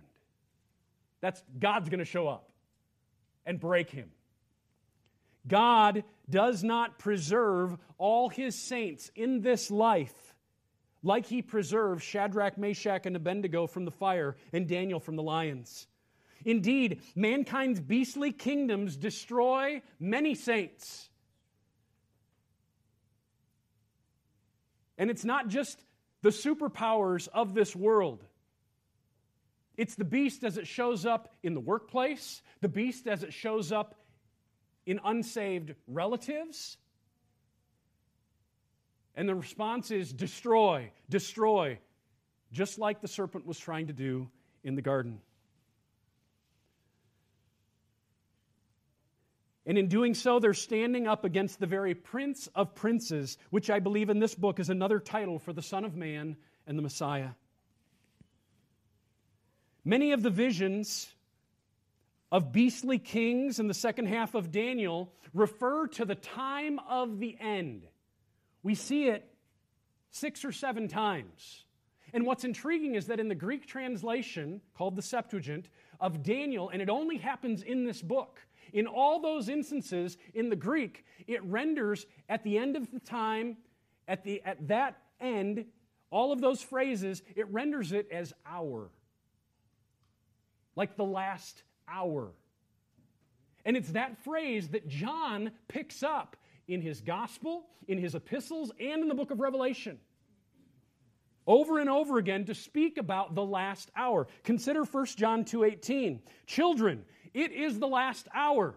That's 1.20 1.42
God's 1.58 1.88
going 1.88 1.98
to 1.98 2.04
show 2.04 2.28
up 2.28 2.50
and 3.44 3.58
break 3.58 3.90
him. 3.90 4.10
God 5.46 6.04
does 6.28 6.62
not 6.62 6.98
preserve 6.98 7.76
all 7.96 8.28
his 8.28 8.54
saints 8.54 9.10
in 9.14 9.40
this 9.40 9.70
life 9.70 10.34
like 11.02 11.26
he 11.26 11.42
preserved 11.42 12.02
Shadrach, 12.02 12.58
Meshach, 12.58 13.06
and 13.06 13.16
Abednego 13.16 13.66
from 13.66 13.84
the 13.84 13.90
fire 13.90 14.36
and 14.52 14.68
Daniel 14.68 15.00
from 15.00 15.16
the 15.16 15.22
lions. 15.22 15.86
Indeed, 16.44 17.00
mankind's 17.14 17.80
beastly 17.80 18.32
kingdoms 18.32 18.96
destroy 18.96 19.82
many 19.98 20.34
saints. 20.34 21.07
And 24.98 25.10
it's 25.10 25.24
not 25.24 25.48
just 25.48 25.82
the 26.22 26.30
superpowers 26.30 27.28
of 27.32 27.54
this 27.54 27.74
world. 27.74 28.24
It's 29.76 29.94
the 29.94 30.04
beast 30.04 30.42
as 30.42 30.58
it 30.58 30.66
shows 30.66 31.06
up 31.06 31.32
in 31.44 31.54
the 31.54 31.60
workplace, 31.60 32.42
the 32.60 32.68
beast 32.68 33.06
as 33.06 33.22
it 33.22 33.32
shows 33.32 33.70
up 33.70 33.94
in 34.84 34.98
unsaved 35.04 35.74
relatives. 35.86 36.76
And 39.14 39.28
the 39.28 39.36
response 39.36 39.92
is 39.92 40.12
destroy, 40.12 40.90
destroy, 41.08 41.78
just 42.50 42.78
like 42.78 43.00
the 43.00 43.08
serpent 43.08 43.46
was 43.46 43.58
trying 43.58 43.86
to 43.86 43.92
do 43.92 44.28
in 44.64 44.74
the 44.74 44.82
garden. 44.82 45.20
And 49.68 49.76
in 49.76 49.88
doing 49.88 50.14
so, 50.14 50.38
they're 50.38 50.54
standing 50.54 51.06
up 51.06 51.26
against 51.26 51.60
the 51.60 51.66
very 51.66 51.94
prince 51.94 52.48
of 52.54 52.74
princes, 52.74 53.36
which 53.50 53.68
I 53.68 53.80
believe 53.80 54.08
in 54.08 54.18
this 54.18 54.34
book 54.34 54.58
is 54.58 54.70
another 54.70 54.98
title 54.98 55.38
for 55.38 55.52
the 55.52 55.60
Son 55.60 55.84
of 55.84 55.94
Man 55.94 56.36
and 56.66 56.78
the 56.78 56.82
Messiah. 56.82 57.28
Many 59.84 60.12
of 60.12 60.22
the 60.22 60.30
visions 60.30 61.12
of 62.32 62.50
beastly 62.50 62.98
kings 62.98 63.60
in 63.60 63.68
the 63.68 63.74
second 63.74 64.06
half 64.06 64.34
of 64.34 64.50
Daniel 64.50 65.12
refer 65.34 65.86
to 65.88 66.06
the 66.06 66.14
time 66.14 66.78
of 66.88 67.18
the 67.20 67.36
end. 67.38 67.86
We 68.62 68.74
see 68.74 69.08
it 69.08 69.30
six 70.12 70.46
or 70.46 70.52
seven 70.52 70.88
times. 70.88 71.64
And 72.14 72.24
what's 72.24 72.44
intriguing 72.44 72.94
is 72.94 73.08
that 73.08 73.20
in 73.20 73.28
the 73.28 73.34
Greek 73.34 73.66
translation, 73.66 74.62
called 74.74 74.96
the 74.96 75.02
Septuagint, 75.02 75.68
of 76.00 76.22
Daniel, 76.22 76.70
and 76.70 76.80
it 76.80 76.88
only 76.88 77.18
happens 77.18 77.62
in 77.62 77.84
this 77.84 78.00
book, 78.00 78.40
in 78.72 78.86
all 78.86 79.20
those 79.20 79.48
instances 79.48 80.16
in 80.34 80.48
the 80.48 80.56
Greek, 80.56 81.04
it 81.26 81.42
renders 81.44 82.06
at 82.28 82.42
the 82.44 82.58
end 82.58 82.76
of 82.76 82.90
the 82.90 83.00
time, 83.00 83.56
at, 84.06 84.24
the, 84.24 84.42
at 84.44 84.68
that 84.68 84.98
end, 85.20 85.66
all 86.10 86.32
of 86.32 86.40
those 86.40 86.62
phrases, 86.62 87.22
it 87.36 87.50
renders 87.52 87.92
it 87.92 88.08
as 88.10 88.32
hour. 88.46 88.88
Like 90.76 90.96
the 90.96 91.04
last 91.04 91.62
hour. 91.88 92.30
And 93.64 93.76
it's 93.76 93.90
that 93.90 94.22
phrase 94.24 94.68
that 94.68 94.88
John 94.88 95.50
picks 95.68 96.02
up 96.02 96.36
in 96.66 96.80
his 96.80 97.00
gospel, 97.00 97.66
in 97.86 97.98
his 97.98 98.14
epistles, 98.14 98.70
and 98.78 99.02
in 99.02 99.08
the 99.08 99.14
book 99.14 99.30
of 99.30 99.40
Revelation. 99.40 99.98
Over 101.46 101.78
and 101.78 101.88
over 101.88 102.18
again 102.18 102.44
to 102.44 102.54
speak 102.54 102.98
about 102.98 103.34
the 103.34 103.44
last 103.44 103.90
hour. 103.96 104.26
Consider 104.44 104.84
1 104.84 105.06
John 105.16 105.44
2:18. 105.44 106.20
Children, 106.46 107.04
it 107.34 107.52
is 107.52 107.78
the 107.78 107.88
last 107.88 108.28
hour. 108.34 108.74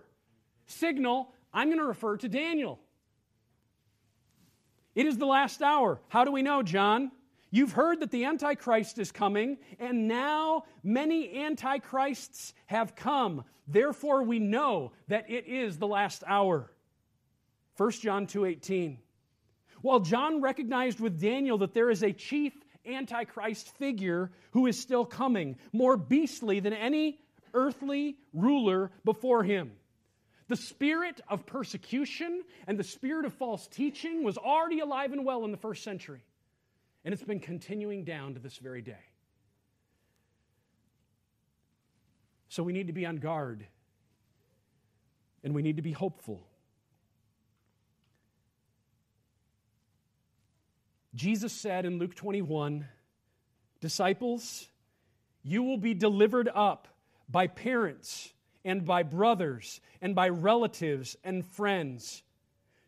Signal, 0.68 1.34
I'm 1.54 1.68
going 1.68 1.80
to 1.80 1.86
refer 1.86 2.18
to 2.18 2.30
Daniel. 2.30 2.80
It 4.96 5.06
is 5.06 5.18
the 5.18 5.26
last 5.26 5.62
hour. 5.62 6.00
How 6.10 6.26
do 6.26 6.32
we 6.32 6.42
know, 6.42 6.64
John? 6.64 7.12
You've 7.50 7.74
heard 7.74 8.00
that 8.00 8.12
the 8.12 8.26
Antichrist 8.26 8.98
is 8.98 9.12
coming, 9.12 9.58
and 9.80 10.08
now 10.08 10.64
many 10.84 11.44
Antichrists 11.44 12.54
have 12.68 12.96
come. 12.96 13.44
Therefore, 13.68 14.24
we 14.24 14.40
know 14.40 14.94
that 15.08 15.30
it 15.30 15.48
is 15.48 15.78
the 15.78 15.88
last 15.88 16.24
hour. 16.26 16.72
1 17.76 17.92
John 18.02 18.26
2:18. 18.26 19.00
While 19.82 20.00
John 20.00 20.42
recognized 20.42 21.00
with 21.00 21.20
Daniel 21.20 21.58
that 21.60 21.74
there 21.74 21.90
is 21.90 22.04
a 22.04 22.14
chief 22.14 22.54
antichrist 22.86 23.76
figure 23.78 24.32
who 24.52 24.68
is 24.68 24.80
still 24.80 25.06
coming, 25.06 25.58
more 25.74 25.98
beastly 25.98 26.60
than 26.60 26.74
any 26.74 27.20
earthly 27.54 28.18
ruler 28.34 28.92
before 29.04 29.44
him. 29.44 29.72
The 30.48 30.56
spirit 30.58 31.22
of 31.30 31.46
persecution 31.46 32.44
and 32.68 32.78
the 32.78 32.84
spirit 32.84 33.26
of 33.26 33.34
false 33.34 33.68
teaching 33.68 34.24
was 34.24 34.38
already 34.38 34.80
alive 34.80 35.14
and 35.14 35.26
well 35.26 35.46
in 35.46 35.52
the 35.52 35.58
first 35.58 35.84
century, 35.84 36.24
and 37.06 37.14
it's 37.14 37.24
been 37.24 37.40
continuing 37.40 38.04
down 38.04 38.34
to 38.34 38.40
this 38.40 38.58
very 38.58 38.82
day. 38.82 39.06
So 42.50 42.64
we 42.64 42.74
need 42.74 42.88
to 42.88 42.94
be 42.94 43.06
on 43.06 43.16
guard 43.16 43.66
and 45.44 45.56
we 45.56 45.62
need 45.62 45.78
to 45.78 45.82
be 45.82 45.94
hopeful. 45.94 46.46
Jesus 51.16 51.54
said 51.54 51.86
in 51.86 51.98
Luke 51.98 52.16
21 52.16 52.88
Disciples, 53.80 54.68
you 55.44 55.64
will 55.64 55.78
be 55.78 55.94
delivered 55.94 56.50
up 56.54 56.88
by 57.32 57.48
parents 57.48 58.34
and 58.64 58.86
by 58.86 59.04
brothers 59.04 59.82
and 60.02 60.14
by 60.16 60.30
relatives 60.30 61.16
and 61.24 61.46
friends. 61.46 62.24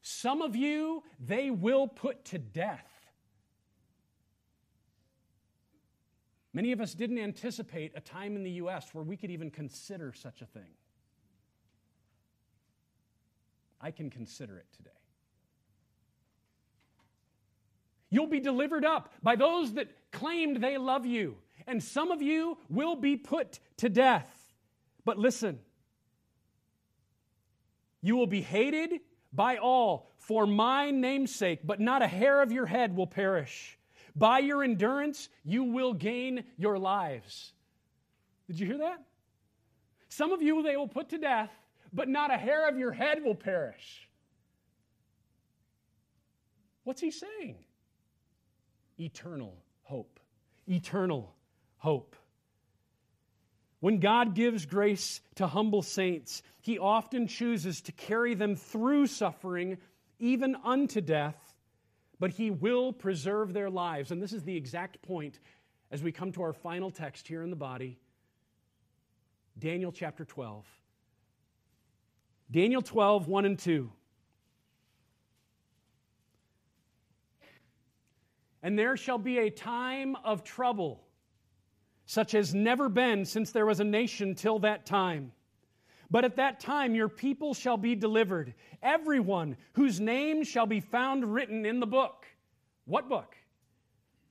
Some 0.01 0.41
of 0.41 0.55
you 0.55 1.03
they 1.19 1.49
will 1.49 1.87
put 1.87 2.25
to 2.25 2.37
death. 2.37 2.89
Many 6.53 6.71
of 6.71 6.81
us 6.81 6.93
didn't 6.93 7.17
anticipate 7.17 7.93
a 7.95 8.01
time 8.01 8.35
in 8.35 8.43
the 8.43 8.51
U.S. 8.51 8.89
where 8.93 9.03
we 9.03 9.17
could 9.17 9.31
even 9.31 9.49
consider 9.49 10.13
such 10.13 10.41
a 10.41 10.45
thing. 10.45 10.75
I 13.81 13.89
can 13.91 14.09
consider 14.09 14.57
it 14.57 14.67
today. 14.77 14.91
You'll 18.11 18.27
be 18.27 18.39
delivered 18.39 18.85
up 18.85 19.11
by 19.23 19.35
those 19.35 19.73
that 19.73 19.87
claimed 20.11 20.57
they 20.57 20.77
love 20.77 21.05
you, 21.05 21.37
and 21.68 21.82
some 21.82 22.12
of 22.12 22.22
you 22.22 22.58
will 22.70 22.95
be 22.95 23.16
put 23.16 23.60
to 23.78 23.89
death. 23.89 24.30
But 25.06 25.18
listen, 25.18 25.60
you 28.01 28.16
will 28.16 28.28
be 28.28 28.41
hated 28.41 28.99
by 29.32 29.58
all 29.58 30.10
for 30.18 30.45
my 30.45 30.91
name's 30.91 31.34
sake, 31.34 31.62
but 31.64 31.80
not 31.80 32.01
a 32.01 32.08
hair 32.08 32.41
of 32.41 32.51
your 32.51 32.66
head 32.66 32.95
will 32.95 33.08
perish. 33.08 33.78
By 34.16 34.39
your 34.39 34.64
endurance, 34.64 35.30
you 35.43 35.64
will 35.64 35.93
gain 35.93 36.43
your 36.58 36.78
lives. 36.78 37.54
Did 38.47 38.60
you 38.60 38.68
hear 38.68 38.78
that? 38.80 39.04
Some 40.10 40.32
of 40.32 40.41
you 40.41 40.62
they 40.62 40.78
will 40.78 40.88
put 40.88 41.10
to 41.10 41.18
death, 41.18 41.51
but 41.91 42.08
not 42.08 42.32
a 42.32 42.38
hair 42.38 42.70
of 42.70 42.78
your 42.78 42.91
head 42.91 43.24
will 43.24 43.36
perish. 43.36 44.08
What's 46.84 47.01
he 47.01 47.12
saying? 47.12 47.58
eternal 48.99 49.56
hope. 49.84 50.20
Eternal 50.68 51.34
hope. 51.84 52.15
When 53.81 53.99
God 53.99 54.36
gives 54.36 54.65
grace 54.65 55.19
to 55.36 55.47
humble 55.47 55.81
saints, 55.81 56.41
He 56.61 56.79
often 56.79 57.27
chooses 57.27 57.81
to 57.81 57.91
carry 57.91 58.36
them 58.36 58.55
through 58.55 59.07
suffering, 59.07 59.77
even 60.17 60.55
unto 60.63 61.01
death, 61.01 61.36
but 62.21 62.31
He 62.31 62.49
will 62.49 62.93
preserve 62.93 63.51
their 63.51 63.69
lives. 63.69 64.11
And 64.11 64.21
this 64.21 64.31
is 64.31 64.43
the 64.43 64.55
exact 64.55 65.01
point 65.01 65.39
as 65.91 66.01
we 66.01 66.13
come 66.13 66.31
to 66.31 66.43
our 66.43 66.53
final 66.53 66.89
text 66.89 67.27
here 67.27 67.43
in 67.43 67.49
the 67.49 67.57
body 67.57 67.99
Daniel 69.59 69.91
chapter 69.91 70.23
12. 70.23 70.65
Daniel 72.49 72.81
12, 72.81 73.27
1 73.27 73.45
and 73.45 73.59
2. 73.59 73.91
And 78.63 78.79
there 78.79 78.95
shall 78.95 79.17
be 79.17 79.39
a 79.39 79.49
time 79.49 80.15
of 80.23 80.45
trouble, 80.45 81.03
such 82.06 82.36
as 82.36 82.54
never 82.54 82.89
been 82.89 83.26
since 83.26 83.51
there 83.51 83.66
was 83.66 83.80
a 83.80 83.86
nation 83.86 84.36
till 84.36 84.60
that 84.60 84.86
time. 84.86 85.32
But 86.12 86.26
at 86.26 86.36
that 86.36 86.60
time 86.60 86.95
your 86.95 87.10
people 87.10 87.54
shall 87.54 87.78
be 87.78 87.95
delivered, 87.95 88.54
everyone 88.82 89.58
whose 89.74 89.99
name 89.99 90.43
shall 90.43 90.66
be 90.66 90.80
found 90.80 91.34
written 91.34 91.66
in 91.66 91.80
the 91.80 91.88
book. 91.88 92.26
What 92.86 93.10
book? 93.10 93.36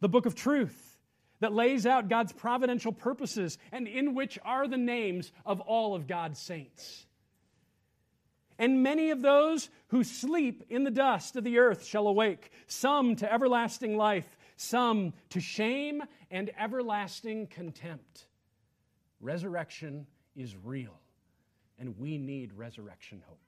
The 0.00 0.08
book 0.08 0.26
of 0.26 0.34
truth 0.34 0.98
that 1.40 1.52
lays 1.52 1.86
out 1.86 2.08
God's 2.08 2.32
providential 2.32 2.92
purposes 2.92 3.58
and 3.72 3.88
in 3.88 4.14
which 4.14 4.38
are 4.44 4.68
the 4.68 4.76
names 4.76 5.32
of 5.44 5.60
all 5.60 5.94
of 5.94 6.06
God's 6.06 6.38
saints. 6.38 7.06
And 8.58 8.84
many 8.84 9.10
of 9.10 9.22
those 9.22 9.68
who 9.88 10.04
sleep 10.04 10.62
in 10.70 10.84
the 10.84 10.90
dust 10.92 11.34
of 11.34 11.42
the 11.42 11.58
earth 11.58 11.84
shall 11.84 12.06
awake, 12.06 12.52
some 12.68 13.16
to 13.16 13.32
everlasting 13.32 13.96
life, 13.96 14.36
some 14.62 15.12
to 15.30 15.40
shame 15.40 16.02
and 16.30 16.50
everlasting 16.58 17.46
contempt. 17.48 18.26
Resurrection 19.20 20.06
is 20.34 20.56
real, 20.64 20.98
and 21.78 21.98
we 21.98 22.18
need 22.18 22.52
resurrection 22.54 23.22
hope. 23.26 23.38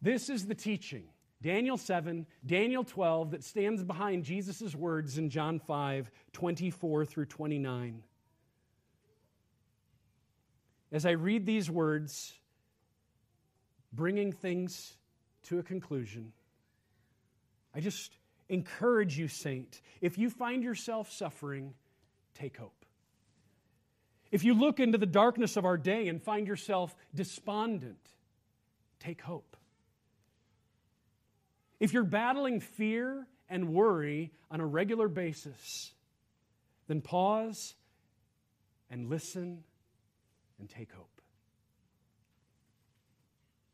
This 0.00 0.28
is 0.28 0.46
the 0.46 0.54
teaching, 0.54 1.04
Daniel 1.42 1.76
7, 1.76 2.26
Daniel 2.46 2.84
12, 2.84 3.32
that 3.32 3.44
stands 3.44 3.82
behind 3.82 4.24
Jesus' 4.24 4.74
words 4.74 5.18
in 5.18 5.30
John 5.30 5.58
5, 5.58 6.10
24 6.32 7.04
through 7.04 7.26
29. 7.26 8.02
As 10.90 11.04
I 11.04 11.10
read 11.10 11.46
these 11.46 11.70
words, 11.70 12.32
bringing 13.92 14.32
things 14.32 14.96
to 15.44 15.58
a 15.58 15.62
conclusion, 15.62 16.32
I 17.74 17.80
just 17.80 18.16
encourage 18.48 19.18
you, 19.18 19.28
saint, 19.28 19.80
if 20.00 20.18
you 20.18 20.30
find 20.30 20.62
yourself 20.62 21.12
suffering, 21.12 21.74
take 22.34 22.56
hope. 22.56 22.84
If 24.30 24.44
you 24.44 24.54
look 24.54 24.78
into 24.80 24.98
the 24.98 25.06
darkness 25.06 25.56
of 25.56 25.64
our 25.64 25.78
day 25.78 26.08
and 26.08 26.22
find 26.22 26.46
yourself 26.46 26.94
despondent, 27.14 28.10
take 29.00 29.22
hope. 29.22 29.56
If 31.80 31.92
you're 31.92 32.04
battling 32.04 32.60
fear 32.60 33.26
and 33.48 33.72
worry 33.72 34.32
on 34.50 34.60
a 34.60 34.66
regular 34.66 35.08
basis, 35.08 35.92
then 36.88 37.00
pause 37.00 37.74
and 38.90 39.08
listen 39.08 39.64
and 40.58 40.68
take 40.68 40.92
hope. 40.92 41.20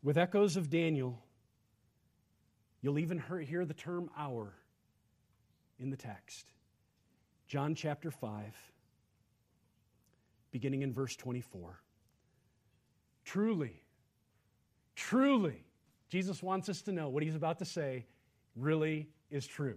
With 0.03 0.19
echoes 0.19 0.57
of 0.57 0.69
Daniel, 0.69 1.19
you'll 2.83 2.99
even 2.99 3.23
hear 3.47 3.65
the 3.65 3.75
term 3.75 4.11
hour 4.17 4.53
in 5.85 5.91
the 5.91 5.97
text. 5.97 6.51
John 7.47 7.75
chapter 7.75 8.11
5, 8.11 8.43
beginning 10.51 10.83
in 10.83 10.93
verse 10.93 11.15
24. 11.15 11.79
Truly, 13.25 13.83
truly, 14.97 15.65
Jesus 16.09 16.43
wants 16.43 16.69
us 16.69 16.83
to 16.83 16.93
know 16.93 17.09
what 17.09 17.23
he's 17.23 17.37
about 17.37 17.59
to 17.59 17.65
say 17.65 18.07
really 18.57 19.09
is 19.31 19.47
true. 19.47 19.77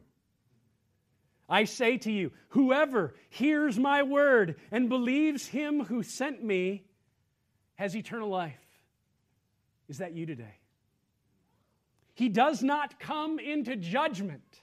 I 1.50 1.66
say 1.66 1.98
to 2.00 2.12
you, 2.12 2.32
whoever 2.50 3.14
hears 3.30 3.78
my 3.78 4.04
word 4.04 4.56
and 4.72 4.90
believes 4.90 5.46
him 5.46 5.84
who 5.84 6.04
sent 6.04 6.44
me 6.44 6.86
has 7.76 7.96
eternal 7.96 8.30
life. 8.30 8.56
Is 9.88 10.00
that 10.00 10.14
you 10.14 10.26
today? 10.26 10.60
He 12.16 12.30
does 12.30 12.64
not 12.64 13.00
come 13.00 13.40
into 13.40 13.76
judgment, 13.76 14.62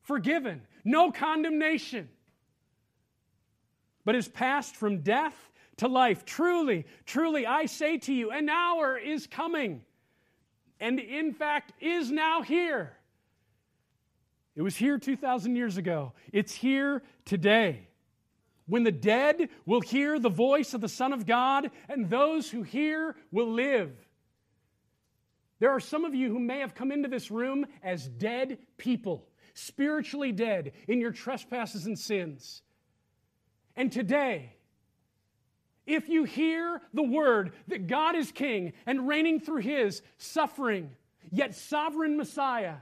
forgiven, 0.00 0.62
no 0.86 1.12
condemnation, 1.12 2.08
but 4.04 4.14
is 4.14 4.28
passed 4.28 4.76
from 4.76 5.00
death 5.00 5.50
to 5.78 5.88
life. 5.88 6.24
Truly, 6.24 6.86
truly, 7.04 7.46
I 7.46 7.66
say 7.66 7.98
to 7.98 8.12
you, 8.12 8.30
an 8.30 8.48
hour 8.48 8.96
is 8.96 9.26
coming, 9.26 9.82
and 10.80 10.98
in 10.98 11.34
fact 11.34 11.72
is 11.80 12.10
now 12.10 12.40
here 12.40 12.96
it 14.56 14.62
was 14.62 14.74
here 14.74 14.98
2,000 14.98 15.54
years 15.54 15.76
ago. 15.76 16.14
It's 16.32 16.54
here 16.54 17.02
today. 17.26 17.88
When 18.66 18.82
the 18.82 18.92
dead 18.92 19.50
will 19.66 19.82
hear 19.82 20.18
the 20.18 20.30
voice 20.30 20.72
of 20.72 20.80
the 20.80 20.88
Son 20.88 21.12
of 21.12 21.26
God, 21.26 21.70
and 21.88 22.08
those 22.08 22.50
who 22.50 22.62
hear 22.62 23.14
will 23.30 23.52
live. 23.52 23.92
There 25.58 25.70
are 25.70 25.80
some 25.80 26.04
of 26.04 26.14
you 26.14 26.30
who 26.30 26.40
may 26.40 26.60
have 26.60 26.74
come 26.74 26.90
into 26.90 27.08
this 27.08 27.30
room 27.30 27.66
as 27.82 28.08
dead 28.08 28.58
people, 28.78 29.28
spiritually 29.56 30.32
dead 30.32 30.72
in 30.86 31.00
your 31.00 31.10
trespasses 31.10 31.86
and 31.86 31.98
sins. 31.98 32.62
And 33.74 33.90
today, 33.90 34.52
if 35.86 36.08
you 36.08 36.24
hear 36.24 36.80
the 36.92 37.02
word 37.02 37.52
that 37.68 37.86
God 37.86 38.16
is 38.16 38.30
king 38.32 38.72
and 38.86 39.08
reigning 39.08 39.40
through 39.40 39.62
his 39.62 40.02
suffering, 40.18 40.90
yet 41.30 41.54
sovereign 41.54 42.16
Messiah, 42.16 42.76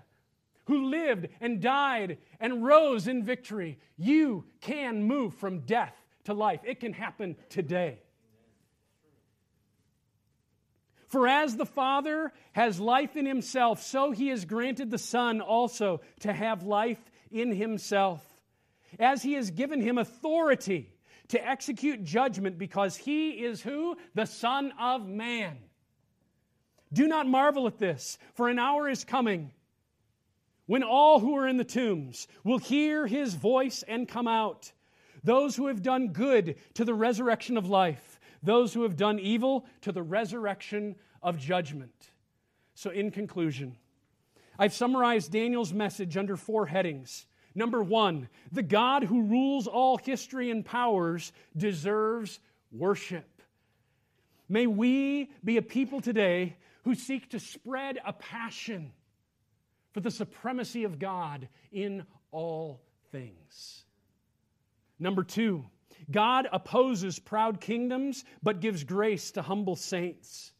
who 0.67 0.87
lived 0.87 1.29
and 1.41 1.61
died 1.61 2.19
and 2.41 2.65
rose 2.65 3.07
in 3.07 3.23
victory. 3.23 3.79
You 3.97 4.45
can 4.61 5.03
move 5.03 5.35
from 5.35 5.61
death 5.61 5.95
to 6.25 6.35
life. 6.35 6.61
It 6.65 6.81
can 6.81 6.93
happen 6.93 7.37
today. 7.51 8.01
For 11.15 11.29
as 11.29 11.55
the 11.55 11.65
Father 11.65 12.33
has 12.55 12.81
life 12.81 13.17
in 13.17 13.25
himself, 13.25 13.81
so 13.81 14.11
he 14.11 14.31
has 14.31 14.45
granted 14.45 14.91
the 14.91 14.99
Son 14.99 15.41
also 15.41 16.01
to 16.23 16.33
have 16.33 16.65
life 16.65 16.99
in 17.31 17.53
himself. 17.53 18.21
As 18.99 19.23
he 19.23 19.35
has 19.35 19.53
given 19.53 19.81
him 19.81 19.97
authority 19.97 20.93
to 21.29 21.49
execute 21.49 22.03
judgment, 22.03 22.59
because 22.59 22.97
he 22.97 23.31
is 23.31 23.63
who? 23.63 23.97
The 24.15 24.27
Son 24.27 24.73
of 24.77 25.07
Man. 25.07 25.59
Do 26.93 27.07
not 27.07 27.29
marvel 27.29 27.69
at 27.69 27.79
this, 27.79 28.19
for 28.33 28.49
an 28.49 28.59
hour 28.59 28.89
is 28.89 29.05
coming 29.05 29.53
when 30.67 30.83
all 30.83 31.21
who 31.21 31.37
are 31.37 31.47
in 31.47 31.59
the 31.59 31.65
tombs 31.65 32.27
will 32.43 32.59
hear 32.59 33.07
his 33.07 33.35
voice 33.35 33.85
and 33.87 34.09
come 34.09 34.27
out. 34.27 34.73
Those 35.23 35.55
who 35.55 35.69
have 35.69 35.81
done 35.81 36.09
good 36.09 36.57
to 36.75 36.85
the 36.85 36.93
resurrection 36.93 37.57
of 37.57 37.69
life, 37.69 38.14
those 38.45 38.75
who 38.75 38.83
have 38.83 38.97
done 38.97 39.19
evil 39.19 39.67
to 39.81 39.93
the 39.93 40.03
resurrection 40.03 40.97
of 41.23 41.39
judgment. 41.39 42.11
So, 42.75 42.91
in 42.91 43.11
conclusion, 43.11 43.77
I've 44.59 44.75
summarized 44.75 45.33
Daniel's 45.33 45.73
message 45.73 46.17
under 46.17 46.37
four 46.37 46.67
headings. 46.67 47.27
Number 47.55 47.83
one, 47.83 48.29
the 48.53 48.63
God 48.63 49.05
who 49.05 49.23
rules 49.23 49.67
all 49.67 49.97
history 49.97 50.51
and 50.51 50.65
powers 50.65 51.33
deserves 51.57 52.41
worship. 52.73 53.43
May 54.49 54.67
we 54.67 55.31
be 55.43 55.57
a 55.57 55.63
people 55.63 56.01
today 56.01 56.57
who 56.83 56.95
seek 56.95 57.31
to 57.31 57.41
spread 57.41 57.99
a 58.05 58.13
passion 58.13 58.93
for 59.93 60.01
the 60.01 60.11
supremacy 60.11 60.85
of 60.85 60.99
God 60.99 61.49
in 61.73 62.05
all 62.31 62.83
things. 63.11 63.85
Number 64.99 65.23
two, 65.23 65.65
God 66.11 66.49
opposes 66.53 67.19
proud 67.19 67.61
kingdoms 67.61 68.25
but 68.43 68.61
gives 68.61 68.85
grace 68.85 69.31
to 69.33 69.43
humble 69.43 69.77
saints. 69.77 70.53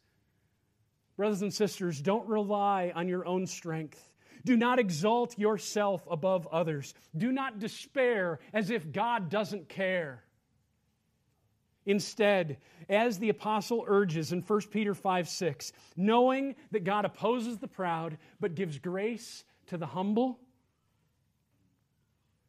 Brothers 1.17 1.41
and 1.41 1.53
sisters, 1.53 2.01
don't 2.01 2.27
rely 2.27 2.91
on 2.95 3.07
your 3.07 3.25
own 3.25 3.47
strength. 3.47 4.09
Do 4.43 4.57
not 4.57 4.79
exalt 4.79 5.39
yourself 5.39 6.05
above 6.09 6.47
others. 6.51 6.93
Do 7.17 7.31
not 7.31 7.59
despair 7.59 8.39
as 8.53 8.69
if 8.69 8.91
God 8.91 9.29
doesn't 9.29 9.69
care. 9.69 10.23
Instead, 11.87 12.57
as 12.89 13.19
the 13.19 13.29
apostle 13.29 13.83
urges 13.87 14.31
in 14.31 14.41
1 14.41 14.61
Peter 14.71 14.93
5 14.93 15.29
6, 15.29 15.71
knowing 15.95 16.55
that 16.71 16.83
God 16.83 17.05
opposes 17.05 17.57
the 17.57 17.67
proud 17.67 18.17
but 18.39 18.55
gives 18.55 18.79
grace 18.79 19.43
to 19.67 19.77
the 19.77 19.85
humble, 19.85 20.39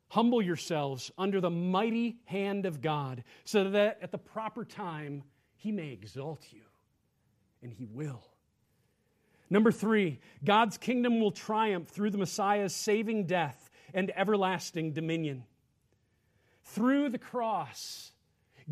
humble 0.08 0.40
yourselves 0.40 1.10
under 1.18 1.40
the 1.40 1.50
mighty 1.50 2.18
hand 2.24 2.66
of 2.66 2.80
God, 2.80 3.24
so 3.44 3.70
that 3.70 3.98
at 4.02 4.12
the 4.12 4.18
proper 4.18 4.64
time 4.64 5.22
he 5.56 5.72
may 5.72 5.90
exalt 5.90 6.46
you, 6.50 6.62
and 7.62 7.72
he 7.72 7.86
will. 7.86 8.22
Number 9.48 9.70
three, 9.70 10.20
God's 10.44 10.76
kingdom 10.76 11.20
will 11.20 11.30
triumph 11.30 11.88
through 11.88 12.10
the 12.10 12.18
Messiah's 12.18 12.74
saving 12.74 13.26
death 13.26 13.70
and 13.94 14.12
everlasting 14.16 14.92
dominion. 14.92 15.44
Through 16.64 17.10
the 17.10 17.18
cross, 17.18 18.12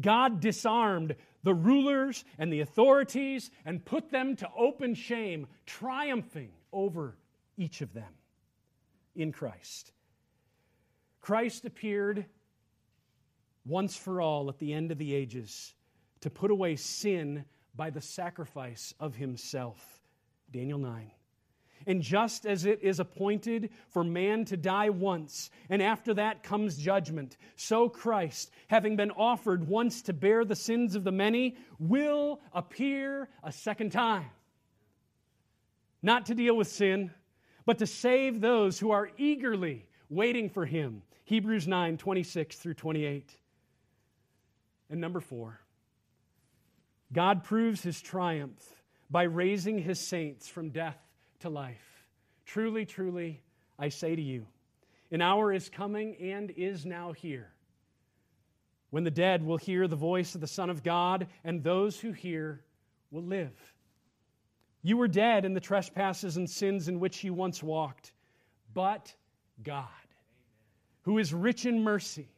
God 0.01 0.41
disarmed 0.41 1.15
the 1.45 1.55
rulers 1.55 2.25
and 2.39 2.53
the 2.53 2.61
authorities 2.61 3.51
and 3.65 3.85
put 3.85 4.11
them 4.11 4.35
to 4.37 4.49
open 4.57 4.95
shame, 4.95 5.47
triumphing 5.67 6.51
over 6.73 7.17
each 7.57 7.81
of 7.81 7.93
them 7.93 8.13
in 9.15 9.31
Christ. 9.31 9.93
Christ 11.25 11.65
appeared 11.65 12.27
once 13.65 13.97
for 13.97 14.21
all 14.21 14.51
at 14.51 14.59
the 14.59 14.75
end 14.75 14.93
of 14.93 14.99
the 14.99 15.15
ages 15.15 15.73
to 16.21 16.29
put 16.29 16.51
away 16.51 16.77
sin 16.77 17.47
by 17.75 17.89
the 17.89 18.03
sacrifice 18.03 18.93
of 19.01 19.15
himself. 19.15 20.03
Daniel 20.51 20.79
9. 20.79 21.11
And 21.87 22.03
just 22.03 22.45
as 22.45 22.67
it 22.67 22.79
is 22.83 23.01
appointed 23.01 23.71
for 23.89 24.05
man 24.05 24.45
to 24.45 24.59
die 24.59 24.91
once, 24.91 25.49
and 25.71 25.81
after 25.81 26.13
that 26.13 26.43
comes 26.43 26.77
judgment, 26.77 27.39
so 27.57 27.89
Christ, 27.89 28.51
having 28.69 28.95
been 28.95 29.11
offered 29.13 29.67
once 29.67 30.03
to 30.03 30.13
bear 30.13 30.45
the 30.45 30.55
sins 30.55 30.95
of 30.95 31.05
the 31.05 31.13
many, 31.13 31.57
will 31.79 32.43
appear 32.53 33.31
a 33.43 33.51
second 33.51 33.93
time. 33.93 34.29
Not 36.03 36.27
to 36.27 36.35
deal 36.35 36.55
with 36.55 36.69
sin, 36.69 37.13
but 37.65 37.79
to 37.79 37.87
save 37.87 38.43
those 38.43 38.79
who 38.79 38.91
are 38.91 39.09
eagerly 39.17 39.87
waiting 40.11 40.51
for 40.51 40.67
him. 40.67 41.01
Hebrews 41.25 41.67
9 41.67 41.97
26 41.97 42.57
through 42.57 42.75
28. 42.75 43.37
And 44.91 45.01
number 45.01 45.21
four, 45.21 45.61
God 47.13 47.45
proves 47.45 47.83
his 47.83 48.01
triumph 48.01 48.63
by 49.11 49.25
raising 49.25 49.79
his 49.79 49.99
saints 49.99 50.49
from 50.49 50.71
death 50.71 50.99
to 51.41 51.49
life. 51.49 52.07
Truly, 52.45 52.85
truly, 52.85 53.41
I 53.79 53.89
say 53.89 54.15
to 54.15 54.23
you, 54.23 54.47
an 55.11 55.23
hour 55.23 55.53
is 55.53 55.69
coming 55.69 56.17
and 56.17 56.51
is 56.51 56.85
now 56.85 57.13
here 57.13 57.55
when 58.95 59.03
the 59.03 59.11
dead 59.11 59.45
will 59.45 59.57
hear 59.57 59.89
the 59.89 59.97
voice 59.97 60.37
of 60.37 60.41
the 60.41 60.47
Son 60.47 60.71
of 60.71 60.85
God, 60.85 61.27
and 61.43 61.65
those 61.65 61.99
who 61.99 62.13
hear 62.13 62.61
will 63.11 63.25
live. 63.25 63.75
You 64.83 64.97
were 64.97 65.09
dead 65.09 65.45
in 65.45 65.53
the 65.53 65.59
trespasses 65.59 66.37
and 66.37 66.49
sins 66.49 66.87
in 66.87 67.01
which 67.01 67.25
you 67.25 67.35
once 67.35 67.61
walked, 67.61 68.13
but 68.73 69.13
God, 69.65 69.89
who 71.05 71.19
is 71.19 71.33
rich 71.33 71.65
in 71.65 71.83
mercy, 71.83 72.29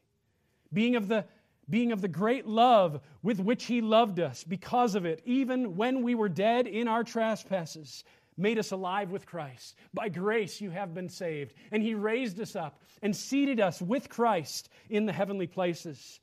being 0.72 0.96
of 0.96 1.08
the 1.08 1.24
being 1.68 1.90
of 1.90 2.00
the 2.00 2.06
great 2.06 2.46
love 2.46 3.00
with 3.24 3.40
which 3.40 3.64
he 3.64 3.80
loved 3.80 4.20
us 4.20 4.44
because 4.44 4.94
of 4.94 5.04
it 5.04 5.20
even 5.24 5.74
when 5.76 6.04
we 6.04 6.14
were 6.14 6.28
dead 6.28 6.68
in 6.68 6.86
our 6.86 7.02
trespasses 7.02 8.04
made 8.36 8.58
us 8.58 8.70
alive 8.70 9.10
with 9.10 9.26
Christ. 9.26 9.76
By 9.94 10.08
grace 10.08 10.60
you 10.60 10.70
have 10.70 10.94
been 10.94 11.08
saved. 11.08 11.54
And 11.72 11.82
he 11.82 11.94
raised 11.94 12.40
us 12.40 12.54
up 12.54 12.80
and 13.02 13.14
seated 13.14 13.60
us 13.60 13.80
with 13.80 14.08
Christ 14.08 14.68
in 14.90 15.06
the 15.06 15.12
heavenly 15.12 15.46
places. 15.46 16.20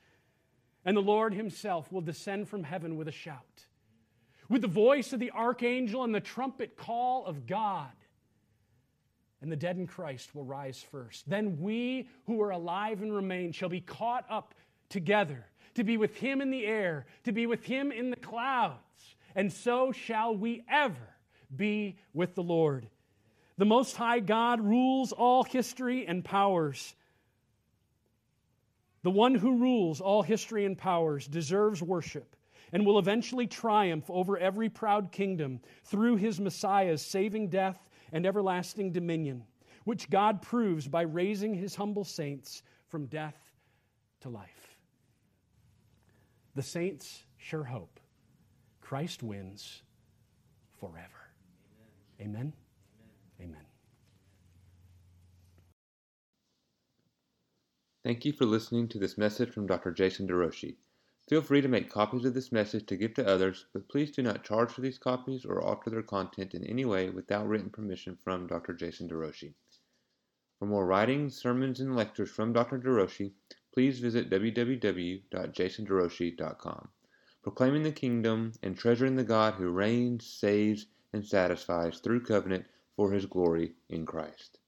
And 0.85 0.95
the 0.95 1.01
Lord 1.01 1.33
himself 1.33 1.91
will 1.91 2.01
descend 2.01 2.47
from 2.49 2.63
heaven 2.63 2.97
with 2.97 3.07
a 3.07 3.11
shout, 3.11 3.65
with 4.49 4.61
the 4.61 4.67
voice 4.67 5.13
of 5.13 5.19
the 5.19 5.31
archangel 5.31 6.03
and 6.03 6.13
the 6.13 6.19
trumpet 6.19 6.75
call 6.75 7.25
of 7.25 7.47
God. 7.47 7.91
And 9.43 9.51
the 9.51 9.57
dead 9.57 9.77
in 9.77 9.85
Christ 9.85 10.33
will 10.33 10.45
rise 10.45 10.81
first. 10.89 11.29
Then 11.29 11.59
we 11.59 12.07
who 12.25 12.41
are 12.41 12.51
alive 12.51 13.01
and 13.01 13.13
remain 13.13 13.51
shall 13.51 13.69
be 13.69 13.81
caught 13.81 14.25
up 14.29 14.55
together 14.89 15.45
to 15.75 15.83
be 15.83 15.97
with 15.97 16.15
him 16.15 16.41
in 16.41 16.49
the 16.49 16.65
air, 16.65 17.05
to 17.25 17.33
be 17.33 17.45
with 17.45 17.63
him 17.63 17.91
in 17.91 18.09
the 18.09 18.15
clouds, 18.15 19.15
and 19.35 19.51
so 19.51 19.91
shall 19.91 20.35
we 20.35 20.63
ever 20.69 21.15
be 21.55 21.97
with 22.13 22.35
the 22.35 22.43
Lord. 22.43 22.87
The 23.57 23.65
Most 23.65 23.97
High 23.97 24.21
God 24.21 24.61
rules 24.61 25.11
all 25.11 25.43
history 25.43 26.07
and 26.07 26.23
powers. 26.23 26.95
The 29.03 29.11
one 29.11 29.35
who 29.35 29.57
rules 29.57 29.99
all 29.99 30.23
history 30.23 30.65
and 30.65 30.77
powers 30.77 31.27
deserves 31.27 31.81
worship 31.81 32.35
and 32.71 32.85
will 32.85 32.97
eventually 32.97 33.45
triumph 33.45 34.09
over 34.09 34.37
every 34.37 34.69
proud 34.69 35.11
kingdom 35.11 35.59
through 35.83 36.15
his 36.15 36.39
Messiah's 36.39 37.05
saving 37.05 37.49
death 37.49 37.89
and 38.13 38.25
everlasting 38.25 38.93
dominion, 38.93 39.43
which 39.83 40.09
God 40.09 40.41
proves 40.41 40.87
by 40.87 41.01
raising 41.01 41.53
his 41.53 41.75
humble 41.75 42.05
saints 42.05 42.63
from 42.87 43.07
death 43.07 43.35
to 44.21 44.29
life. 44.29 44.77
The 46.55 46.61
saints 46.61 47.23
sure 47.37 47.63
hope 47.63 47.99
Christ 48.79 49.23
wins 49.23 49.81
forever. 50.79 51.31
Amen. 52.21 52.53
Amen. 53.41 53.65
Thank 58.03 58.25
you 58.25 58.33
for 58.33 58.45
listening 58.45 58.87
to 58.89 58.99
this 58.99 59.17
message 59.17 59.49
from 59.49 59.65
Dr. 59.65 59.91
Jason 59.91 60.27
DeRouchie. 60.27 60.75
Feel 61.29 61.41
free 61.41 61.61
to 61.61 61.69
make 61.69 61.89
copies 61.89 62.25
of 62.25 62.33
this 62.33 62.51
message 62.51 62.85
to 62.87 62.97
give 62.97 63.13
to 63.13 63.25
others, 63.25 63.65
but 63.71 63.87
please 63.87 64.11
do 64.11 64.21
not 64.21 64.43
charge 64.43 64.69
for 64.69 64.81
these 64.81 64.97
copies 64.97 65.45
or 65.45 65.61
alter 65.61 65.89
their 65.89 66.03
content 66.03 66.53
in 66.53 66.65
any 66.65 66.83
way 66.83 67.09
without 67.09 67.47
written 67.47 67.69
permission 67.69 68.17
from 68.17 68.45
Dr. 68.45 68.73
Jason 68.73 69.07
DeRouchie. 69.07 69.53
For 70.59 70.65
more 70.65 70.85
writings, 70.85 71.37
sermons, 71.37 71.79
and 71.79 71.95
lectures 71.95 72.29
from 72.29 72.51
Dr. 72.51 72.77
DeRouchie, 72.77 73.31
please 73.73 73.99
visit 73.99 74.29
www.jasonderouchie.com. 74.29 76.89
Proclaiming 77.41 77.83
the 77.83 77.91
kingdom 77.91 78.51
and 78.61 78.77
treasuring 78.77 79.15
the 79.15 79.23
God 79.23 79.53
who 79.53 79.69
reigns, 79.69 80.27
saves, 80.27 80.87
and 81.13 81.25
satisfies 81.25 81.99
through 81.99 82.25
covenant 82.25 82.65
for 82.97 83.11
his 83.11 83.25
glory 83.25 83.75
in 83.87 84.05
Christ. 84.05 84.59